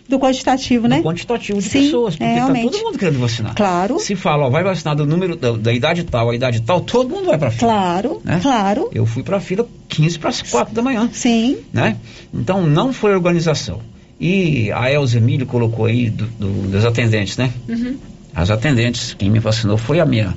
Do 0.08 0.18
quantitativo, 0.18 0.86
né? 0.86 0.98
Do 0.98 1.02
quantitativo 1.02 1.58
de 1.60 1.68
sim, 1.68 1.84
pessoas, 1.84 2.14
porque 2.14 2.30
está 2.30 2.46
todo 2.46 2.84
mundo 2.84 2.98
querendo 2.98 3.18
vacinar. 3.18 3.54
Claro. 3.54 3.98
Se 3.98 4.14
fala, 4.14 4.44
ó, 4.44 4.50
vai 4.50 4.62
vacinar 4.62 4.94
do 4.94 5.06
número 5.06 5.34
da, 5.34 5.52
da 5.52 5.72
idade 5.72 6.04
tal, 6.04 6.30
a 6.30 6.34
idade 6.34 6.60
tal, 6.60 6.80
todo 6.82 7.08
mundo 7.08 7.26
vai 7.26 7.38
para 7.38 7.50
fila. 7.50 7.72
Claro, 7.72 8.20
né? 8.22 8.38
claro. 8.40 8.90
Eu 8.92 9.06
fui 9.06 9.22
para 9.22 9.38
a 9.38 9.40
fila 9.40 9.66
15 9.88 10.18
para 10.18 10.28
as 10.28 10.42
4 10.42 10.74
da 10.74 10.82
manhã. 10.82 11.08
Sim. 11.12 11.56
Né? 11.72 11.96
Então, 12.32 12.66
não 12.66 12.92
foi 12.92 13.14
a 13.14 13.16
organização. 13.16 13.80
E 14.20 14.70
a 14.72 14.92
Elza 14.92 15.16
Emílio 15.16 15.46
colocou 15.46 15.86
aí 15.86 16.10
do, 16.10 16.26
do, 16.26 16.70
dos 16.70 16.84
atendentes, 16.84 17.36
né? 17.36 17.50
Uhum 17.68 17.96
as 18.34 18.50
atendentes. 18.50 19.14
Quem 19.14 19.30
me 19.30 19.38
vacinou 19.38 19.78
foi 19.78 20.00
a 20.00 20.06
minha 20.06 20.34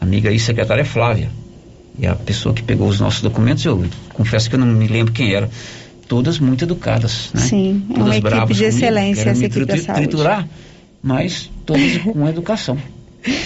amiga 0.00 0.30
e 0.30 0.38
secretária 0.38 0.84
Flávia. 0.84 1.30
E 1.98 2.06
a 2.06 2.14
pessoa 2.14 2.54
que 2.54 2.62
pegou 2.62 2.88
os 2.88 3.00
nossos 3.00 3.22
documentos, 3.22 3.64
eu 3.64 3.84
confesso 4.12 4.50
que 4.50 4.56
eu 4.56 4.60
não 4.60 4.66
me 4.66 4.86
lembro 4.86 5.12
quem 5.12 5.34
era. 5.34 5.48
Todas 6.06 6.38
muito 6.38 6.64
educadas, 6.64 7.30
né? 7.34 7.40
Sim, 7.40 7.84
é 7.90 7.94
todas 7.94 8.06
uma 8.06 8.16
equipe 8.16 8.54
de 8.54 8.64
excelência 8.64 9.28
essa 9.28 9.44
equipe 9.44 9.64
da 9.64 9.76
saúde. 9.76 10.06
triturar, 10.06 10.48
mas 11.02 11.50
todas 11.64 11.98
com 12.04 12.28
educação. 12.28 12.78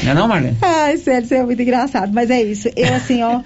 Não 0.03 0.11
é 0.11 0.15
não, 0.15 0.29
Marlene? 0.29 0.59
Ai, 0.61 0.99
sério, 0.99 1.25
isso 1.25 1.33
é 1.33 1.43
muito 1.43 1.63
engraçado, 1.63 2.13
mas 2.13 2.29
é 2.29 2.43
isso. 2.43 2.69
Eu, 2.77 2.95
assim, 2.95 3.23
ó, 3.23 3.41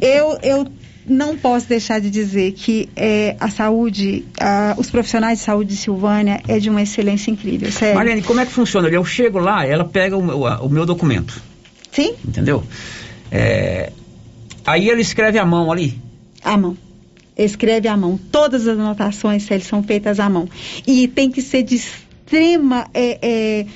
eu, 0.00 0.38
eu 0.42 0.66
não 1.06 1.36
posso 1.36 1.68
deixar 1.68 2.00
de 2.00 2.10
dizer 2.10 2.52
que 2.52 2.88
é, 2.96 3.36
a 3.38 3.50
saúde, 3.50 4.24
a, 4.40 4.74
os 4.78 4.90
profissionais 4.90 5.38
de 5.38 5.44
saúde 5.44 5.70
de 5.70 5.76
Silvânia 5.76 6.40
é 6.48 6.58
de 6.58 6.70
uma 6.70 6.82
excelência 6.82 7.30
incrível, 7.30 7.70
sério. 7.70 7.94
Marlene, 7.94 8.22
como 8.22 8.40
é 8.40 8.46
que 8.46 8.52
funciona? 8.52 8.88
Eu 8.88 9.04
chego 9.04 9.38
lá, 9.38 9.66
ela 9.66 9.84
pega 9.84 10.16
o, 10.16 10.22
o, 10.22 10.66
o 10.66 10.68
meu 10.68 10.86
documento. 10.86 11.42
Sim. 11.90 12.14
Entendeu? 12.26 12.64
É, 13.30 13.92
aí 14.64 14.88
ele 14.88 15.02
escreve 15.02 15.38
a 15.38 15.44
mão 15.44 15.70
ali. 15.70 15.98
A 16.42 16.56
mão. 16.56 16.76
Escreve 17.36 17.88
à 17.88 17.96
mão. 17.96 18.18
Todas 18.30 18.66
as 18.66 18.78
anotações, 18.78 19.42
Célio, 19.42 19.64
são 19.64 19.82
feitas 19.82 20.20
à 20.20 20.28
mão. 20.28 20.48
E 20.86 21.08
tem 21.08 21.30
que 21.30 21.42
ser 21.42 21.62
de 21.62 21.76
extrema... 21.76 22.88
É, 22.94 23.18
é, 23.20 23.66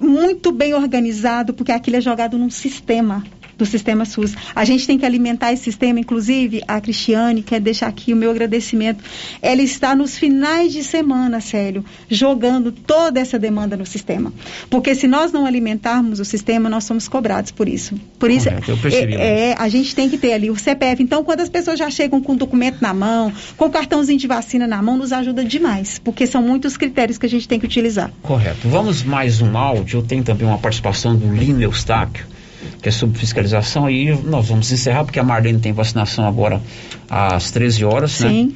muito 0.00 0.52
bem 0.52 0.74
organizado, 0.74 1.52
porque 1.52 1.72
aquilo 1.72 1.96
é 1.96 2.00
jogado 2.00 2.38
num 2.38 2.50
sistema 2.50 3.24
do 3.58 3.66
sistema 3.66 4.04
SUS. 4.04 4.34
A 4.54 4.64
gente 4.64 4.86
tem 4.86 4.96
que 4.96 5.04
alimentar 5.04 5.52
esse 5.52 5.64
sistema, 5.64 5.98
inclusive 5.98 6.62
a 6.66 6.80
Cristiane 6.80 7.42
quer 7.42 7.60
deixar 7.60 7.88
aqui 7.88 8.12
o 8.12 8.16
meu 8.16 8.30
agradecimento. 8.30 9.02
Ela 9.42 9.60
está 9.60 9.94
nos 9.94 10.16
finais 10.16 10.72
de 10.72 10.84
semana, 10.84 11.40
sério, 11.40 11.84
jogando 12.08 12.70
toda 12.70 13.18
essa 13.18 13.38
demanda 13.38 13.76
no 13.76 13.84
sistema. 13.84 14.32
Porque 14.70 14.94
se 14.94 15.08
nós 15.08 15.32
não 15.32 15.44
alimentarmos 15.44 16.20
o 16.20 16.24
sistema, 16.24 16.70
nós 16.70 16.84
somos 16.84 17.08
cobrados 17.08 17.50
por 17.50 17.68
isso. 17.68 17.96
Por 18.18 18.30
isso, 18.30 18.48
Correto, 18.48 18.78
é, 19.18 19.50
é, 19.50 19.54
a 19.58 19.68
gente 19.68 19.94
tem 19.94 20.08
que 20.08 20.16
ter 20.16 20.32
ali 20.32 20.50
o 20.50 20.56
CPF. 20.56 21.02
Então, 21.02 21.24
quando 21.24 21.40
as 21.40 21.48
pessoas 21.48 21.78
já 21.78 21.90
chegam 21.90 22.20
com 22.20 22.32
o 22.32 22.36
documento 22.36 22.80
na 22.80 22.94
mão, 22.94 23.32
com 23.56 23.64
o 23.66 23.70
cartãozinho 23.70 24.18
de 24.18 24.28
vacina 24.28 24.66
na 24.66 24.80
mão, 24.80 24.96
nos 24.96 25.12
ajuda 25.12 25.44
demais, 25.44 25.98
porque 25.98 26.26
são 26.26 26.40
muitos 26.40 26.76
critérios 26.76 27.18
que 27.18 27.26
a 27.26 27.28
gente 27.28 27.48
tem 27.48 27.58
que 27.58 27.66
utilizar. 27.66 28.12
Correto. 28.22 28.68
Vamos 28.68 29.02
mais 29.02 29.40
um 29.40 29.56
áudio. 29.56 29.98
Eu 29.98 30.02
tenho 30.02 30.22
também 30.22 30.46
uma 30.46 30.58
participação 30.58 31.16
do 31.16 31.34
Lino 31.34 31.62
Eustáquio 31.62 32.37
que 32.82 32.88
é 32.88 32.92
sobre 32.92 33.18
fiscalização. 33.18 33.88
E 33.88 34.14
nós 34.24 34.48
vamos 34.48 34.70
encerrar, 34.72 35.04
porque 35.04 35.18
a 35.18 35.24
Marlene 35.24 35.58
tem 35.58 35.72
vacinação 35.72 36.26
agora 36.26 36.60
às 37.08 37.50
13 37.50 37.84
horas, 37.84 38.20
né? 38.20 38.28
Sim. 38.28 38.46
né? 38.46 38.52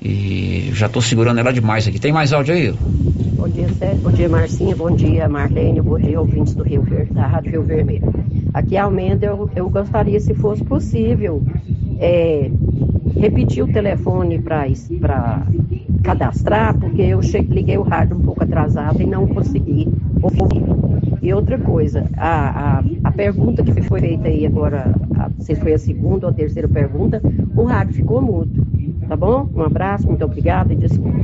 E 0.00 0.70
já 0.74 0.86
estou 0.86 1.02
segurando 1.02 1.38
ela 1.38 1.52
demais 1.52 1.88
aqui. 1.88 1.98
Tem 1.98 2.12
mais 2.12 2.32
áudio 2.32 2.54
aí? 2.54 2.72
Bom 2.72 3.48
dia, 3.48 3.68
Sérgio. 3.70 3.98
Bom 3.98 4.12
dia, 4.12 4.28
Marcinha. 4.28 4.76
Bom 4.76 4.90
dia, 4.94 5.28
Marlene. 5.28 5.80
Bom 5.80 5.98
dia, 5.98 6.20
ouvintes 6.20 6.54
do 6.54 6.62
Rio 6.62 6.82
Verde, 6.82 7.12
da 7.12 7.26
Rádio 7.26 7.50
Rio 7.50 7.62
Vermelho. 7.64 8.14
Aqui 8.54 8.76
é 8.76 8.80
Almenda, 8.80 9.26
eu, 9.26 9.50
eu 9.54 9.68
gostaria, 9.68 10.18
se 10.20 10.34
fosse 10.34 10.64
possível, 10.64 11.42
é, 11.98 12.50
repetir 13.16 13.62
o 13.62 13.72
telefone 13.72 14.38
para 14.38 14.66
cadastrar, 16.02 16.78
porque 16.78 17.02
eu 17.02 17.22
cheguei, 17.22 17.56
liguei 17.56 17.78
o 17.78 17.82
rádio 17.82 18.16
um 18.16 18.20
pouco 18.20 18.42
atrasado 18.42 19.00
e 19.00 19.06
não 19.06 19.26
consegui 19.26 19.88
ouvir. 20.22 20.64
E 21.20 21.32
outra 21.32 21.58
coisa, 21.58 22.08
a, 22.16 22.78
a, 22.78 22.84
a 23.04 23.12
pergunta 23.12 23.62
que 23.62 23.82
foi 23.82 24.00
feita 24.00 24.28
aí 24.28 24.46
agora, 24.46 24.94
a, 25.16 25.30
se 25.42 25.54
foi 25.54 25.74
a 25.74 25.78
segunda 25.78 26.26
ou 26.26 26.30
a 26.30 26.34
terceira 26.34 26.68
pergunta, 26.68 27.20
o 27.56 27.64
rádio 27.64 27.94
ficou 27.94 28.22
mudo. 28.22 28.66
Tá 29.08 29.16
bom? 29.16 29.48
Um 29.54 29.62
abraço, 29.62 30.06
muito 30.06 30.24
obrigado 30.24 30.72
e 30.72 30.76
desculpa. 30.76 31.18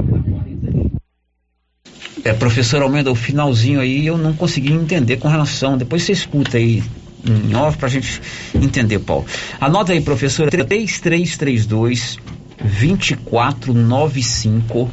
É, 2.24 2.32
professor 2.32 2.80
Almeida, 2.82 3.12
o 3.12 3.14
finalzinho 3.14 3.80
aí 3.80 4.06
eu 4.06 4.16
não 4.16 4.32
consegui 4.32 4.72
entender 4.72 5.18
com 5.18 5.28
relação. 5.28 5.76
Depois 5.76 6.02
você 6.02 6.12
escuta 6.12 6.56
aí 6.56 6.82
em 7.24 7.54
off 7.54 7.78
pra 7.78 7.88
gente 7.88 8.20
entender, 8.54 8.98
Paulo. 9.00 9.26
Anota 9.60 9.92
aí, 9.92 10.00
professor, 10.00 10.50
3332 10.50 12.18
2495 12.58 14.90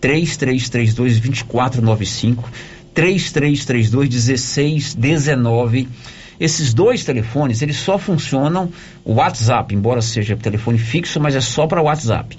3332 0.00 1.20
2495 1.20 2.50
3332 2.94 4.08
1619. 4.08 5.88
Esses 6.40 6.72
dois 6.72 7.04
telefones, 7.04 7.62
eles 7.62 7.76
só 7.76 7.98
funcionam 7.98 8.70
o 9.04 9.14
WhatsApp, 9.14 9.74
embora 9.74 10.00
seja 10.00 10.36
telefone 10.36 10.78
fixo, 10.78 11.18
mas 11.18 11.34
é 11.34 11.40
só 11.40 11.66
para 11.66 11.82
WhatsApp. 11.82 12.38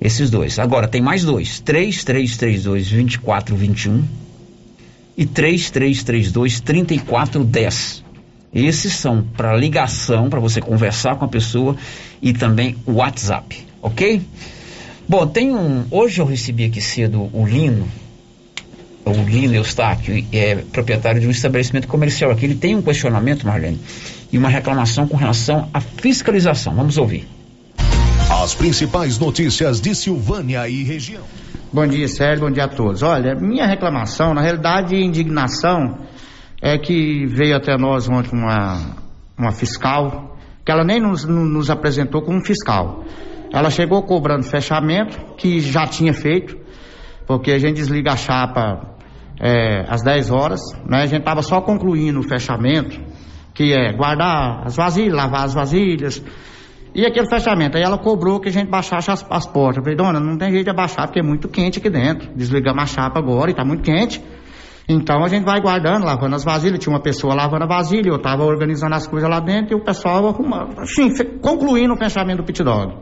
Esses 0.00 0.30
dois. 0.30 0.58
Agora 0.58 0.88
tem 0.88 1.00
mais 1.00 1.24
dois: 1.24 1.60
3332 1.60 2.90
2421 2.90 4.04
e 5.18 5.26
3332 5.26 6.60
3410. 6.60 8.04
Esses 8.54 8.94
são 8.94 9.22
para 9.36 9.54
ligação, 9.56 10.30
para 10.30 10.38
você 10.38 10.60
conversar 10.60 11.16
com 11.16 11.24
a 11.24 11.28
pessoa 11.28 11.76
e 12.22 12.32
também 12.32 12.76
o 12.86 12.92
WhatsApp, 12.92 13.66
ok? 13.82 14.22
Bom, 15.08 15.26
tem 15.26 15.54
um. 15.54 15.84
Hoje 15.90 16.20
eu 16.20 16.24
recebi 16.24 16.64
aqui 16.64 16.80
cedo 16.80 17.28
o 17.32 17.44
Lino, 17.44 17.88
o 19.04 19.10
Lino 19.10 19.54
Eustáquio, 19.54 20.24
é 20.32 20.54
proprietário 20.56 21.20
de 21.20 21.26
um 21.26 21.30
estabelecimento 21.30 21.88
comercial 21.88 22.30
aqui. 22.30 22.46
Ele 22.46 22.54
tem 22.54 22.76
um 22.76 22.82
questionamento, 22.82 23.44
Marlene, 23.44 23.80
e 24.32 24.38
uma 24.38 24.48
reclamação 24.48 25.08
com 25.08 25.16
relação 25.16 25.68
à 25.74 25.80
fiscalização. 25.80 26.74
Vamos 26.74 26.96
ouvir. 26.96 27.26
As 28.30 28.54
principais 28.54 29.18
notícias 29.18 29.80
de 29.80 29.94
Silvânia 29.94 30.68
e 30.68 30.84
região. 30.84 31.24
Bom 31.70 31.86
dia, 31.86 32.08
Sérgio. 32.08 32.46
Bom 32.46 32.50
dia 32.50 32.64
a 32.64 32.68
todos. 32.68 33.02
Olha, 33.02 33.34
minha 33.34 33.66
reclamação, 33.66 34.32
na 34.32 34.40
realidade, 34.40 34.96
indignação, 34.96 35.98
é 36.62 36.78
que 36.78 37.26
veio 37.26 37.54
até 37.54 37.76
nós 37.76 38.08
ontem 38.08 38.34
uma, 38.38 38.96
uma 39.36 39.52
fiscal, 39.52 40.38
que 40.64 40.72
ela 40.72 40.82
nem 40.82 40.98
nos, 40.98 41.26
nos 41.26 41.68
apresentou 41.68 42.22
como 42.22 42.42
fiscal. 42.42 43.04
Ela 43.52 43.68
chegou 43.68 44.02
cobrando 44.02 44.44
fechamento, 44.44 45.18
que 45.36 45.60
já 45.60 45.86
tinha 45.86 46.14
feito, 46.14 46.56
porque 47.26 47.52
a 47.52 47.58
gente 47.58 47.74
desliga 47.74 48.12
a 48.12 48.16
chapa 48.16 48.96
é, 49.38 49.84
às 49.88 50.02
10 50.02 50.30
horas, 50.30 50.60
né? 50.86 51.02
A 51.02 51.06
gente 51.06 51.20
estava 51.20 51.42
só 51.42 51.60
concluindo 51.60 52.20
o 52.20 52.22
fechamento, 52.22 52.98
que 53.52 53.74
é 53.74 53.92
guardar 53.92 54.62
as 54.64 54.74
vasilhas, 54.74 55.14
lavar 55.14 55.44
as 55.44 55.52
vasilhas, 55.52 56.24
e 56.94 57.04
aquele 57.04 57.28
fechamento, 57.28 57.76
aí 57.76 57.82
ela 57.82 57.98
cobrou 57.98 58.40
que 58.40 58.48
a 58.48 58.52
gente 58.52 58.68
baixasse 58.68 59.10
as, 59.10 59.24
as 59.30 59.46
portas. 59.46 59.78
Eu 59.78 59.82
falei, 59.82 59.96
dona, 59.96 60.18
não 60.18 60.36
tem 60.36 60.50
jeito 60.50 60.64
de 60.64 60.70
abaixar 60.70 61.06
porque 61.06 61.20
é 61.20 61.22
muito 61.22 61.48
quente 61.48 61.78
aqui 61.78 61.90
dentro. 61.90 62.32
Desligamos 62.34 62.82
a 62.82 62.86
chapa 62.86 63.18
agora 63.18 63.50
e 63.50 63.52
está 63.52 63.64
muito 63.64 63.82
quente. 63.82 64.22
Então 64.88 65.22
a 65.22 65.28
gente 65.28 65.44
vai 65.44 65.60
guardando, 65.60 66.04
lavando 66.04 66.34
as 66.34 66.44
vasilhas. 66.44 66.78
Tinha 66.78 66.92
uma 66.92 67.02
pessoa 67.02 67.34
lavando 67.34 67.64
a 67.64 67.66
vasilha, 67.66 68.08
eu 68.08 68.16
estava 68.16 68.42
organizando 68.42 68.94
as 68.94 69.06
coisas 69.06 69.28
lá 69.28 69.38
dentro 69.38 69.76
e 69.76 69.80
o 69.80 69.84
pessoal 69.84 70.26
arrumando. 70.26 70.80
Assim, 70.80 71.10
concluindo 71.40 71.92
o 71.92 71.96
fechamento 71.96 72.38
do 72.38 72.44
pit 72.44 72.62
dog. 72.62 72.96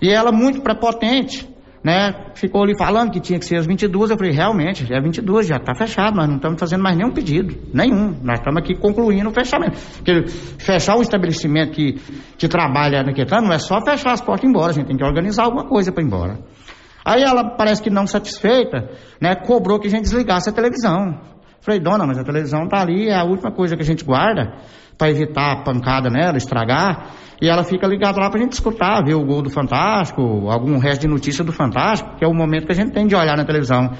E 0.00 0.10
ela 0.10 0.32
muito 0.32 0.62
prepotente, 0.62 1.46
né? 1.84 2.32
Ficou 2.34 2.62
ali 2.62 2.74
falando 2.78 3.10
que 3.10 3.20
tinha 3.20 3.38
que 3.38 3.44
ser 3.44 3.56
às 3.56 3.66
22. 3.66 4.10
Eu 4.10 4.16
falei, 4.16 4.32
realmente, 4.32 4.90
é 4.90 4.98
22, 4.98 5.46
já 5.46 5.56
está 5.56 5.74
fechado. 5.74 6.16
Nós 6.16 6.26
não 6.26 6.36
estamos 6.36 6.58
fazendo 6.58 6.82
mais 6.82 6.96
nenhum 6.96 7.12
pedido, 7.12 7.54
nenhum. 7.74 8.16
Nós 8.22 8.38
estamos 8.38 8.62
aqui 8.62 8.74
concluindo 8.74 9.28
o 9.28 9.34
fechamento. 9.34 9.78
Porque 9.98 10.26
fechar 10.58 10.96
um 10.96 11.02
estabelecimento 11.02 11.72
que, 11.72 12.00
que 12.38 12.48
trabalha 12.48 13.02
naquele 13.02 13.28
não 13.42 13.52
é 13.52 13.58
só 13.58 13.82
fechar 13.84 14.12
as 14.12 14.22
portas 14.22 14.44
e 14.44 14.46
ir 14.46 14.50
embora. 14.50 14.70
A 14.70 14.72
gente 14.72 14.86
tem 14.86 14.96
que 14.96 15.04
organizar 15.04 15.44
alguma 15.44 15.68
coisa 15.68 15.92
para 15.92 16.02
ir 16.02 16.06
embora. 16.06 16.38
Aí 17.04 17.22
ela 17.22 17.50
parece 17.50 17.82
que 17.82 17.90
não 17.90 18.06
satisfeita, 18.06 18.90
né? 19.20 19.34
Cobrou 19.34 19.78
que 19.78 19.88
a 19.88 19.90
gente 19.90 20.04
desligasse 20.04 20.48
a 20.48 20.52
televisão. 20.52 21.20
Falei, 21.60 21.80
dona, 21.80 22.06
mas 22.06 22.18
a 22.18 22.24
televisão 22.24 22.66
tá 22.66 22.80
ali, 22.80 23.08
é 23.08 23.14
a 23.14 23.24
última 23.24 23.52
coisa 23.52 23.76
que 23.76 23.82
a 23.82 23.86
gente 23.86 24.04
guarda 24.04 24.54
para 24.96 25.10
evitar 25.10 25.52
a 25.52 25.62
pancada 25.62 26.08
nela, 26.10 26.36
estragar. 26.36 27.10
E 27.40 27.48
ela 27.48 27.64
fica 27.64 27.86
ligada 27.86 28.20
lá 28.20 28.30
pra 28.30 28.40
gente 28.40 28.52
escutar, 28.52 29.04
ver 29.04 29.14
o 29.14 29.24
gol 29.24 29.42
do 29.42 29.50
Fantástico, 29.50 30.48
algum 30.48 30.78
resto 30.78 31.02
de 31.02 31.08
notícia 31.08 31.44
do 31.44 31.52
Fantástico, 31.52 32.16
que 32.16 32.24
é 32.24 32.28
o 32.28 32.34
momento 32.34 32.66
que 32.66 32.72
a 32.72 32.76
gente 32.76 32.92
tem 32.92 33.06
de 33.06 33.14
olhar 33.14 33.36
na 33.36 33.44
televisão. 33.44 33.90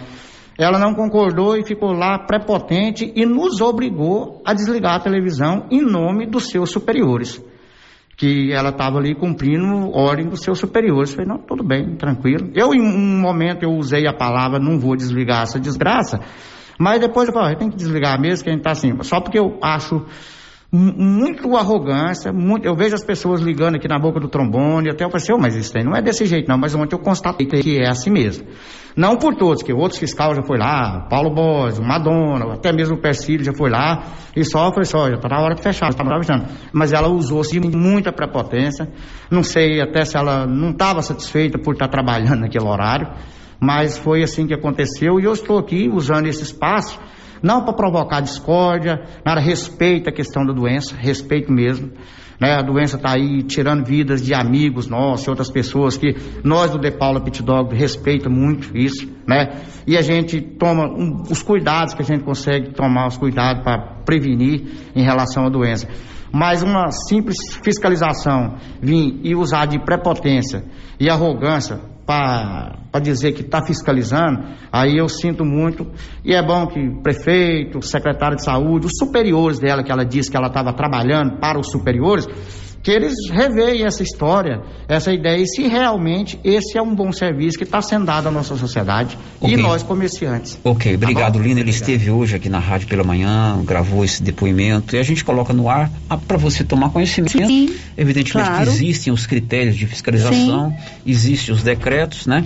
Ela 0.57 0.79
não 0.79 0.95
concordou 0.95 1.57
e 1.57 1.67
ficou 1.67 1.93
lá 1.93 2.19
prepotente 2.19 3.13
e 3.15 3.27
nos 3.27 3.61
obrigou 3.61 4.41
a 4.47 4.55
desligar 4.55 4.95
a 4.95 5.01
televisão 5.01 5.67
em 5.71 5.83
nome 5.83 6.27
dos 6.27 6.47
seus 6.47 6.71
superiores. 6.71 7.43
Que 8.17 8.53
ela 8.53 8.69
estava 8.69 8.99
ali 8.99 9.17
cumprindo 9.17 9.91
ordem 9.91 10.29
dos 10.29 10.41
seus 10.41 10.61
superiores. 10.61 11.13
falei, 11.13 11.27
não, 11.27 11.39
tudo 11.39 11.65
bem, 11.65 11.97
tranquilo. 11.97 12.53
Eu, 12.55 12.73
em 12.73 12.81
um 12.81 13.21
momento, 13.21 13.65
eu 13.65 13.73
usei 13.73 14.07
a 14.07 14.13
palavra 14.13 14.61
não 14.61 14.79
vou 14.79 14.95
desligar 14.97 15.43
essa 15.43 15.59
desgraça, 15.59 16.21
mas 16.79 17.01
depois 17.01 17.29
eu 17.29 17.35
falei, 17.35 17.57
tem 17.57 17.69
que 17.69 17.77
desligar 17.77 18.21
mesmo, 18.21 18.45
que 18.45 18.51
a 18.51 18.53
gente 18.53 18.61
está 18.61 18.71
assim, 18.71 18.91
só 19.03 19.21
porque 19.21 19.39
eu 19.39 19.59
acho 19.61 20.07
muito 20.77 21.57
arrogância, 21.57 22.33
muito, 22.33 22.67
eu 22.67 22.75
vejo 22.75 22.97
as 22.97 23.05
pessoas 23.05 23.41
ligando 23.41 23.77
aqui 23.77 23.87
na 23.87 23.97
boca 23.97 24.19
do 24.19 24.29
trombone, 24.29 24.91
até 24.91 25.05
eu 25.05 25.09
pensei, 25.09 25.33
oh, 25.33 25.39
mas 25.39 25.55
isso 25.55 25.73
aí 25.79 25.85
não 25.85 25.95
é 25.95 26.03
desse 26.03 26.27
jeito 26.27 26.49
não, 26.49 26.59
mas 26.59 26.75
ontem 26.75 26.97
eu 26.97 26.99
constatei 26.99 27.47
que 27.47 27.79
é 27.79 27.89
assim 27.89 28.11
mesmo. 28.11 28.45
Não 28.97 29.17
por 29.17 29.37
todos, 29.37 29.63
que 29.63 29.73
outros 29.73 30.01
fiscais 30.01 30.37
já 30.37 30.43
foi 30.43 30.59
lá, 30.59 31.07
Paulo 31.09 31.33
Boas, 31.33 31.79
Madonna, 31.79 32.55
até 32.55 32.73
mesmo 32.73 32.97
o 32.97 33.01
Persílio 33.01 33.45
já 33.45 33.53
foi 33.53 33.71
lá, 33.71 34.03
e 34.35 34.45
só 34.45 34.71
falei 34.71 34.85
só, 34.85 35.09
já 35.09 35.15
está 35.15 35.29
na 35.29 35.41
hora 35.41 35.55
de 35.55 35.63
fechar, 35.63 35.91
está 35.91 36.05
avisando. 36.05 36.47
Mas 36.73 36.93
ela 36.93 37.09
usou-se 37.09 37.59
de 37.61 37.77
muita 37.77 38.13
prepotência, 38.13 38.89
não 39.31 39.45
sei 39.45 39.81
até 39.81 40.05
se 40.05 40.17
ela 40.17 40.45
não 40.45 40.71
estava 40.71 41.03
satisfeita 41.03 41.57
por 41.57 41.75
estar 41.75 41.87
tá 41.87 41.93
trabalhando 41.93 42.41
naquele 42.43 42.65
horário, 42.65 43.13
mas 43.61 43.97
foi 43.97 44.25
assim 44.25 44.45
que 44.45 44.55
aconteceu, 44.55 45.21
e 45.21 45.25
eu 45.25 45.33
estou 45.33 45.57
aqui 45.57 45.89
usando 45.89 46.27
esse 46.27 46.43
espaço 46.43 46.99
não 47.43 47.65
para 47.65 47.75
provocar 47.75 48.21
discórdia, 48.21 49.03
nada, 49.25 49.41
respeita 49.41 50.11
a 50.11 50.13
questão 50.13 50.45
da 50.45 50.53
doença, 50.53 50.97
respeito 50.97 51.53
mesmo. 51.53 51.93
Né? 52.41 52.53
A 52.53 52.63
doença 52.63 52.97
está 52.97 53.15
aí 53.15 53.43
tirando 53.43 53.85
vidas 53.85 54.21
de 54.23 54.35
amigos 54.35 54.89
nossos, 54.89 55.29
outras 55.29 55.51
pessoas 55.51 55.97
que 55.97 56.15
nós 56.43 56.71
do 56.71 56.79
De 56.79 56.91
Paula 56.91 57.21
Pit 57.21 57.43
Dog 57.43 57.75
respeita 57.75 58.29
muito 58.29 58.77
isso, 58.77 59.09
né? 59.27 59.63
E 59.87 59.97
a 59.97 60.03
gente 60.03 60.41
toma 60.41 60.87
um, 60.87 61.23
os 61.31 61.43
cuidados 61.43 61.95
que 61.95 62.03
a 62.03 62.05
gente 62.05 62.25
consegue 62.25 62.73
tomar, 62.73 63.07
os 63.07 63.17
cuidados 63.17 63.63
para 63.63 64.03
prevenir 64.05 64.65
em 64.95 65.03
relação 65.03 65.47
à 65.47 65.49
doença. 65.49 65.89
Mas 66.33 66.63
uma 66.63 66.91
simples 66.91 67.37
fiscalização 67.63 68.57
vir 68.83 69.21
e 69.23 69.37
usar 69.37 69.67
de 69.67 69.79
prepotência 69.79 70.65
e 70.99 71.09
arrogância 71.09 71.94
para 72.07 73.01
dizer 73.03 73.33
que 73.33 73.43
está 73.43 73.65
fiscalizando, 73.65 74.45
aí 74.71 74.97
eu 74.97 75.09
sinto 75.09 75.45
muito. 75.45 75.91
E 76.25 76.35
é 76.35 76.43
bom 76.43 76.67
que 76.67 76.81
o 76.81 77.03
prefeito, 77.03 77.79
o 77.79 77.83
secretário 77.83 78.37
de 78.37 78.45
saúde, 78.45 78.87
os 78.87 78.93
superiores 78.99 79.59
dela, 79.59 79.83
que 79.83 79.91
ela 79.91 80.05
disse 80.05 80.31
que 80.31 80.37
ela 80.37 80.49
estava 80.49 80.73
trabalhando 80.73 81.39
para 81.39 81.59
os 81.59 81.71
superiores, 81.71 82.27
que 82.85 82.91
eles 82.91 83.15
reveem 83.33 83.87
essa 83.87 84.03
história, 84.03 84.61
essa 84.87 85.11
ideia, 85.11 85.43
e 85.43 85.47
se 85.47 85.67
realmente 85.67 86.39
esse 86.45 86.77
é 86.77 86.83
um 86.83 86.95
bom 86.95 87.11
serviço 87.11 87.57
que 87.57 87.65
está 87.65 87.81
sendo 87.81 88.05
dado 88.05 88.29
à 88.29 88.31
nossa 88.31 88.57
sociedade 88.57 89.17
okay. 89.41 89.55
e 89.55 89.57
nós 89.57 89.83
comerciantes. 89.83 90.59
Ok, 90.63 90.95
obrigado, 90.95 91.39
tá 91.39 91.45
Lina. 91.45 91.61
Ele 91.61 91.71
esteve 91.71 92.11
hoje 92.11 92.37
aqui 92.37 92.51
na 92.51 92.59
rádio 92.59 92.87
pela 92.87 93.03
manhã, 93.03 93.59
gravou 93.65 94.05
esse 94.05 94.23
depoimento 94.23 94.95
e 94.95 94.99
a 94.99 95.03
gente 95.03 95.25
coloca 95.25 95.55
no 95.55 95.71
ar 95.71 95.91
para 96.29 96.37
você 96.37 96.63
tomar 96.63 96.91
conhecimento. 96.91 97.33
Sim, 97.33 97.75
Evidentemente 97.97 98.51
claro. 98.51 98.65
que 98.65 98.71
existem 98.71 99.11
os 99.11 99.27
critérios 99.27 99.77
de 99.77 99.87
fiscalização, 99.87 100.69
Sim. 100.69 100.77
existem 101.07 101.55
os 101.55 101.63
decretos, 101.63 102.27
né? 102.27 102.45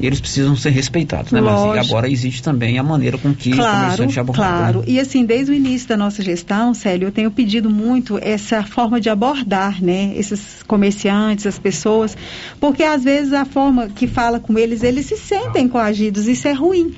E 0.00 0.06
eles 0.06 0.20
precisam 0.20 0.56
ser 0.56 0.70
respeitados, 0.70 1.32
né, 1.32 1.40
Marcinha? 1.40 1.80
Agora 1.80 2.08
existe 2.08 2.42
também 2.42 2.78
a 2.78 2.82
maneira 2.82 3.18
com 3.18 3.34
que 3.34 3.50
claro, 3.50 3.94
o 3.94 3.96
comerciante. 3.96 4.32
Claro, 4.32 4.78
né? 4.80 4.84
e 4.88 5.00
assim, 5.00 5.24
desde 5.24 5.52
o 5.52 5.54
início 5.54 5.88
da 5.88 5.96
nossa 5.96 6.22
gestão, 6.22 6.74
Célio, 6.74 7.08
eu 7.08 7.12
tenho 7.12 7.30
pedido 7.30 7.70
muito 7.70 8.18
essa 8.20 8.62
forma 8.62 9.00
de 9.00 9.08
abordar, 9.08 9.82
né, 9.82 10.12
esses 10.16 10.62
comerciantes, 10.66 11.46
as 11.46 11.58
pessoas, 11.58 12.16
porque 12.60 12.82
às 12.82 13.04
vezes 13.04 13.32
a 13.32 13.44
forma 13.44 13.88
que 13.88 14.06
fala 14.06 14.38
com 14.38 14.58
eles, 14.58 14.82
eles 14.82 15.06
se 15.06 15.16
sentem 15.16 15.68
coagidos, 15.68 16.28
isso 16.28 16.48
é 16.48 16.52
ruim. 16.52 16.94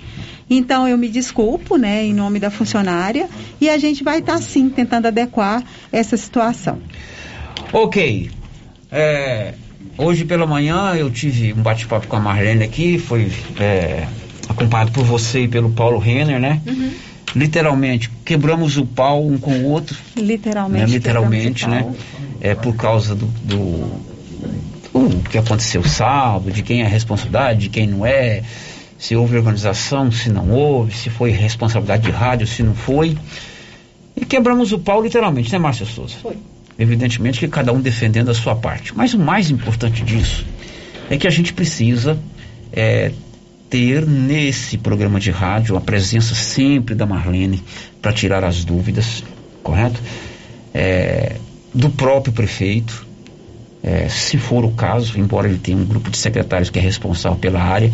Então 0.48 0.86
eu 0.86 0.98
me 0.98 1.08
desculpo, 1.08 1.76
né, 1.76 2.04
em 2.04 2.12
nome 2.12 2.38
da 2.38 2.50
funcionária, 2.50 3.28
e 3.60 3.68
a 3.68 3.78
gente 3.78 4.04
vai 4.04 4.18
estar 4.18 4.34
tá, 4.34 4.40
sim 4.40 4.68
tentando 4.68 5.06
adequar 5.06 5.62
essa 5.90 6.16
situação. 6.16 6.78
Ok. 7.72 8.30
É, 8.90 9.54
Hoje 9.96 10.24
pela 10.24 10.46
manhã 10.46 10.94
eu 10.94 11.10
tive 11.10 11.52
um 11.52 11.62
bate-papo 11.62 12.06
com 12.06 12.16
a 12.16 12.20
Marlene 12.20 12.64
aqui, 12.64 12.98
foi 12.98 13.30
é, 13.58 14.06
acompanhado 14.48 14.90
por 14.92 15.04
você 15.04 15.42
e 15.42 15.48
pelo 15.48 15.70
Paulo 15.70 15.98
Renner, 15.98 16.40
né? 16.40 16.60
Uhum. 16.66 16.92
Literalmente, 17.36 18.10
quebramos 18.24 18.76
o 18.76 18.86
pau 18.86 19.26
um 19.26 19.38
com 19.38 19.52
o 19.52 19.70
outro. 19.70 19.96
Literalmente. 20.16 20.86
Né? 20.86 20.92
Literalmente, 20.92 21.68
né? 21.68 21.92
É 22.40 22.54
por 22.54 22.76
causa 22.76 23.14
do, 23.14 23.26
do, 23.26 24.00
que 25.30 25.38
aconteceu 25.38 25.82
sábado, 25.84 26.52
de 26.52 26.62
quem 26.62 26.82
é 26.82 26.86
a 26.86 26.88
responsabilidade, 26.88 27.60
de 27.60 27.68
quem 27.68 27.86
não 27.86 28.06
é, 28.06 28.42
se 28.98 29.16
houve 29.16 29.36
organização, 29.36 30.10
se 30.12 30.28
não 30.28 30.50
houve, 30.50 30.94
se 30.94 31.10
foi 31.10 31.30
responsabilidade 31.30 32.04
de 32.04 32.10
rádio, 32.10 32.46
se 32.46 32.62
não 32.62 32.74
foi. 32.74 33.16
E 34.16 34.24
quebramos 34.24 34.72
o 34.72 34.78
pau 34.78 35.02
literalmente, 35.02 35.50
né, 35.50 35.58
Márcia 35.58 35.86
Souza? 35.86 36.14
Foi. 36.22 36.36
Evidentemente 36.78 37.38
que 37.38 37.48
cada 37.48 37.72
um 37.72 37.80
defendendo 37.80 38.30
a 38.30 38.34
sua 38.34 38.56
parte. 38.56 38.96
Mas 38.96 39.14
o 39.14 39.18
mais 39.18 39.50
importante 39.50 40.02
disso 40.02 40.44
é 41.08 41.16
que 41.16 41.26
a 41.26 41.30
gente 41.30 41.52
precisa 41.52 42.18
é, 42.72 43.12
ter 43.70 44.06
nesse 44.06 44.78
programa 44.78 45.20
de 45.20 45.30
rádio 45.30 45.76
a 45.76 45.80
presença 45.80 46.34
sempre 46.34 46.94
da 46.94 47.06
Marlene 47.06 47.62
para 48.00 48.12
tirar 48.12 48.44
as 48.44 48.64
dúvidas, 48.64 49.22
correto? 49.62 50.00
É, 50.72 51.36
do 51.72 51.90
próprio 51.90 52.32
prefeito, 52.32 53.06
é, 53.82 54.08
se 54.08 54.38
for 54.38 54.64
o 54.64 54.70
caso, 54.70 55.18
embora 55.18 55.48
ele 55.48 55.58
tenha 55.58 55.76
um 55.76 55.84
grupo 55.84 56.10
de 56.10 56.16
secretários 56.16 56.70
que 56.70 56.78
é 56.78 56.82
responsável 56.82 57.38
pela 57.38 57.60
área. 57.60 57.92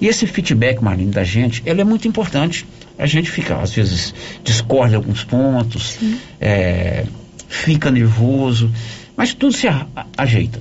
E 0.00 0.06
esse 0.06 0.26
feedback, 0.26 0.82
Marlene, 0.82 1.10
da 1.10 1.24
gente, 1.24 1.62
ele 1.66 1.80
é 1.80 1.84
muito 1.84 2.06
importante. 2.06 2.64
A 2.98 3.06
gente 3.06 3.30
fica, 3.30 3.56
às 3.56 3.72
vezes, 3.72 4.14
discorda 4.44 4.96
alguns 4.96 5.24
pontos, 5.24 5.98
é, 6.40 7.04
fica 7.52 7.90
nervoso, 7.90 8.72
mas 9.14 9.34
tudo 9.34 9.52
se 9.52 9.68
a, 9.68 9.86
a, 9.94 10.06
ajeita. 10.16 10.58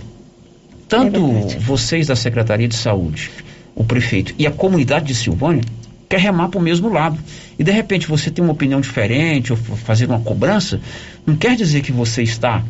Tanto 0.90 1.18
é 1.18 1.60
vocês 1.60 2.08
da 2.08 2.16
Secretaria 2.18 2.68
de 2.68 2.76
Saúde, 2.76 3.32
o 3.74 3.84
prefeito 3.84 4.36
e 4.38 4.46
a 4.46 4.52
comunidade 4.52 5.06
de 5.06 5.16
Silvânia 5.16 5.64
quer 6.10 6.20
remar 6.20 6.50
para 6.50 6.60
o 6.60 6.62
mesmo 6.62 6.90
lado. 6.90 7.18
E 7.58 7.64
de 7.64 7.72
repente 7.72 8.08
você 8.08 8.30
tem 8.30 8.44
uma 8.44 8.52
opinião 8.52 8.82
diferente 8.82 9.54
ou 9.54 9.58
fazer 9.58 10.06
uma 10.06 10.20
cobrança, 10.20 10.82
não 11.26 11.36
quer 11.38 11.56
dizer 11.56 11.82
que 11.82 11.94
você 11.94 12.24
está 12.24 12.62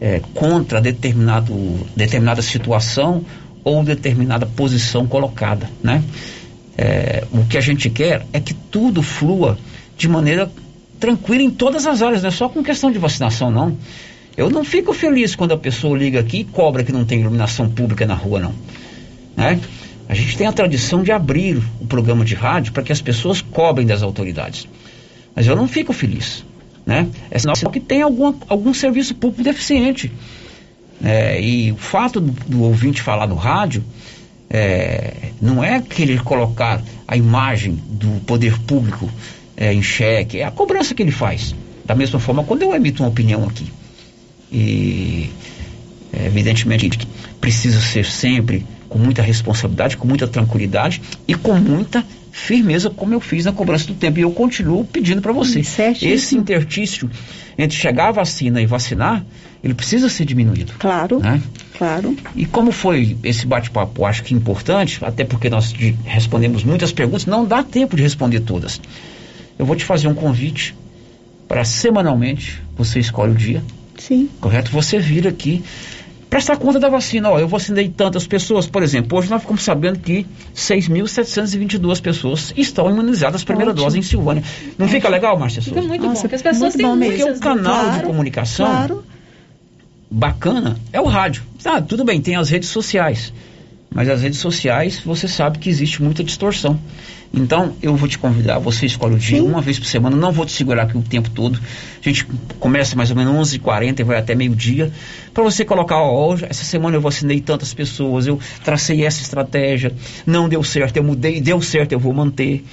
é, 0.00 0.20
contra 0.34 0.80
determinado, 0.80 1.54
determinada 1.94 2.42
situação 2.42 3.24
ou 3.62 3.84
determinada 3.84 4.44
posição 4.44 5.06
colocada, 5.06 5.70
né? 5.82 6.02
É, 6.76 7.24
o 7.32 7.44
que 7.44 7.56
a 7.56 7.60
gente 7.60 7.88
quer 7.90 8.26
é 8.32 8.40
que 8.40 8.54
tudo 8.54 9.02
flua 9.02 9.56
de 9.96 10.08
maneira 10.08 10.50
tranquila 10.98 11.42
em 11.42 11.50
todas 11.50 11.86
as 11.86 12.02
áreas, 12.02 12.22
não 12.22 12.28
é 12.28 12.32
só 12.32 12.48
com 12.48 12.62
questão 12.62 12.90
de 12.90 12.98
vacinação, 12.98 13.50
não. 13.50 13.76
Eu 14.36 14.50
não 14.50 14.62
fico 14.62 14.92
feliz 14.92 15.34
quando 15.34 15.52
a 15.52 15.58
pessoa 15.58 15.98
liga 15.98 16.20
aqui 16.20 16.38
e 16.38 16.44
cobra 16.44 16.84
que 16.84 16.92
não 16.92 17.04
tem 17.04 17.20
iluminação 17.20 17.68
pública 17.68 18.06
na 18.06 18.14
rua, 18.14 18.38
não. 18.38 18.54
Né? 19.36 19.60
A 20.08 20.14
gente 20.14 20.36
tem 20.36 20.46
a 20.46 20.52
tradição 20.52 21.02
de 21.02 21.12
abrir 21.12 21.60
o 21.80 21.86
programa 21.86 22.24
de 22.24 22.34
rádio 22.34 22.72
para 22.72 22.82
que 22.82 22.92
as 22.92 23.02
pessoas 23.02 23.42
cobrem 23.42 23.86
das 23.86 24.02
autoridades. 24.02 24.68
Mas 25.34 25.46
eu 25.46 25.54
não 25.54 25.68
fico 25.68 25.92
feliz. 25.92 26.44
Né? 26.86 27.08
É 27.30 27.38
sinal 27.38 27.54
que 27.70 27.80
tem 27.80 28.00
algum, 28.00 28.32
algum 28.48 28.72
serviço 28.72 29.14
público 29.14 29.42
deficiente. 29.42 30.10
É, 31.04 31.40
e 31.40 31.70
o 31.70 31.76
fato 31.76 32.20
do, 32.20 32.32
do, 32.46 32.62
ouvinte 32.62 33.02
falar 33.02 33.26
no 33.26 33.34
rádio 33.34 33.84
é, 34.50 35.30
não 35.40 35.62
é 35.62 35.80
querer 35.80 36.22
colocar 36.22 36.82
a 37.06 37.16
imagem 37.16 37.78
do 37.86 38.20
poder 38.24 38.58
público 38.60 39.08
é, 39.58 39.74
em 39.74 39.82
xeque, 39.82 40.38
é 40.38 40.44
a 40.44 40.50
cobrança 40.50 40.94
que 40.94 41.02
ele 41.02 41.10
faz. 41.10 41.54
Da 41.84 41.94
mesma 41.94 42.20
forma, 42.20 42.44
quando 42.44 42.62
eu 42.62 42.74
emito 42.74 43.02
uma 43.02 43.08
opinião 43.08 43.44
aqui, 43.44 43.66
e 44.52 45.30
é, 46.12 46.26
evidentemente 46.26 46.88
que 46.88 47.06
precisa 47.40 47.80
ser 47.80 48.04
sempre 48.06 48.64
com 48.88 48.98
muita 48.98 49.20
responsabilidade, 49.20 49.96
com 49.96 50.06
muita 50.06 50.26
tranquilidade 50.26 51.02
e 51.26 51.34
com 51.34 51.54
muita 51.54 52.04
firmeza, 52.30 52.88
como 52.88 53.12
eu 53.14 53.20
fiz 53.20 53.44
na 53.44 53.52
cobrança 53.52 53.86
do 53.86 53.94
tempo. 53.94 54.18
E 54.18 54.22
eu 54.22 54.30
continuo 54.30 54.84
pedindo 54.84 55.20
para 55.20 55.32
você. 55.32 55.62
Certíssimo. 55.64 56.12
Esse 56.12 56.36
intertício 56.36 57.10
entre 57.58 57.76
chegar 57.76 58.08
a 58.08 58.12
vacina 58.12 58.62
e 58.62 58.66
vacinar, 58.66 59.24
ele 59.62 59.74
precisa 59.74 60.08
ser 60.08 60.24
diminuído. 60.24 60.72
Claro. 60.78 61.18
Né? 61.18 61.42
Claro. 61.76 62.16
E 62.36 62.46
como 62.46 62.70
foi 62.70 63.16
esse 63.24 63.46
bate-papo, 63.46 64.04
acho 64.04 64.22
que 64.22 64.32
importante, 64.32 65.04
até 65.04 65.24
porque 65.24 65.50
nós 65.50 65.74
respondemos 66.04 66.62
muitas 66.62 66.92
perguntas, 66.92 67.26
não 67.26 67.44
dá 67.44 67.62
tempo 67.62 67.96
de 67.96 68.02
responder 68.02 68.40
todas. 68.40 68.80
Eu 69.58 69.66
vou 69.66 69.74
te 69.76 69.84
fazer 69.84 70.08
um 70.08 70.14
convite 70.14 70.74
para 71.46 71.64
semanalmente, 71.64 72.62
você 72.76 73.00
escolhe 73.00 73.32
o 73.32 73.34
dia, 73.34 73.62
Sim. 73.98 74.28
Correto? 74.40 74.70
Você 74.70 74.98
vir 74.98 75.26
aqui 75.26 75.62
prestar 76.30 76.56
conta 76.56 76.78
da 76.78 76.88
vacina. 76.88 77.30
Ó, 77.30 77.38
eu 77.38 77.48
vacinei 77.48 77.88
tantas 77.88 78.26
pessoas, 78.26 78.66
por 78.66 78.82
exemplo, 78.82 79.18
hoje 79.18 79.28
nós 79.28 79.40
ficamos 79.42 79.62
sabendo 79.62 79.98
que 79.98 80.26
6.722 80.54 82.00
pessoas 82.00 82.52
estão 82.56 82.88
imunizadas 82.88 83.44
primeira 83.44 83.72
Ótimo. 83.72 83.84
dose 83.84 83.98
em 83.98 84.02
Silvânia. 84.02 84.42
Não 84.78 84.86
Ótimo. 84.86 84.88
fica 84.88 85.08
legal, 85.08 85.38
Márcia 85.38 85.60
Souza? 85.60 85.80
Fica 85.80 85.88
muito 85.88 86.02
Nossa, 86.06 86.14
bom, 86.14 86.20
porque 86.22 86.34
as 86.36 86.42
pessoas 86.42 86.74
têm 86.74 86.86
Porque 86.86 87.24
o 87.24 87.40
canal 87.40 87.84
claro, 87.84 87.98
de 87.98 88.06
comunicação 88.06 88.66
claro. 88.66 89.04
bacana 90.10 90.76
é 90.92 91.00
o 91.00 91.06
rádio. 91.06 91.42
Ah, 91.64 91.82
tudo 91.82 92.04
bem, 92.04 92.20
tem 92.20 92.36
as 92.36 92.50
redes 92.50 92.68
sociais. 92.68 93.32
Mas 93.90 94.08
as 94.08 94.20
redes 94.22 94.38
sociais, 94.38 95.00
você 95.00 95.26
sabe 95.26 95.58
que 95.58 95.68
existe 95.68 96.02
muita 96.02 96.22
distorção. 96.22 96.78
Então, 97.32 97.74
eu 97.82 97.94
vou 97.94 98.08
te 98.08 98.18
convidar, 98.18 98.58
você 98.58 98.86
escolhe 98.86 99.14
o 99.14 99.18
dia, 99.18 99.38
Sim. 99.38 99.46
uma 99.46 99.60
vez 99.60 99.78
por 99.78 99.86
semana, 99.86 100.16
não 100.16 100.32
vou 100.32 100.46
te 100.46 100.52
segurar 100.52 100.84
aqui 100.84 100.96
o 100.96 101.02
tempo 101.02 101.28
todo. 101.30 101.60
A 102.00 102.08
gente 102.08 102.24
começa 102.58 102.96
mais 102.96 103.10
ou 103.10 103.16
menos 103.16 103.52
11h40 103.52 104.00
e 104.00 104.02
vai 104.02 104.18
até 104.18 104.34
meio-dia, 104.34 104.90
para 105.34 105.44
você 105.44 105.64
colocar, 105.64 105.96
ó, 105.96 106.28
hoje, 106.28 106.46
essa 106.48 106.64
semana 106.64 106.96
eu 106.96 107.00
vacinei 107.00 107.40
tantas 107.40 107.74
pessoas, 107.74 108.26
eu 108.26 108.40
tracei 108.64 109.04
essa 109.04 109.20
estratégia, 109.20 109.92
não 110.26 110.48
deu 110.48 110.64
certo, 110.64 110.96
eu 110.96 111.04
mudei, 111.04 111.40
deu 111.40 111.60
certo, 111.60 111.92
eu 111.92 111.98
vou 111.98 112.14
manter 112.14 112.64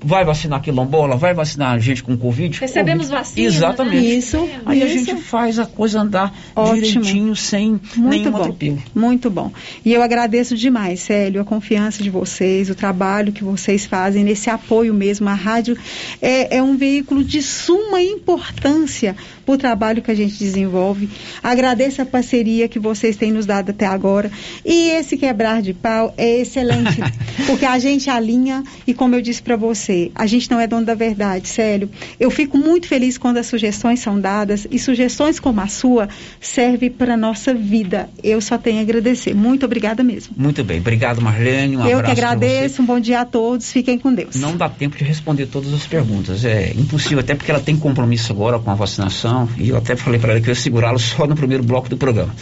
vai 0.00 0.24
vacinar 0.24 0.60
quilombola, 0.62 1.16
vai 1.16 1.34
vacinar 1.34 1.78
gente 1.80 2.02
com 2.02 2.16
Covid. 2.16 2.58
Recebemos 2.60 3.08
COVID. 3.08 3.18
vacina. 3.18 3.46
Exatamente. 3.46 3.96
Né? 3.96 4.14
Isso. 4.14 4.48
Aí 4.64 4.78
isso. 4.78 4.86
a 4.86 4.88
gente 4.88 5.22
faz 5.22 5.58
a 5.58 5.66
coisa 5.66 6.00
andar 6.00 6.34
Ótimo. 6.54 6.82
direitinho, 6.82 7.36
sem 7.36 7.80
Muito 7.96 7.98
nenhum 7.98 8.30
bom. 8.30 8.38
atropelo. 8.38 8.82
Muito 8.94 9.30
bom. 9.30 9.52
E 9.84 9.92
eu 9.92 10.02
agradeço 10.02 10.56
demais, 10.56 11.00
Célio, 11.00 11.40
a 11.40 11.44
confiança 11.44 12.02
de 12.02 12.10
vocês, 12.10 12.70
o 12.70 12.74
trabalho 12.74 13.32
que 13.32 13.42
vocês 13.42 13.86
fazem, 13.86 14.22
nesse 14.24 14.48
apoio 14.48 14.94
mesmo. 14.94 15.28
A 15.28 15.34
rádio 15.34 15.76
é, 16.22 16.56
é 16.58 16.62
um 16.62 16.76
veículo 16.76 17.24
de 17.24 17.42
suma 17.42 18.00
importância 18.00 19.16
para 19.44 19.54
o 19.54 19.58
trabalho 19.58 20.02
que 20.02 20.10
a 20.10 20.14
gente 20.14 20.38
desenvolve. 20.38 21.08
Agradeço 21.42 22.02
a 22.02 22.06
parceria 22.06 22.68
que 22.68 22.78
vocês 22.78 23.16
têm 23.16 23.32
nos 23.32 23.46
dado 23.46 23.70
até 23.70 23.86
agora. 23.86 24.30
E 24.64 24.90
esse 24.90 25.16
quebrar 25.16 25.62
de 25.62 25.72
pau 25.72 26.12
é 26.16 26.40
excelente, 26.40 27.00
porque 27.46 27.64
a 27.64 27.78
gente 27.78 28.10
alinha 28.10 28.62
e, 28.86 28.92
como 28.92 29.14
eu 29.14 29.22
disse 29.22 29.42
para 29.42 29.56
você, 29.88 30.10
a 30.14 30.26
gente 30.26 30.50
não 30.50 30.60
é 30.60 30.66
dono 30.66 30.84
da 30.84 30.94
verdade, 30.94 31.48
sério. 31.48 31.88
Eu 32.20 32.30
fico 32.30 32.58
muito 32.58 32.86
feliz 32.86 33.16
quando 33.16 33.38
as 33.38 33.46
sugestões 33.46 34.00
são 34.00 34.20
dadas 34.20 34.66
e 34.70 34.78
sugestões 34.78 35.40
como 35.40 35.60
a 35.60 35.66
sua 35.66 36.08
servem 36.40 36.90
para 36.90 37.14
a 37.14 37.16
nossa 37.16 37.54
vida. 37.54 38.10
Eu 38.22 38.40
só 38.40 38.58
tenho 38.58 38.78
a 38.78 38.82
agradecer. 38.82 39.34
Muito 39.34 39.64
obrigada 39.64 40.04
mesmo. 40.04 40.34
Muito 40.36 40.62
bem. 40.62 40.78
Obrigado, 40.78 41.22
Marlene. 41.22 41.76
Um 41.76 41.86
eu 41.86 42.02
que 42.02 42.10
agradeço. 42.10 42.82
Um 42.82 42.84
bom 42.84 43.00
dia 43.00 43.20
a 43.20 43.24
todos. 43.24 43.72
Fiquem 43.72 43.98
com 43.98 44.12
Deus. 44.12 44.36
Não 44.36 44.56
dá 44.56 44.68
tempo 44.68 44.96
de 44.96 45.04
responder 45.04 45.46
todas 45.46 45.72
as 45.72 45.86
perguntas. 45.86 46.44
É 46.44 46.72
impossível, 46.76 47.20
até 47.20 47.34
porque 47.34 47.50
ela 47.50 47.60
tem 47.60 47.76
compromisso 47.76 48.30
agora 48.32 48.58
com 48.58 48.70
a 48.70 48.74
vacinação 48.74 49.48
e 49.56 49.70
eu 49.70 49.76
até 49.76 49.96
falei 49.96 50.20
para 50.20 50.32
ela 50.32 50.40
que 50.40 50.48
eu 50.48 50.52
ia 50.52 50.60
segurá-lo 50.60 50.98
só 50.98 51.26
no 51.26 51.34
primeiro 51.34 51.62
bloco 51.62 51.88
do 51.88 51.96
programa. 51.96 52.34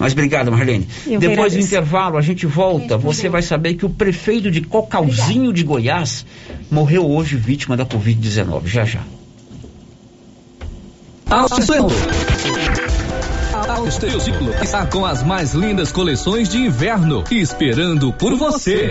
Mas 0.00 0.14
obrigado, 0.14 0.50
Marlene. 0.50 0.88
Eu 1.06 1.20
Depois 1.20 1.52
do 1.52 1.60
intervalo, 1.60 2.16
a 2.16 2.22
gente 2.22 2.46
volta. 2.46 2.96
Você 2.96 3.28
vai 3.28 3.42
saber 3.42 3.74
que 3.74 3.84
o 3.84 3.90
prefeito 3.90 4.50
de 4.50 4.62
Cocalzinho 4.62 5.52
de 5.52 5.62
Goiás 5.62 6.24
morreu 6.70 7.06
hoje 7.06 7.36
vítima 7.36 7.76
da 7.76 7.84
Covid-19. 7.84 8.64
Já 8.64 8.86
já. 8.86 9.02
Alto 11.28 11.62
Ciclo 14.20 14.54
está 14.62 14.86
com 14.86 15.04
as 15.04 15.22
mais 15.22 15.52
lindas 15.52 15.92
coleções 15.92 16.48
de 16.48 16.56
inverno 16.56 17.22
esperando 17.30 18.10
por 18.14 18.34
você. 18.36 18.90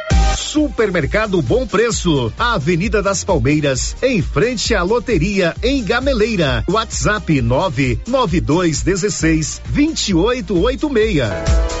Supermercado 0.37 1.41
Bom 1.41 1.65
Preço, 1.67 2.31
Avenida 2.37 3.01
das 3.01 3.23
Palmeiras, 3.23 3.95
em 4.01 4.21
frente 4.21 4.75
à 4.75 4.83
loteria 4.83 5.55
em 5.63 5.81
Gameleira. 5.83 6.63
WhatsApp 6.69 7.41
99216 7.41 9.61
2886. 9.69 11.80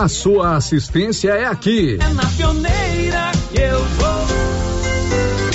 a 0.01 0.07
sua 0.07 0.55
assistência 0.55 1.29
é 1.29 1.45
aqui. 1.45 1.99
É 2.01 2.13
na 2.13 2.25
pioneira 2.25 3.31
que 3.51 3.61
eu 3.61 3.79
vou. 3.79 4.10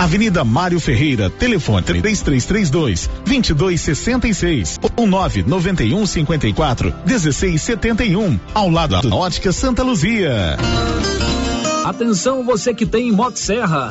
Avenida 0.00 0.42
Mário 0.44 0.80
Ferreira, 0.80 1.28
telefone 1.28 1.82
3332 1.82 3.06
2266 3.22 4.80
ou 4.96 5.06
991 5.06 6.06
54 6.06 6.94
1671, 7.04 8.40
ao 8.54 8.70
lado 8.70 8.98
da 8.98 9.14
Ótica 9.14 9.52
Santa 9.52 9.82
Luzia. 9.82 10.56
Atenção 11.84 12.42
você 12.42 12.72
que 12.72 12.86
tem 12.86 13.12
Motosserra. 13.12 13.90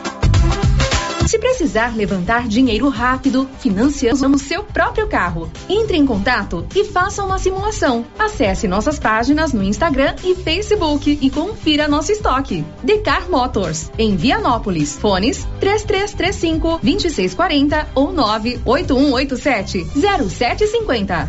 Se 1.27 1.39
precisar 1.39 1.95
levantar 1.95 2.47
dinheiro 2.47 2.89
rápido, 2.89 3.49
financiamos 3.59 4.41
seu 4.41 4.63
próprio 4.63 5.07
carro. 5.07 5.49
Entre 5.69 5.95
em 5.95 6.05
contato 6.05 6.65
e 6.75 6.83
faça 6.83 7.23
uma 7.23 7.39
simulação. 7.39 8.05
Acesse 8.19 8.67
nossas 8.67 8.99
páginas 8.99 9.53
no 9.53 9.63
Instagram 9.63 10.15
e 10.23 10.35
Facebook 10.35 11.17
e 11.21 11.29
confira 11.29 11.87
nosso 11.87 12.11
estoque. 12.11 12.65
Decar 12.83 13.29
Motors, 13.29 13.91
em 13.97 14.15
Vianópolis. 14.15 14.97
Fones 14.97 15.47
3335 15.59 16.79
2640 16.83 17.87
ou 17.95 18.11
98187 18.11 19.85
0750. 19.95 21.27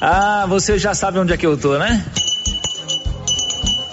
Ah, 0.00 0.46
você 0.48 0.78
já 0.78 0.94
sabe 0.94 1.18
onde 1.18 1.32
é 1.32 1.36
que 1.36 1.46
eu 1.46 1.58
tô, 1.58 1.76
né? 1.76 2.04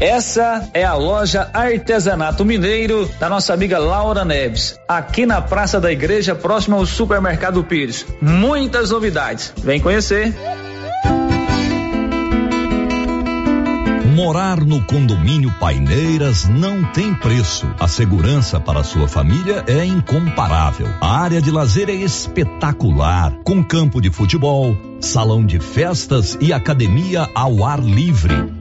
Essa 0.00 0.70
é 0.72 0.84
a 0.84 0.94
loja 0.94 1.50
Artesanato 1.52 2.44
Mineiro 2.44 3.10
da 3.18 3.28
nossa 3.28 3.52
amiga 3.52 3.80
Laura 3.80 4.24
Neves, 4.24 4.78
aqui 4.86 5.26
na 5.26 5.42
Praça 5.42 5.80
da 5.80 5.90
Igreja, 5.90 6.36
próximo 6.36 6.76
ao 6.76 6.86
Supermercado 6.86 7.64
Pires. 7.64 8.06
Muitas 8.22 8.92
novidades. 8.92 9.52
Vem 9.56 9.80
conhecer. 9.80 10.32
Morar 14.14 14.60
no 14.60 14.84
condomínio 14.84 15.52
Paineiras 15.58 16.48
não 16.48 16.84
tem 16.92 17.12
preço. 17.14 17.68
A 17.80 17.88
segurança 17.88 18.60
para 18.60 18.84
sua 18.84 19.08
família 19.08 19.64
é 19.66 19.84
incomparável. 19.84 20.86
A 21.00 21.22
área 21.22 21.42
de 21.42 21.50
lazer 21.50 21.88
é 21.88 21.94
espetacular, 21.94 23.32
com 23.42 23.64
campo 23.64 24.00
de 24.00 24.12
futebol, 24.12 24.76
salão 25.00 25.44
de 25.44 25.58
festas 25.58 26.38
e 26.40 26.52
academia 26.52 27.28
ao 27.34 27.64
ar 27.64 27.80
livre. 27.80 28.57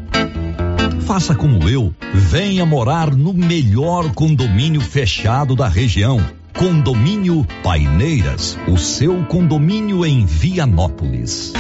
Faça 1.08 1.34
como 1.34 1.70
eu, 1.70 1.96
venha 2.14 2.66
morar 2.66 3.16
no 3.16 3.34
melhor 3.34 4.14
condomínio 4.14 4.82
fechado 4.82 5.56
da 5.56 5.66
região. 5.66 6.20
Condomínio 6.54 7.48
Paineiras, 7.64 8.58
o 8.68 8.78
seu 8.78 9.24
condomínio 9.24 10.06
em 10.06 10.26
Vianópolis. 10.26 11.54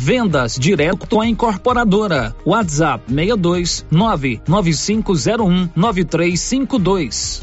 Vendas 0.00 0.58
direto 0.58 1.20
à 1.20 1.28
incorporadora. 1.28 2.34
WhatsApp 2.44 3.04
62 3.08 3.86
99501 3.88 5.68
9352. 5.76 7.42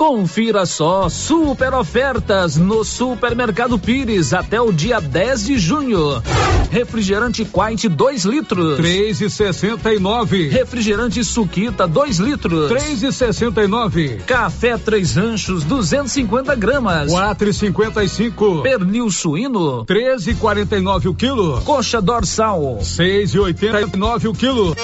Confira 0.00 0.64
só 0.64 1.10
super 1.10 1.74
ofertas 1.74 2.56
no 2.56 2.82
Supermercado 2.82 3.78
Pires 3.78 4.32
até 4.32 4.58
o 4.58 4.72
dia 4.72 4.98
10 4.98 5.44
de 5.44 5.58
junho. 5.58 6.22
Refrigerante 6.70 7.44
Quite 7.44 7.86
2 7.86 8.24
litros. 8.24 8.78
Três 8.78 9.20
e 9.20 9.28
sessenta 9.28 9.92
e 9.92 9.98
nove. 9.98 10.48
Refrigerante 10.48 11.22
Suquita 11.22 11.86
2 11.86 12.16
litros. 12.16 12.68
Três 12.70 13.02
e 13.02 13.12
sessenta 13.12 13.62
e 13.62 13.66
nove. 13.66 14.22
Café 14.26 14.78
Três 14.78 15.16
Ranchos 15.16 15.64
250 15.64 16.54
gramas. 16.54 17.10
Quatro 17.12 17.50
e 17.50 17.52
cinquenta 17.52 18.02
e 18.02 18.08
cinco. 18.08 18.62
Pernil 18.62 19.10
suíno. 19.10 19.84
Treze 19.84 20.30
e 20.30 20.34
quarenta 20.34 20.78
e 20.78 20.80
nove 20.80 21.08
o 21.08 21.14
quilo. 21.14 21.60
Coxa 21.60 22.00
dorsal. 22.00 22.78
Seis 22.82 23.34
e 23.34 23.38
oitenta 23.38 23.82
e 23.82 23.98
nove 23.98 24.28
o 24.28 24.32
quilo. 24.32 24.74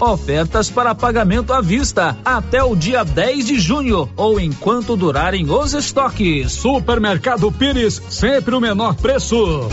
Ofertas 0.00 0.70
para 0.70 0.94
pagamento 0.94 1.52
à 1.52 1.60
vista 1.60 2.16
até 2.24 2.62
o 2.62 2.76
dia 2.76 3.04
10 3.04 3.46
de 3.46 3.58
junho 3.58 4.08
ou 4.16 4.38
enquanto 4.38 4.96
durarem 4.96 5.50
os 5.50 5.74
estoques. 5.74 6.52
Supermercado 6.52 7.50
Pires, 7.50 8.02
sempre 8.08 8.54
o 8.54 8.60
menor 8.60 8.94
preço. 8.94 9.68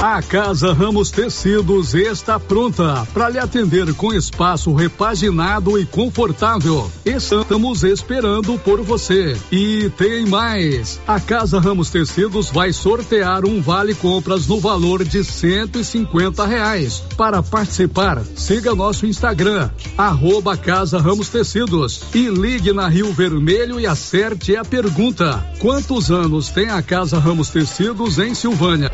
A 0.00 0.22
Casa 0.22 0.72
Ramos 0.72 1.10
Tecidos 1.10 1.92
está 1.92 2.38
pronta 2.38 3.04
para 3.12 3.28
lhe 3.28 3.38
atender 3.38 3.92
com 3.94 4.14
espaço 4.14 4.72
repaginado 4.72 5.76
e 5.76 5.84
confortável. 5.84 6.88
Estamos 7.04 7.82
esperando 7.82 8.56
por 8.60 8.80
você. 8.80 9.36
E 9.50 9.90
tem 9.98 10.24
mais. 10.24 11.00
A 11.04 11.18
Casa 11.18 11.58
Ramos 11.58 11.90
Tecidos 11.90 12.48
vai 12.48 12.72
sortear 12.72 13.44
um 13.44 13.60
vale 13.60 13.92
compras 13.92 14.46
no 14.46 14.60
valor 14.60 15.02
de 15.02 15.24
150 15.24 16.46
reais. 16.46 17.02
Para 17.16 17.42
participar, 17.42 18.22
siga 18.36 18.76
nosso 18.76 19.04
Instagram, 19.04 19.68
arroba 19.96 20.56
Casa 20.56 21.00
Ramos 21.00 21.28
Tecidos 21.28 22.04
e 22.14 22.28
ligue 22.28 22.72
na 22.72 22.86
Rio 22.86 23.12
Vermelho 23.12 23.80
e 23.80 23.86
acerte 23.86 24.54
a 24.54 24.64
pergunta: 24.64 25.44
quantos 25.58 26.08
anos 26.08 26.50
tem 26.50 26.70
a 26.70 26.80
Casa 26.80 27.18
Ramos 27.18 27.50
Tecidos 27.50 28.20
em 28.20 28.32
Silvânia? 28.32 28.92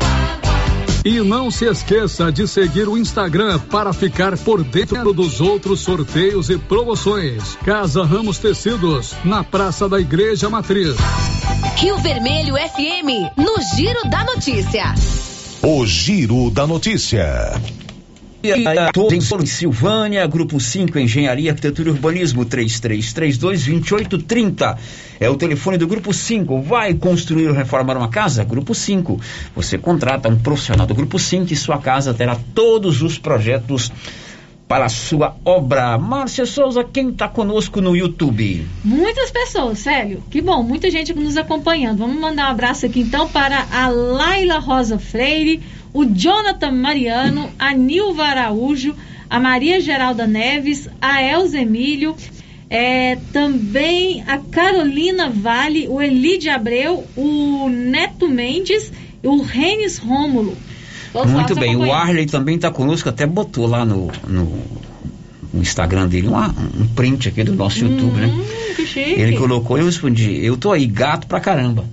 E 1.05 1.21
não 1.21 1.51
se 1.51 1.65
esqueça 1.65 2.31
de 2.31 2.47
seguir 2.47 2.87
o 2.87 2.97
Instagram 2.97 3.59
para 3.59 3.93
ficar 3.93 4.35
por 4.39 4.63
dentro 4.63 5.13
dos 5.13 5.39
outros 5.39 5.81
sorteios 5.81 6.49
e 6.49 6.57
promoções. 6.57 7.55
Casa 7.63 8.03
Ramos 8.03 8.39
Tecidos, 8.39 9.13
na 9.23 9.43
Praça 9.43 9.87
da 9.87 9.99
Igreja 9.99 10.49
Matriz. 10.49 10.95
Rio 11.75 11.95
Vermelho 11.99 12.55
FM, 12.55 13.37
no 13.37 13.55
Giro 13.75 14.09
da 14.09 14.23
Notícia. 14.23 14.95
O 15.61 15.85
Giro 15.85 16.49
da 16.49 16.65
Notícia. 16.65 17.53
Em 19.41 19.45
Silvânia, 19.45 20.27
Grupo 20.27 20.59
5, 20.59 20.99
Engenharia, 20.99 21.51
Arquitetura 21.51 21.87
e 21.89 21.91
Urbanismo, 21.91 22.45
3332-2830. 22.45 24.77
É 25.19 25.29
o 25.29 25.35
telefone 25.35 25.77
do 25.77 25.87
Grupo 25.87 26.13
5. 26.13 26.61
Vai 26.61 26.93
construir 26.93 27.47
ou 27.47 27.53
reformar 27.53 27.97
uma 27.97 28.09
casa? 28.09 28.43
Grupo 28.43 28.75
5. 28.75 29.19
Você 29.55 29.77
contrata 29.77 30.27
um 30.29 30.37
profissional 30.37 30.85
do 30.85 30.93
Grupo 30.93 31.17
5 31.17 31.53
e 31.53 31.55
sua 31.55 31.77
casa 31.77 32.13
terá 32.13 32.37
todos 32.53 33.01
os 33.01 33.17
projetos 33.17 33.89
para 34.67 34.85
a 34.85 34.89
sua 34.89 35.35
obra. 35.45 35.97
Márcia 35.97 36.45
Souza, 36.45 36.83
quem 36.83 37.09
está 37.09 37.27
conosco 37.27 37.81
no 37.81 37.95
YouTube? 37.95 38.67
Muitas 38.83 39.31
pessoas, 39.31 39.79
sério. 39.79 40.23
Que 40.29 40.41
bom, 40.41 40.63
muita 40.63 40.89
gente 40.89 41.13
nos 41.13 41.37
acompanhando. 41.37 41.99
Vamos 41.99 42.19
mandar 42.19 42.47
um 42.47 42.51
abraço 42.51 42.85
aqui 42.85 43.01
então 43.01 43.29
para 43.29 43.65
a 43.71 43.87
Laila 43.87 44.59
Rosa 44.59 44.97
Freire, 44.97 45.61
o 45.95 46.05
Jonathan 46.05 46.71
Mariano, 46.71 47.49
a 47.57 47.71
Nilva 47.73 48.23
Araújo, 48.25 48.93
a 49.29 49.39
Maria 49.39 49.79
Geralda 49.79 50.27
Neves, 50.27 50.89
a 51.01 51.23
Elza 51.23 51.57
Emílio, 51.59 52.15
é, 52.69 53.17
também 53.31 54.21
a 54.27 54.37
Carolina 54.37 55.29
Vale, 55.29 55.87
o 55.87 56.01
Elide 56.01 56.49
Abreu, 56.49 57.05
o 57.15 57.69
Neto 57.69 58.27
Mendes 58.27 58.91
e 59.23 59.27
o 59.27 59.41
Renes 59.41 59.97
Rômulo. 59.97 60.57
Todos 61.13 61.31
Muito 61.31 61.55
bem, 61.55 61.77
o. 61.77 61.93
Arley 61.93 62.25
também 62.25 62.57
está 62.57 62.69
conosco, 62.69 63.07
até 63.07 63.25
botou 63.25 63.65
lá 63.65 63.85
no, 63.85 64.11
no, 64.27 64.43
no 65.53 65.61
Instagram 65.61 66.09
dele 66.09 66.27
uma- 66.27 66.53
um 66.77 66.87
print 66.87 67.29
aqui 67.29 67.41
do 67.41 67.53
nosso 67.55 67.85
YouTube, 67.85 68.19
né? 68.19 68.27
Hum, 68.27 68.73
que 68.75 68.85
chique. 68.85 69.11
Ele 69.21 69.37
colocou, 69.37 69.77
eu 69.77 69.85
respondi, 69.85 70.43
eu 70.45 70.57
tô 70.57 70.73
aí, 70.73 70.85
gato 70.85 71.25
pra 71.25 71.39
caramba. 71.39 71.85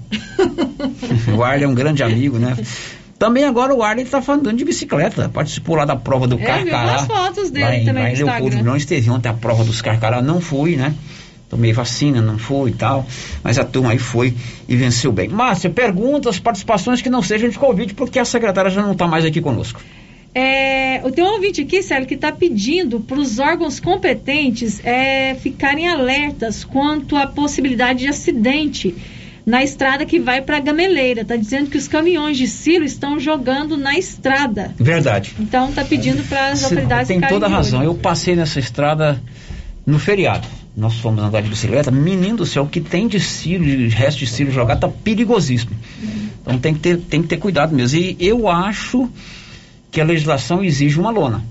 o 1.37 1.45
Arley 1.45 1.65
é 1.65 1.69
um 1.69 1.75
grande 1.75 2.03
amigo, 2.03 2.37
né? 2.39 2.57
Também 3.23 3.45
agora 3.45 3.73
o 3.73 3.85
Arley 3.85 4.05
tá 4.05 4.21
andando 4.31 4.57
de 4.57 4.65
bicicleta, 4.65 5.29
participou 5.29 5.77
lá 5.77 5.85
da 5.85 5.95
prova 5.95 6.27
do 6.27 6.35
É, 6.41 6.45
Carcará. 6.45 6.91
umas 6.91 7.07
fotos 7.07 7.53
dele 7.53 7.65
lá 7.65 7.77
em, 7.77 7.85
também 7.85 8.03
lá 8.03 8.11
em 8.11 8.15
Leopoldo 8.17 8.43
Instagram. 8.47 8.63
Milhões 8.65 8.85
teve 8.85 9.11
ontem 9.11 9.29
a 9.29 9.33
prova 9.33 9.63
dos 9.63 9.81
Carcará, 9.81 10.21
não 10.21 10.41
fui, 10.41 10.75
né? 10.75 10.93
Tomei 11.49 11.73
vacina, 11.73 12.21
não 12.21 12.37
fui 12.37 12.71
e 12.71 12.75
tal, 12.75 13.07
mas 13.45 13.61
a 13.61 13.65
turma 13.65 13.93
aí 13.93 13.99
foi 13.99 14.35
e 14.69 14.75
venceu 14.75 15.13
bem. 15.13 15.29
Márcia, 15.29 15.71
perguntas, 15.71 16.41
participações 16.41 17.01
que 17.01 17.09
não 17.09 17.23
sejam 17.23 17.49
de 17.49 17.57
Covid, 17.57 17.95
porque 17.95 18.19
a 18.19 18.25
secretária 18.25 18.73
já 18.73 18.83
não 18.83 18.91
está 18.91 19.07
mais 19.07 19.25
aqui 19.25 19.41
conosco. 19.41 19.81
É, 20.35 20.99
eu 21.07 21.13
tenho 21.13 21.29
um 21.29 21.35
ouvinte 21.35 21.61
aqui, 21.61 21.81
Célio, 21.81 22.09
que 22.09 22.15
está 22.15 22.33
pedindo 22.33 22.99
para 22.99 23.21
os 23.21 23.39
órgãos 23.39 23.79
competentes 23.79 24.85
é, 24.85 25.37
ficarem 25.37 25.87
alertas 25.87 26.65
quanto 26.65 27.15
à 27.15 27.25
possibilidade 27.25 28.01
de 28.01 28.09
acidente 28.09 28.93
na 29.45 29.63
estrada 29.63 30.05
que 30.05 30.21
vai 30.21 30.41
para 30.41 30.57
a 30.57 30.61
Gameleira. 30.61 31.23
Está 31.23 31.37
dizendo 31.37 31.71
que 31.71 31.77
os 31.77 31.89
caminhões 31.89 32.37
de 32.37 32.47
silo 32.47 32.85
estão 32.85 33.19
jogando 33.19 33.77
na 33.77 33.99
estrada. 33.99 34.75
Verdade. 34.79 35.35
Então 35.39 35.71
está 35.71 35.85
pedindo 35.85 36.23
para 36.29 36.49
as 36.49 36.65
autoridades 36.65 37.09
tem 37.09 37.21
toda 37.21 37.47
a 37.47 37.49
razão. 37.49 37.81
olho. 37.81 37.89
Eu 37.89 37.95
passei 37.95 38.37
nessa 38.37 38.61
estrada 38.61 39.21
no 39.85 39.99
feriado. 39.99 40.47
Nós 40.77 40.95
fomos 40.95 41.23
andar 41.23 41.43
de 41.43 41.49
bicicleta. 41.49 41.91
Menino 41.91 42.39
do 42.39 42.47
céu, 42.47 42.63
o 42.63 42.69
que 42.69 42.81
tem 42.81 43.07
de 43.07 43.21
cílio, 43.21 43.89
de 43.89 43.95
resto 43.95 44.21
de 44.21 44.27
cílio 44.27 44.53
jogado, 44.53 44.81
tá 44.81 44.89
perigosíssimo. 44.89 45.73
Então 46.41 46.59
tem 46.59 46.73
que, 46.73 46.81
ter, 46.81 46.97
tem 46.99 47.23
que 47.23 47.29
ter 47.29 47.37
cuidado 47.37 47.75
mesmo. 47.75 47.99
E 47.99 48.17
eu 48.19 48.49
acho 48.49 49.09
que 49.91 50.01
a 50.01 50.05
legislação 50.05 50.65
exige 50.65 50.99
uma 50.99 51.11
lona. 51.11 51.45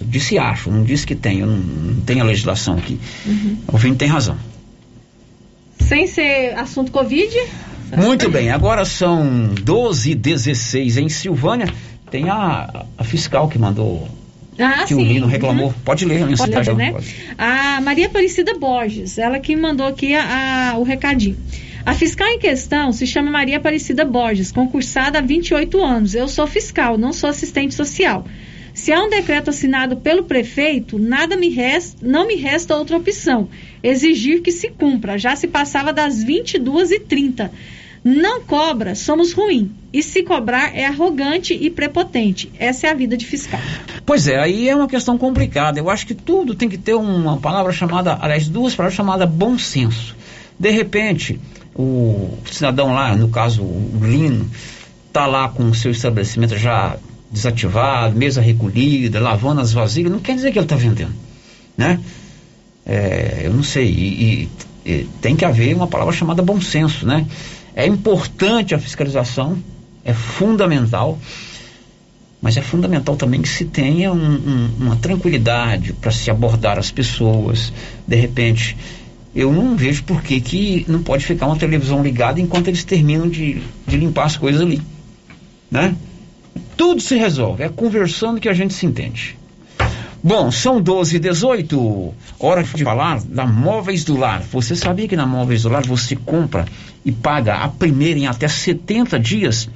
Eu 0.00 0.06
disse 0.06 0.38
acho, 0.38 0.70
não 0.70 0.82
disse 0.82 1.06
que 1.06 1.14
tem. 1.14 1.40
Eu 1.40 1.46
não, 1.46 1.58
não 1.58 2.00
tenho 2.00 2.22
a 2.22 2.24
legislação 2.24 2.74
aqui. 2.74 2.98
Uhum. 3.26 3.56
O 3.68 3.76
Vini 3.76 3.96
tem 3.96 4.08
razão. 4.08 4.36
Sem 5.88 6.06
ser 6.06 6.54
assunto 6.56 6.90
Covid, 6.90 7.34
Muito 7.96 8.30
bem, 8.30 8.50
agora 8.50 8.84
são 8.84 9.50
12 9.62 10.14
16 10.14 10.96
em 10.96 11.08
Silvânia. 11.08 11.66
Tem 12.10 12.28
a, 12.30 12.84
a 12.96 13.04
fiscal 13.04 13.48
que 13.48 13.58
mandou. 13.58 14.08
Ah, 14.58 14.82
que 14.82 14.88
sim. 14.88 14.94
o 14.94 15.00
Lino 15.04 15.26
reclamou. 15.26 15.68
Uhum. 15.68 15.74
Pode 15.84 16.04
ler 16.04 16.22
a 16.22 16.26
mensagem. 16.26 16.74
ler, 16.74 16.76
né? 16.76 16.92
Pode. 16.92 17.14
A 17.38 17.80
Maria 17.80 18.06
Aparecida 18.06 18.54
Borges, 18.58 19.16
ela 19.18 19.38
que 19.38 19.56
mandou 19.56 19.86
aqui 19.86 20.14
a- 20.14 20.72
a- 20.72 20.78
o 20.78 20.82
recadinho. 20.82 21.36
A 21.84 21.94
fiscal 21.94 22.28
em 22.28 22.38
questão 22.38 22.92
se 22.92 23.06
chama 23.06 23.30
Maria 23.30 23.56
Aparecida 23.56 24.04
Borges, 24.04 24.52
concursada 24.52 25.18
há 25.18 25.22
28 25.22 25.82
anos. 25.82 26.14
Eu 26.14 26.28
sou 26.28 26.46
fiscal, 26.46 26.96
não 26.96 27.12
sou 27.12 27.28
assistente 27.30 27.74
social. 27.74 28.24
Se 28.74 28.92
há 28.92 29.02
um 29.02 29.10
decreto 29.10 29.50
assinado 29.50 29.96
pelo 29.96 30.24
prefeito, 30.24 30.98
nada 30.98 31.36
me 31.36 31.48
resta, 31.50 31.98
não 32.06 32.26
me 32.26 32.36
resta 32.36 32.76
outra 32.76 32.96
opção: 32.96 33.48
exigir 33.82 34.42
que 34.42 34.50
se 34.50 34.70
cumpra. 34.70 35.18
Já 35.18 35.36
se 35.36 35.46
passava 35.46 35.92
das 35.92 36.24
22h30. 36.24 37.50
Não 38.04 38.40
cobra, 38.40 38.96
somos 38.96 39.32
ruim. 39.32 39.70
E 39.92 40.02
se 40.02 40.24
cobrar 40.24 40.76
é 40.76 40.84
arrogante 40.86 41.54
e 41.54 41.70
prepotente. 41.70 42.50
Essa 42.58 42.88
é 42.88 42.90
a 42.90 42.94
vida 42.94 43.16
de 43.16 43.24
fiscal. 43.24 43.60
Pois 44.04 44.26
é, 44.26 44.40
aí 44.40 44.68
é 44.68 44.74
uma 44.74 44.88
questão 44.88 45.16
complicada. 45.16 45.78
Eu 45.78 45.88
acho 45.88 46.06
que 46.06 46.14
tudo 46.14 46.54
tem 46.54 46.68
que 46.68 46.78
ter 46.78 46.94
uma 46.94 47.36
palavra 47.36 47.70
chamada, 47.70 48.18
aliás, 48.20 48.48
duas 48.48 48.74
palavras 48.74 48.96
chamadas 48.96 49.30
bom 49.30 49.56
senso. 49.56 50.16
De 50.58 50.70
repente, 50.70 51.38
o 51.74 52.36
cidadão 52.50 52.92
lá, 52.92 53.14
no 53.14 53.28
caso 53.28 53.62
o 53.62 54.00
Lino, 54.02 54.50
tá 55.12 55.26
lá 55.26 55.48
com 55.48 55.64
o 55.64 55.74
seu 55.74 55.92
estabelecimento 55.92 56.56
já 56.56 56.96
desativado, 57.32 58.14
mesa 58.16 58.40
recolhida, 58.42 59.18
lavando 59.18 59.60
as 59.62 59.72
vasilhas, 59.72 60.12
não 60.12 60.20
quer 60.20 60.34
dizer 60.36 60.52
que 60.52 60.58
ele 60.58 60.66
está 60.66 60.76
vendendo, 60.76 61.14
né? 61.76 61.98
É, 62.84 63.42
eu 63.44 63.54
não 63.54 63.62
sei, 63.62 63.86
e, 63.88 64.48
e- 64.84 64.90
e 64.90 65.08
tem 65.20 65.34
que 65.34 65.44
haver 65.44 65.74
uma 65.74 65.86
palavra 65.86 66.12
chamada 66.12 66.42
bom 66.42 66.60
senso, 66.60 67.06
né? 67.06 67.24
É 67.74 67.86
importante 67.86 68.74
a 68.74 68.78
fiscalização, 68.78 69.56
é 70.04 70.12
fundamental, 70.12 71.18
mas 72.40 72.56
é 72.56 72.60
fundamental 72.60 73.16
também 73.16 73.40
que 73.40 73.48
se 73.48 73.64
tenha 73.64 74.12
um- 74.12 74.16
um- 74.34 74.70
uma 74.80 74.96
tranquilidade 74.96 75.92
para 75.94 76.10
se 76.10 76.30
abordar 76.30 76.78
as 76.78 76.90
pessoas. 76.90 77.72
De 78.06 78.16
repente, 78.16 78.76
eu 79.34 79.52
não 79.52 79.76
vejo 79.76 80.02
por 80.02 80.20
que, 80.22 80.40
que 80.40 80.84
não 80.88 81.02
pode 81.02 81.24
ficar 81.24 81.46
uma 81.46 81.56
televisão 81.56 82.02
ligada 82.02 82.40
enquanto 82.40 82.68
eles 82.68 82.82
terminam 82.84 83.28
de, 83.28 83.62
de 83.86 83.96
limpar 83.96 84.24
as 84.26 84.36
coisas 84.36 84.60
ali. 84.60 84.82
Né? 85.70 85.94
Tudo 86.76 87.00
se 87.00 87.16
resolve, 87.16 87.62
é 87.62 87.68
conversando 87.68 88.40
que 88.40 88.48
a 88.48 88.54
gente 88.54 88.74
se 88.74 88.86
entende. 88.86 89.36
Bom, 90.24 90.52
são 90.52 90.80
12 90.80 91.16
e 91.16 91.18
18 91.18 92.14
hora 92.38 92.62
de 92.62 92.84
falar 92.84 93.20
da 93.24 93.44
Móveis 93.44 94.04
do 94.04 94.16
Lar. 94.16 94.40
Você 94.52 94.76
sabia 94.76 95.08
que 95.08 95.16
na 95.16 95.26
Móveis 95.26 95.62
do 95.62 95.68
Lar 95.68 95.84
você 95.84 96.14
compra 96.14 96.64
e 97.04 97.10
paga 97.10 97.56
a 97.56 97.68
primeira 97.68 98.20
em 98.20 98.28
até 98.28 98.46
70 98.46 99.18
dias 99.18 99.68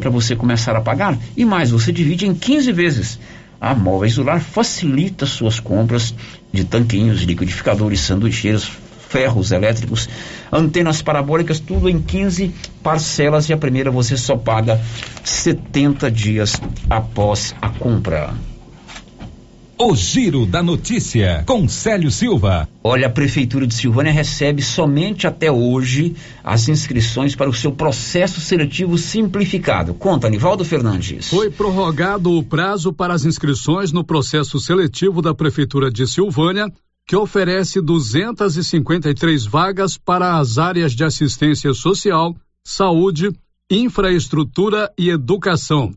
para 0.00 0.10
você 0.10 0.34
começar 0.34 0.74
a 0.74 0.80
pagar? 0.80 1.16
E 1.36 1.44
mais, 1.44 1.70
você 1.70 1.92
divide 1.92 2.26
em 2.26 2.34
15 2.34 2.72
vezes. 2.72 3.18
A 3.60 3.76
Móveis 3.76 4.16
do 4.16 4.24
Lar 4.24 4.40
facilita 4.40 5.24
suas 5.24 5.60
compras 5.60 6.12
de 6.52 6.64
tanquinhos, 6.64 7.22
liquidificadores, 7.22 8.00
sanduicheiros, 8.00 8.72
ferros 9.12 9.52
elétricos, 9.52 10.08
antenas 10.50 11.02
parabólicas, 11.02 11.60
tudo 11.60 11.88
em 11.88 12.00
15 12.00 12.50
parcelas 12.82 13.48
e 13.50 13.52
a 13.52 13.58
primeira 13.58 13.90
você 13.90 14.16
só 14.16 14.36
paga 14.36 14.80
70 15.22 16.10
dias 16.10 16.58
após 16.88 17.54
a 17.60 17.68
compra. 17.68 18.32
O 19.78 19.96
Giro 19.96 20.46
da 20.46 20.62
Notícia, 20.62 21.42
com 21.44 21.66
Célio 21.66 22.10
Silva. 22.10 22.68
Olha, 22.84 23.08
a 23.08 23.10
Prefeitura 23.10 23.66
de 23.66 23.74
Silvânia 23.74 24.12
recebe 24.12 24.62
somente 24.62 25.26
até 25.26 25.50
hoje 25.50 26.14
as 26.44 26.68
inscrições 26.68 27.34
para 27.34 27.50
o 27.50 27.52
seu 27.52 27.72
processo 27.72 28.40
seletivo 28.40 28.96
simplificado. 28.96 29.92
Conta, 29.92 30.30
Nivaldo 30.30 30.64
Fernandes. 30.64 31.28
Foi 31.28 31.50
prorrogado 31.50 32.30
o 32.30 32.44
prazo 32.44 32.92
para 32.92 33.12
as 33.12 33.24
inscrições 33.24 33.90
no 33.90 34.04
processo 34.04 34.60
seletivo 34.60 35.20
da 35.20 35.34
Prefeitura 35.34 35.90
de 35.90 36.06
Silvânia, 36.06 36.72
que 37.12 37.16
oferece 37.16 37.78
253 37.78 39.44
vagas 39.44 39.98
para 39.98 40.38
as 40.38 40.56
áreas 40.56 40.92
de 40.92 41.04
assistência 41.04 41.74
social, 41.74 42.34
saúde, 42.64 43.30
infraestrutura 43.70 44.90
e 44.96 45.10
educação. 45.10 45.94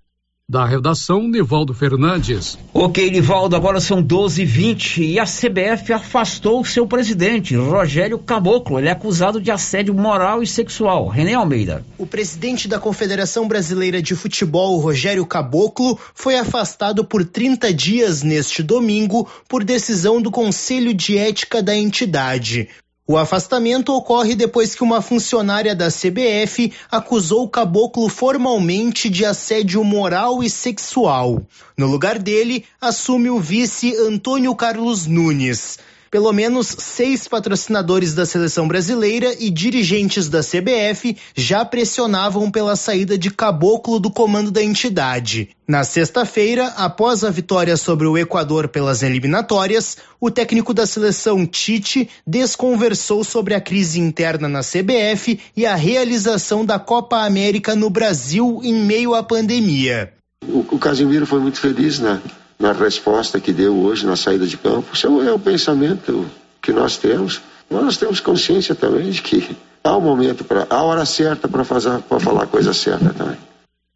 Da 0.50 0.66
redação, 0.66 1.28
Nivaldo 1.28 1.74
Fernandes. 1.74 2.58
Ok, 2.74 3.12
Nivaldo, 3.12 3.54
agora 3.54 3.82
são 3.82 4.02
12 4.02 4.44
h 4.44 4.50
20 4.50 5.04
e 5.04 5.20
a 5.20 5.26
CBF 5.26 5.92
afastou 5.92 6.62
o 6.62 6.66
seu 6.66 6.88
presidente, 6.88 7.54
Rogério 7.54 8.18
Caboclo. 8.18 8.80
Ele 8.80 8.88
é 8.88 8.92
acusado 8.92 9.42
de 9.42 9.52
assédio 9.52 9.94
moral 9.94 10.42
e 10.42 10.48
sexual. 10.48 11.10
René 11.10 11.34
Almeida. 11.34 11.86
O 11.98 12.08
presidente 12.08 12.66
da 12.66 12.80
Confederação 12.80 13.46
Brasileira 13.46 14.02
de 14.02 14.16
Futebol, 14.16 14.80
Rogério 14.80 15.26
Caboclo, 15.26 16.00
foi 16.14 16.38
afastado 16.38 17.04
por 17.04 17.26
30 17.26 17.74
dias 17.74 18.24
neste 18.24 18.64
domingo 18.64 19.30
por 19.50 19.66
decisão 19.66 20.22
do 20.22 20.32
Conselho 20.32 20.94
de 20.94 21.18
Ética 21.18 21.62
da 21.62 21.76
entidade. 21.76 22.70
O 23.10 23.16
afastamento 23.16 23.96
ocorre 23.96 24.36
depois 24.36 24.76
que 24.76 24.84
uma 24.84 25.02
funcionária 25.02 25.74
da 25.74 25.88
CBF 25.88 26.74
acusou 26.92 27.44
o 27.44 27.50
caboclo 27.50 28.10
formalmente 28.10 29.10
de 29.10 29.24
assédio 29.24 29.82
moral 29.82 30.44
e 30.44 30.50
sexual. 30.50 31.42
No 31.78 31.88
lugar 31.88 32.20
dele, 32.20 32.66
assume 32.82 33.30
o 33.30 33.40
vice 33.40 33.96
Antônio 33.96 34.54
Carlos 34.54 35.08
Nunes. 35.08 35.80
Pelo 36.10 36.32
menos 36.32 36.68
seis 36.68 37.28
patrocinadores 37.28 38.14
da 38.14 38.26
seleção 38.26 38.68
brasileira 38.68 39.36
e 39.40 39.50
dirigentes 39.50 40.30
da 40.30 40.42
CBF 40.42 41.18
já 41.36 41.66
pressionavam 41.66 42.50
pela 42.50 42.76
saída 42.76 43.18
de 43.18 43.30
Caboclo 43.30 44.00
do 44.00 44.10
comando 44.10 44.52
da 44.52 44.64
entidade. 44.64 45.50
Na 45.68 45.84
sexta-feira, 45.84 46.68
após 46.78 47.26
a 47.26 47.30
vitória 47.30 47.76
sobre 47.76 48.08
o 48.08 48.18
Equador 48.18 48.70
pelas 48.70 49.04
eliminatórias, 49.04 49.98
o 50.20 50.32
técnico 50.32 50.74
da 50.74 50.86
seleção 50.86 51.46
Tite 51.46 52.10
desconversou 52.26 53.24
sobre 53.24 53.54
a 53.54 53.60
crise 53.60 54.00
interna 54.00 54.48
na 54.48 54.62
CBF 54.62 55.40
e 55.56 55.66
a 55.66 55.76
realização 55.76 56.66
da 56.66 56.80
Copa 56.80 57.18
América 57.26 57.76
no 57.76 57.90
Brasil 57.90 58.62
em 58.64 58.74
meio 58.74 59.14
à 59.14 59.22
pandemia. 59.22 60.14
O, 60.48 60.60
o 60.60 60.80
Casimiro 60.80 61.26
foi 61.26 61.40
muito 61.40 61.60
feliz, 61.60 62.00
né? 62.00 62.22
Na 62.60 62.72
resposta 62.72 63.40
que 63.40 63.54
deu 63.54 63.78
hoje 63.78 64.06
na 64.06 64.16
saída 64.16 64.46
de 64.46 64.58
campo. 64.58 64.88
Isso 64.94 65.08
é 65.22 65.32
o 65.32 65.40
pensamento 65.40 66.26
que 66.62 66.72
nós 66.72 66.98
temos. 66.98 67.42
Nós 67.70 67.98
temos 67.98 68.20
consciência 68.20 68.74
também 68.74 69.10
de 69.10 69.22
que 69.22 69.56
há 69.84 69.96
o 69.96 70.00
um 70.00 70.02
momento 70.02 70.44
para, 70.44 70.66
a 70.70 70.82
hora 70.82 71.06
certa 71.06 71.48
para 71.48 71.64
fazer, 71.64 72.00
para 72.00 72.20
falar 72.20 72.44
a 72.44 72.48
coisa 72.48 72.74
certa 72.74 73.14
também. 73.14 73.38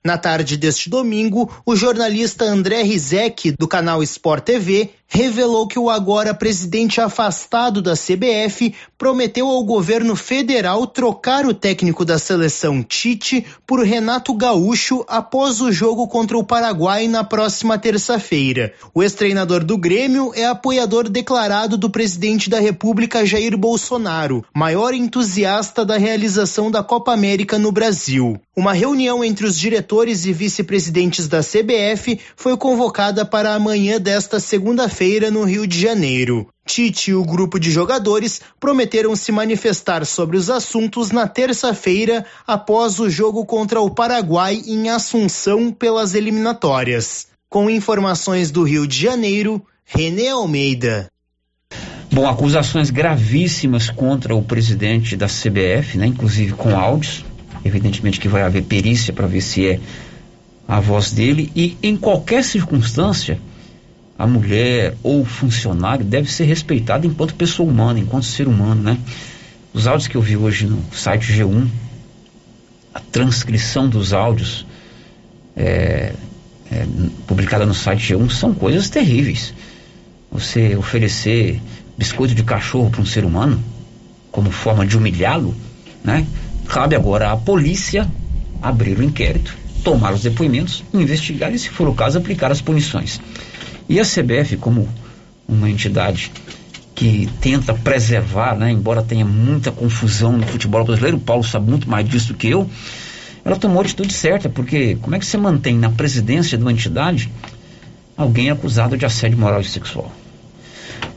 Na 0.04 0.18
tarde 0.18 0.58
deste 0.58 0.90
domingo, 0.90 1.48
o 1.64 1.76
jornalista 1.76 2.44
André 2.44 2.82
Rizek, 2.82 3.52
do 3.52 3.68
canal 3.68 4.02
Sport 4.02 4.44
TV, 4.44 4.90
revelou 5.08 5.68
que 5.68 5.78
o 5.78 5.90
agora 5.90 6.34
presidente 6.34 7.00
afastado 7.00 7.82
da 7.82 7.94
CBF 7.94 8.74
prometeu 8.98 9.46
ao 9.46 9.64
governo 9.64 10.16
federal 10.16 10.88
trocar 10.88 11.46
o 11.46 11.54
técnico 11.54 12.06
da 12.06 12.18
seleção 12.18 12.82
Tite 12.82 13.46
por 13.68 13.86
Renato 13.86 14.34
Gaúcho 14.34 15.06
após 15.10 15.60
o 15.62 15.70
jogo 15.70 16.08
contra 16.08 16.38
o 16.38 16.46
Paraguai 16.46 17.08
na 17.10 17.26
próxima 17.26 17.78
terça-feira. 17.78 18.74
O 18.94 19.04
ex-treinador 19.04 19.66
do 19.66 19.78
Grêmio 19.78 20.32
é 20.34 20.46
apoiador 20.46 21.10
declarado 21.10 21.78
do 21.78 21.90
presidente 21.90 22.50
da 22.50 22.60
República 22.60 23.26
Jair 23.26 23.56
Bolsonaro, 23.58 24.46
maior 24.56 24.94
entusiasta 24.94 25.86
da 25.86 25.98
realização 25.98 26.72
da 26.72 26.82
Copa 26.82 27.12
América 27.12 27.60
no 27.60 27.72
Brasil. 27.72 28.40
Uma 28.56 28.72
reunião 28.72 29.24
entre 29.24 29.46
os 29.46 29.60
diretores 29.60 29.91
e 30.26 30.32
vice-presidentes 30.32 31.28
da 31.28 31.42
CBF 31.42 32.18
foi 32.36 32.56
convocada 32.56 33.26
para 33.26 33.54
amanhã 33.54 34.00
desta 34.00 34.40
segunda-feira 34.40 35.02
feira 35.02 35.32
no 35.32 35.44
Rio 35.44 35.66
de 35.66 35.80
Janeiro. 35.80 36.48
Tite 36.66 37.12
e 37.12 37.14
o 37.14 37.26
grupo 37.26 37.60
de 37.60 37.72
jogadores 37.72 38.40
prometeram 38.60 39.16
se 39.16 39.32
manifestar 39.32 40.06
sobre 40.06 40.38
os 40.38 40.50
assuntos 40.50 41.12
na 41.12 41.28
terça-feira 41.28 42.26
após 42.48 43.00
o 43.00 43.10
jogo 43.10 43.46
contra 43.46 43.82
o 43.82 43.90
Paraguai 43.90 44.62
em 44.66 44.90
Assunção 44.90 45.72
pelas 45.72 46.14
eliminatórias. 46.14 47.28
Com 47.50 47.70
informações 47.70 48.52
do 48.52 48.64
Rio 48.64 48.88
de 48.88 49.02
Janeiro, 49.02 49.62
René 49.84 50.30
Almeida. 50.30 51.10
Bom, 52.12 52.28
acusações 52.28 52.90
gravíssimas 52.90 53.90
contra 53.90 54.36
o 54.36 54.44
presidente 54.44 55.18
da 55.18 55.28
CBF, 55.28 55.98
né, 55.98 56.06
inclusive 56.06 56.54
com 56.54 56.78
áudios. 56.78 57.26
Evidentemente 57.64 58.20
que 58.20 58.28
vai 58.28 58.42
haver 58.42 58.64
perícia 58.64 59.14
para 59.14 59.28
ver 59.28 59.42
se 59.42 59.68
é 59.68 59.80
a 60.68 60.80
voz 60.80 61.12
dele 61.12 61.52
e 61.56 61.78
em 61.84 61.98
qualquer 61.98 62.44
circunstância 62.44 63.40
a 64.18 64.28
mulher 64.28 64.96
ou 65.02 65.22
o 65.22 65.26
funcionário 65.26 66.06
deve 66.06 66.32
ser 66.32 66.46
respeitado 66.46 67.08
enquanto 67.08 67.34
pessoa 67.34 67.68
humana, 67.68 68.00
enquanto 68.00 68.26
ser 68.26 68.48
humano, 68.48 68.82
né? 68.84 68.98
Os 69.74 69.88
áudios 69.88 70.08
que 70.08 70.16
eu 70.16 70.22
vi 70.22 70.38
hoje 70.38 70.68
no 70.68 70.84
site 70.94 71.34
G1, 71.34 71.68
a 72.94 73.00
transcrição 73.00 73.90
dos 73.90 74.14
áudios 74.14 74.66
é, 75.56 76.14
é, 76.72 76.86
publicada 77.26 77.66
no 77.66 77.74
site 77.74 78.14
G1 78.14 78.30
são 78.30 78.54
coisas 78.54 78.90
terríveis. 78.90 79.54
Você 80.32 80.76
oferecer 80.76 81.60
biscoito 81.98 82.36
de 82.36 82.44
cachorro 82.44 82.90
para 82.90 83.02
um 83.02 83.06
ser 83.06 83.26
humano 83.26 83.62
como 84.32 84.52
forma 84.52 84.86
de 84.86 84.98
humilhá-lo, 84.98 85.56
né? 86.04 86.26
Cabe 86.72 86.96
agora 86.96 87.32
à 87.32 87.38
polícia 87.38 88.10
abrir 88.62 88.98
o 88.98 89.04
inquérito 89.04 89.62
tomar 89.84 90.14
os 90.14 90.22
depoimentos, 90.22 90.84
investigar 90.94 91.54
e, 91.54 91.60
se 91.60 91.70
for 91.70 91.88
o 91.88 91.94
caso, 91.94 92.18
aplicar 92.18 92.52
as 92.52 92.62
punições. 92.62 93.20
E 93.90 94.00
a 94.00 94.04
CBF, 94.04 94.58
como 94.58 94.88
uma 95.48 95.70
entidade 95.70 96.32
que 96.96 97.28
tenta 97.42 97.74
preservar, 97.74 98.56
né, 98.56 98.72
embora 98.72 99.02
tenha 99.02 99.26
muita 99.26 99.72
confusão 99.72 100.38
no 100.38 100.46
futebol 100.46 100.84
brasileiro, 100.86 101.18
o 101.18 101.20
Paulo 101.20 101.44
sabe 101.44 101.70
muito 101.70 101.90
mais 101.90 102.08
disso 102.08 102.30
do 102.30 102.38
que 102.38 102.48
eu, 102.48 102.70
ela 103.44 103.56
tomou 103.56 103.80
a 103.80 103.82
atitude 103.82 104.14
certa, 104.14 104.48
porque 104.48 104.96
como 105.02 105.16
é 105.16 105.20
que 105.20 105.26
você 105.26 105.38
mantém 105.38 105.78
na 105.78 105.90
presidência 105.90 106.58
de 106.58 106.64
uma 106.64 106.72
entidade 106.72 107.30
alguém 108.16 108.52
acusado 108.52 108.96
de 108.96 109.06
assédio 109.06 109.38
moral 109.38 109.62
e 109.62 109.66
sexual? 109.66 110.12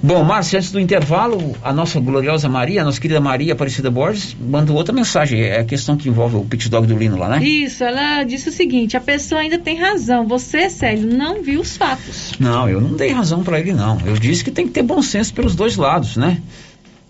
Bom, 0.06 0.22
Márcia, 0.22 0.58
antes 0.58 0.70
do 0.70 0.78
intervalo, 0.78 1.56
a 1.62 1.72
nossa 1.72 1.98
gloriosa 1.98 2.46
Maria, 2.46 2.82
a 2.82 2.84
nossa 2.84 3.00
querida 3.00 3.22
Maria 3.22 3.54
Aparecida 3.54 3.90
Borges, 3.90 4.36
mandou 4.38 4.76
outra 4.76 4.92
mensagem. 4.92 5.40
É 5.40 5.60
a 5.60 5.64
questão 5.64 5.96
que 5.96 6.10
envolve 6.10 6.36
o 6.36 6.44
pit 6.44 6.68
dog 6.68 6.86
do 6.86 6.94
Lino 6.94 7.16
lá, 7.16 7.26
né? 7.30 7.42
Isso, 7.42 7.82
ela 7.82 8.22
disse 8.22 8.50
o 8.50 8.52
seguinte: 8.52 8.98
a 8.98 9.00
pessoa 9.00 9.40
ainda 9.40 9.58
tem 9.58 9.78
razão. 9.78 10.28
Você, 10.28 10.68
Célio, 10.68 11.10
não 11.10 11.42
viu 11.42 11.58
os 11.58 11.78
fatos. 11.78 12.32
Não, 12.38 12.68
eu 12.68 12.82
não 12.82 12.94
dei 12.94 13.12
razão 13.12 13.42
para 13.42 13.58
ele, 13.58 13.72
não. 13.72 13.98
Eu 14.04 14.12
disse 14.18 14.44
que 14.44 14.50
tem 14.50 14.66
que 14.66 14.72
ter 14.74 14.82
bom 14.82 15.00
senso 15.00 15.32
pelos 15.32 15.56
dois 15.56 15.76
lados, 15.78 16.18
né? 16.18 16.36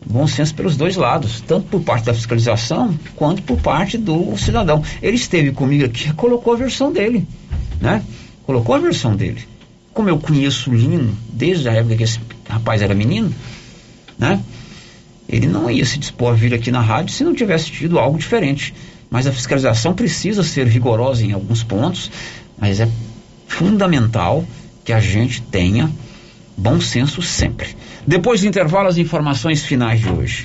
Bom 0.06 0.28
senso 0.28 0.54
pelos 0.54 0.76
dois 0.76 0.94
lados, 0.94 1.40
tanto 1.40 1.66
por 1.66 1.80
parte 1.80 2.04
da 2.04 2.14
fiscalização 2.14 2.96
quanto 3.16 3.42
por 3.42 3.58
parte 3.58 3.98
do 3.98 4.36
cidadão. 4.38 4.84
Ele 5.02 5.16
esteve 5.16 5.50
comigo 5.50 5.84
aqui, 5.84 6.12
colocou 6.12 6.52
a 6.52 6.56
versão 6.56 6.92
dele, 6.92 7.26
né? 7.80 8.04
Colocou 8.46 8.76
a 8.76 8.78
versão 8.78 9.16
dele 9.16 9.52
como 9.94 10.08
eu 10.10 10.18
conheço 10.18 10.70
o 10.70 10.74
Lino 10.74 11.16
desde 11.32 11.68
a 11.68 11.72
época 11.72 11.96
que 11.96 12.02
esse 12.02 12.20
rapaz 12.48 12.82
era 12.82 12.94
menino, 12.94 13.32
né? 14.18 14.40
Ele 15.28 15.46
não 15.46 15.70
ia 15.70 15.84
se 15.86 15.98
dispor 15.98 16.32
a 16.32 16.36
vir 16.36 16.52
aqui 16.52 16.70
na 16.70 16.80
rádio 16.80 17.14
se 17.14 17.24
não 17.24 17.32
tivesse 17.32 17.70
tido 17.70 17.98
algo 17.98 18.18
diferente. 18.18 18.74
Mas 19.08 19.26
a 19.26 19.32
fiscalização 19.32 19.94
precisa 19.94 20.42
ser 20.42 20.66
rigorosa 20.66 21.24
em 21.24 21.32
alguns 21.32 21.62
pontos, 21.62 22.10
mas 22.58 22.80
é 22.80 22.88
fundamental 23.46 24.44
que 24.84 24.92
a 24.92 25.00
gente 25.00 25.40
tenha 25.40 25.90
bom 26.56 26.80
senso 26.80 27.22
sempre. 27.22 27.68
Depois 28.06 28.40
do 28.40 28.48
intervalo, 28.48 28.88
as 28.88 28.98
informações 28.98 29.62
finais 29.62 30.00
de 30.00 30.10
hoje. 30.10 30.44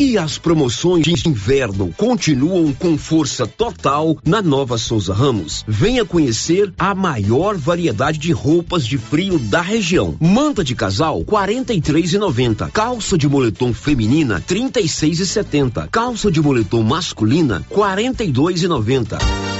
E 0.00 0.16
as 0.16 0.38
promoções 0.38 1.04
de 1.04 1.28
inverno 1.28 1.92
continuam 1.94 2.72
com 2.72 2.96
força 2.96 3.46
total 3.46 4.16
na 4.24 4.40
Nova 4.40 4.78
Souza 4.78 5.12
Ramos. 5.12 5.62
Venha 5.68 6.06
conhecer 6.06 6.72
a 6.78 6.94
maior 6.94 7.54
variedade 7.58 8.18
de 8.18 8.32
roupas 8.32 8.86
de 8.86 8.96
frio 8.96 9.38
da 9.38 9.60
região. 9.60 10.16
Manta 10.18 10.64
de 10.64 10.74
casal 10.74 11.22
43,90. 11.22 12.70
Calça 12.70 13.18
de 13.18 13.28
moletom 13.28 13.74
feminina 13.74 14.40
36,70. 14.40 15.90
Calça 15.90 16.30
de 16.30 16.40
moletom 16.40 16.82
masculina 16.82 17.62
42,90. 17.70 19.18
E 19.18 19.59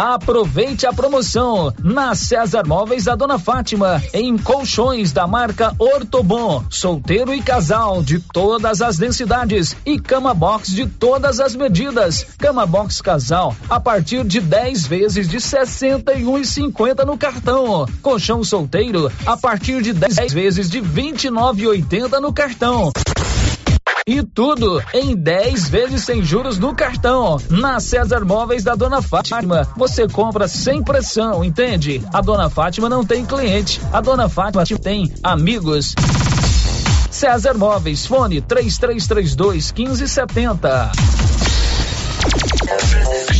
Aproveite 0.00 0.86
a 0.86 0.94
promoção 0.94 1.74
na 1.84 2.14
César 2.14 2.66
Móveis 2.66 3.04
da 3.04 3.14
Dona 3.14 3.38
Fátima, 3.38 4.02
em 4.14 4.38
colchões 4.38 5.12
da 5.12 5.26
marca 5.26 5.74
Ortobon, 5.78 6.64
solteiro 6.70 7.34
e 7.34 7.42
casal 7.42 8.02
de 8.02 8.18
todas 8.18 8.80
as 8.80 8.96
densidades 8.96 9.76
e 9.84 10.00
cama 10.00 10.32
box 10.32 10.70
de 10.70 10.86
todas 10.86 11.38
as 11.38 11.54
medidas. 11.54 12.24
Cama 12.38 12.64
box 12.64 13.02
casal 13.02 13.54
a 13.68 13.78
partir 13.78 14.24
de 14.24 14.40
10 14.40 14.86
vezes 14.86 15.28
de 15.28 15.36
61,50 15.36 17.04
no 17.04 17.18
cartão. 17.18 17.84
Colchão 18.00 18.42
solteiro 18.42 19.12
a 19.26 19.36
partir 19.36 19.82
de 19.82 19.92
10 19.92 20.32
vezes 20.32 20.70
de 20.70 20.80
29,80 20.80 22.20
no 22.20 22.32
cartão. 22.32 22.90
E 24.10 24.24
tudo 24.24 24.82
em 24.92 25.14
10 25.14 25.68
vezes 25.68 26.02
sem 26.02 26.20
juros 26.20 26.58
no 26.58 26.74
cartão. 26.74 27.40
Na 27.48 27.78
César 27.78 28.24
Móveis 28.24 28.64
da 28.64 28.74
Dona 28.74 29.00
Fátima, 29.00 29.68
você 29.76 30.08
compra 30.08 30.48
sem 30.48 30.82
pressão, 30.82 31.44
entende? 31.44 32.02
A 32.12 32.20
Dona 32.20 32.50
Fátima 32.50 32.88
não 32.88 33.04
tem 33.04 33.24
cliente, 33.24 33.80
a 33.92 34.00
Dona 34.00 34.28
Fátima 34.28 34.64
tem 34.82 35.14
amigos. 35.22 35.94
César 37.08 37.54
Móveis, 37.54 38.04
fone 38.04 38.40
3332 38.40 39.70
1570. 39.70 40.90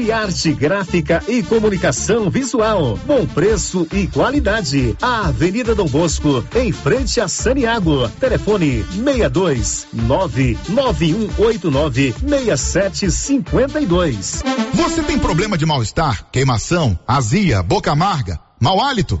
Criarte 0.00 0.54
Gráfica 0.54 1.22
e 1.28 1.42
Comunicação 1.42 2.30
Visual. 2.30 2.98
Bom 3.06 3.26
preço 3.26 3.86
e 3.92 4.06
qualidade. 4.06 4.96
A 5.02 5.26
Avenida 5.28 5.74
Dom 5.74 5.84
Bosco, 5.84 6.42
em 6.54 6.72
frente 6.72 7.20
a 7.20 7.28
Saniago. 7.28 8.08
Telefone 8.18 8.82
62 8.82 9.88
99189 9.92 12.14
6752. 12.26 14.42
Você 14.72 15.02
tem 15.02 15.18
problema 15.18 15.58
de 15.58 15.66
mal-estar, 15.66 16.30
queimação, 16.32 16.98
azia, 17.06 17.62
boca 17.62 17.92
amarga, 17.92 18.40
mau 18.58 18.82
hálito? 18.82 19.20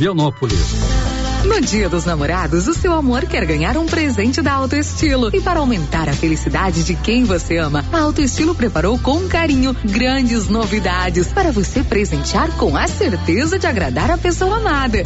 Vianópolis. 0.00 0.76
No 1.44 1.60
Dia 1.60 1.86
dos 1.86 2.06
Namorados, 2.06 2.66
o 2.66 2.72
seu 2.72 2.94
amor 2.94 3.26
quer 3.26 3.44
ganhar 3.44 3.76
um 3.76 3.84
presente 3.84 4.40
da 4.40 4.54
Autoestilo. 4.54 5.28
E 5.30 5.42
para 5.42 5.58
aumentar 5.58 6.08
a 6.08 6.14
felicidade 6.14 6.84
de 6.84 6.94
quem 6.94 7.24
você 7.24 7.58
ama, 7.58 7.84
a 7.92 8.00
Autoestilo 8.00 8.54
preparou 8.54 8.98
com 8.98 9.28
carinho 9.28 9.76
grandes 9.84 10.48
novidades 10.48 11.28
para 11.28 11.52
você 11.52 11.82
presentear 11.82 12.50
com 12.56 12.74
a 12.78 12.88
certeza 12.88 13.58
de 13.58 13.66
agradar 13.66 14.10
a 14.10 14.16
pessoa 14.16 14.56
amada. 14.56 15.02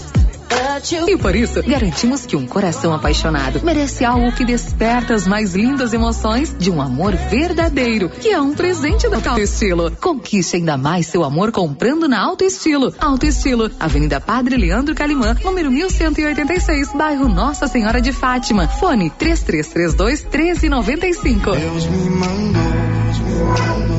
E 1.09 1.17
por 1.17 1.35
isso, 1.35 1.63
garantimos 1.63 2.27
que 2.27 2.37
um 2.37 2.47
coração 2.47 2.93
apaixonado 2.93 3.61
merece 3.65 4.05
algo 4.05 4.33
que 4.33 4.45
desperta 4.45 5.15
as 5.15 5.27
mais 5.27 5.55
lindas 5.55 5.93
emoções 5.93 6.55
de 6.59 6.71
um 6.71 6.81
amor 6.81 7.15
verdadeiro, 7.15 8.09
que 8.09 8.29
é 8.29 8.41
um 8.41 8.55
presente 8.55 9.09
da 9.09 9.17
Autoestilo. 9.17 9.91
Conquiste 10.01 10.57
ainda 10.57 10.77
mais 10.77 11.07
seu 11.07 11.25
amor 11.25 11.53
comprando 11.53 12.09
na 12.09 12.21
Autoestilo. 12.21 12.95
Autoestilo, 12.99 13.71
Avenida 13.79 14.21
Padre 14.21 14.57
Leandro 14.57 14.95
Calimã, 14.95 15.37
número 15.43 15.71
1186, 15.71 16.93
bairro 16.95 17.29
Nossa 17.29 17.67
Senhora 17.67 18.01
de 18.01 18.13
Fátima. 18.13 18.69
Fone 18.69 19.11
3332 19.11 20.25
1395. 20.25 21.53
Deus 21.53 21.87
me 21.87 22.11
mandou, 22.11 22.53
Deus 22.53 23.19
me 23.19 23.45
mandou. 23.45 23.94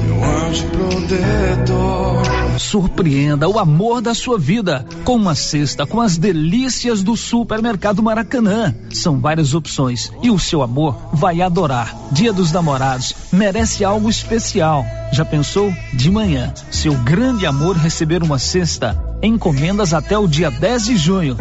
Surpreenda 2.57 3.47
o 3.49 3.59
amor 3.59 4.01
da 4.01 4.13
sua 4.13 4.39
vida 4.39 4.85
com 5.03 5.15
uma 5.15 5.35
cesta 5.35 5.85
com 5.85 5.99
as 5.99 6.17
delícias 6.17 7.03
do 7.03 7.15
Supermercado 7.17 8.01
Maracanã. 8.01 8.73
São 8.91 9.19
várias 9.19 9.53
opções 9.53 10.11
e 10.21 10.31
o 10.31 10.39
seu 10.39 10.61
amor 10.61 10.95
vai 11.13 11.41
adorar. 11.41 11.95
Dia 12.11 12.31
dos 12.31 12.51
Namorados 12.51 13.13
merece 13.31 13.83
algo 13.83 14.09
especial. 14.09 14.85
Já 15.11 15.25
pensou? 15.25 15.73
De 15.93 16.09
manhã, 16.09 16.53
seu 16.71 16.93
grande 16.93 17.45
amor 17.45 17.75
receber 17.75 18.23
uma 18.23 18.39
cesta. 18.39 18.97
Encomendas 19.21 19.93
até 19.93 20.17
o 20.17 20.27
dia 20.27 20.49
10 20.49 20.85
de 20.85 20.97
junho. 20.97 21.37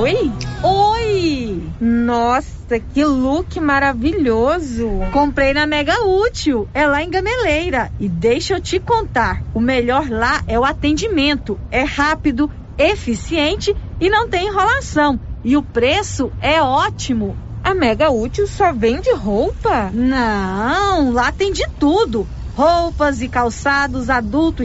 Oi? 0.02 0.32
Oi! 0.62 1.64
Nossa, 1.80 2.80
que 2.94 3.04
look 3.04 3.60
maravilhoso! 3.60 4.88
Comprei 5.12 5.52
na 5.54 5.66
Mega 5.66 6.06
Útil, 6.06 6.68
é 6.74 6.86
lá 6.86 7.02
em 7.02 7.10
Gameleira. 7.10 7.92
E 8.00 8.08
deixa 8.08 8.54
eu 8.54 8.62
te 8.62 8.80
contar: 8.80 9.42
o 9.54 9.60
melhor 9.60 10.08
lá 10.10 10.44
é 10.48 10.60
o 10.60 10.66
atendimento. 10.66 11.60
É 11.72 11.84
rápido, 11.84 12.50
eficiente 12.78 13.76
e 14.00 14.10
não 14.10 14.28
tem 14.28 14.48
enrolação. 14.48 15.20
E 15.44 15.58
o 15.58 15.64
preço 15.64 16.32
é 16.42 16.62
ótimo. 16.62 17.36
A 17.64 17.74
Mega 17.74 18.12
Útil 18.12 18.46
só 18.46 18.74
vende 18.74 19.10
roupa? 19.14 19.90
Não, 19.94 21.14
lá 21.14 21.32
tem 21.32 21.52
de 21.52 21.66
tudo: 21.80 22.28
roupas 22.56 23.22
e 23.22 23.28
calçados 23.28 24.10
adulto 24.10 24.62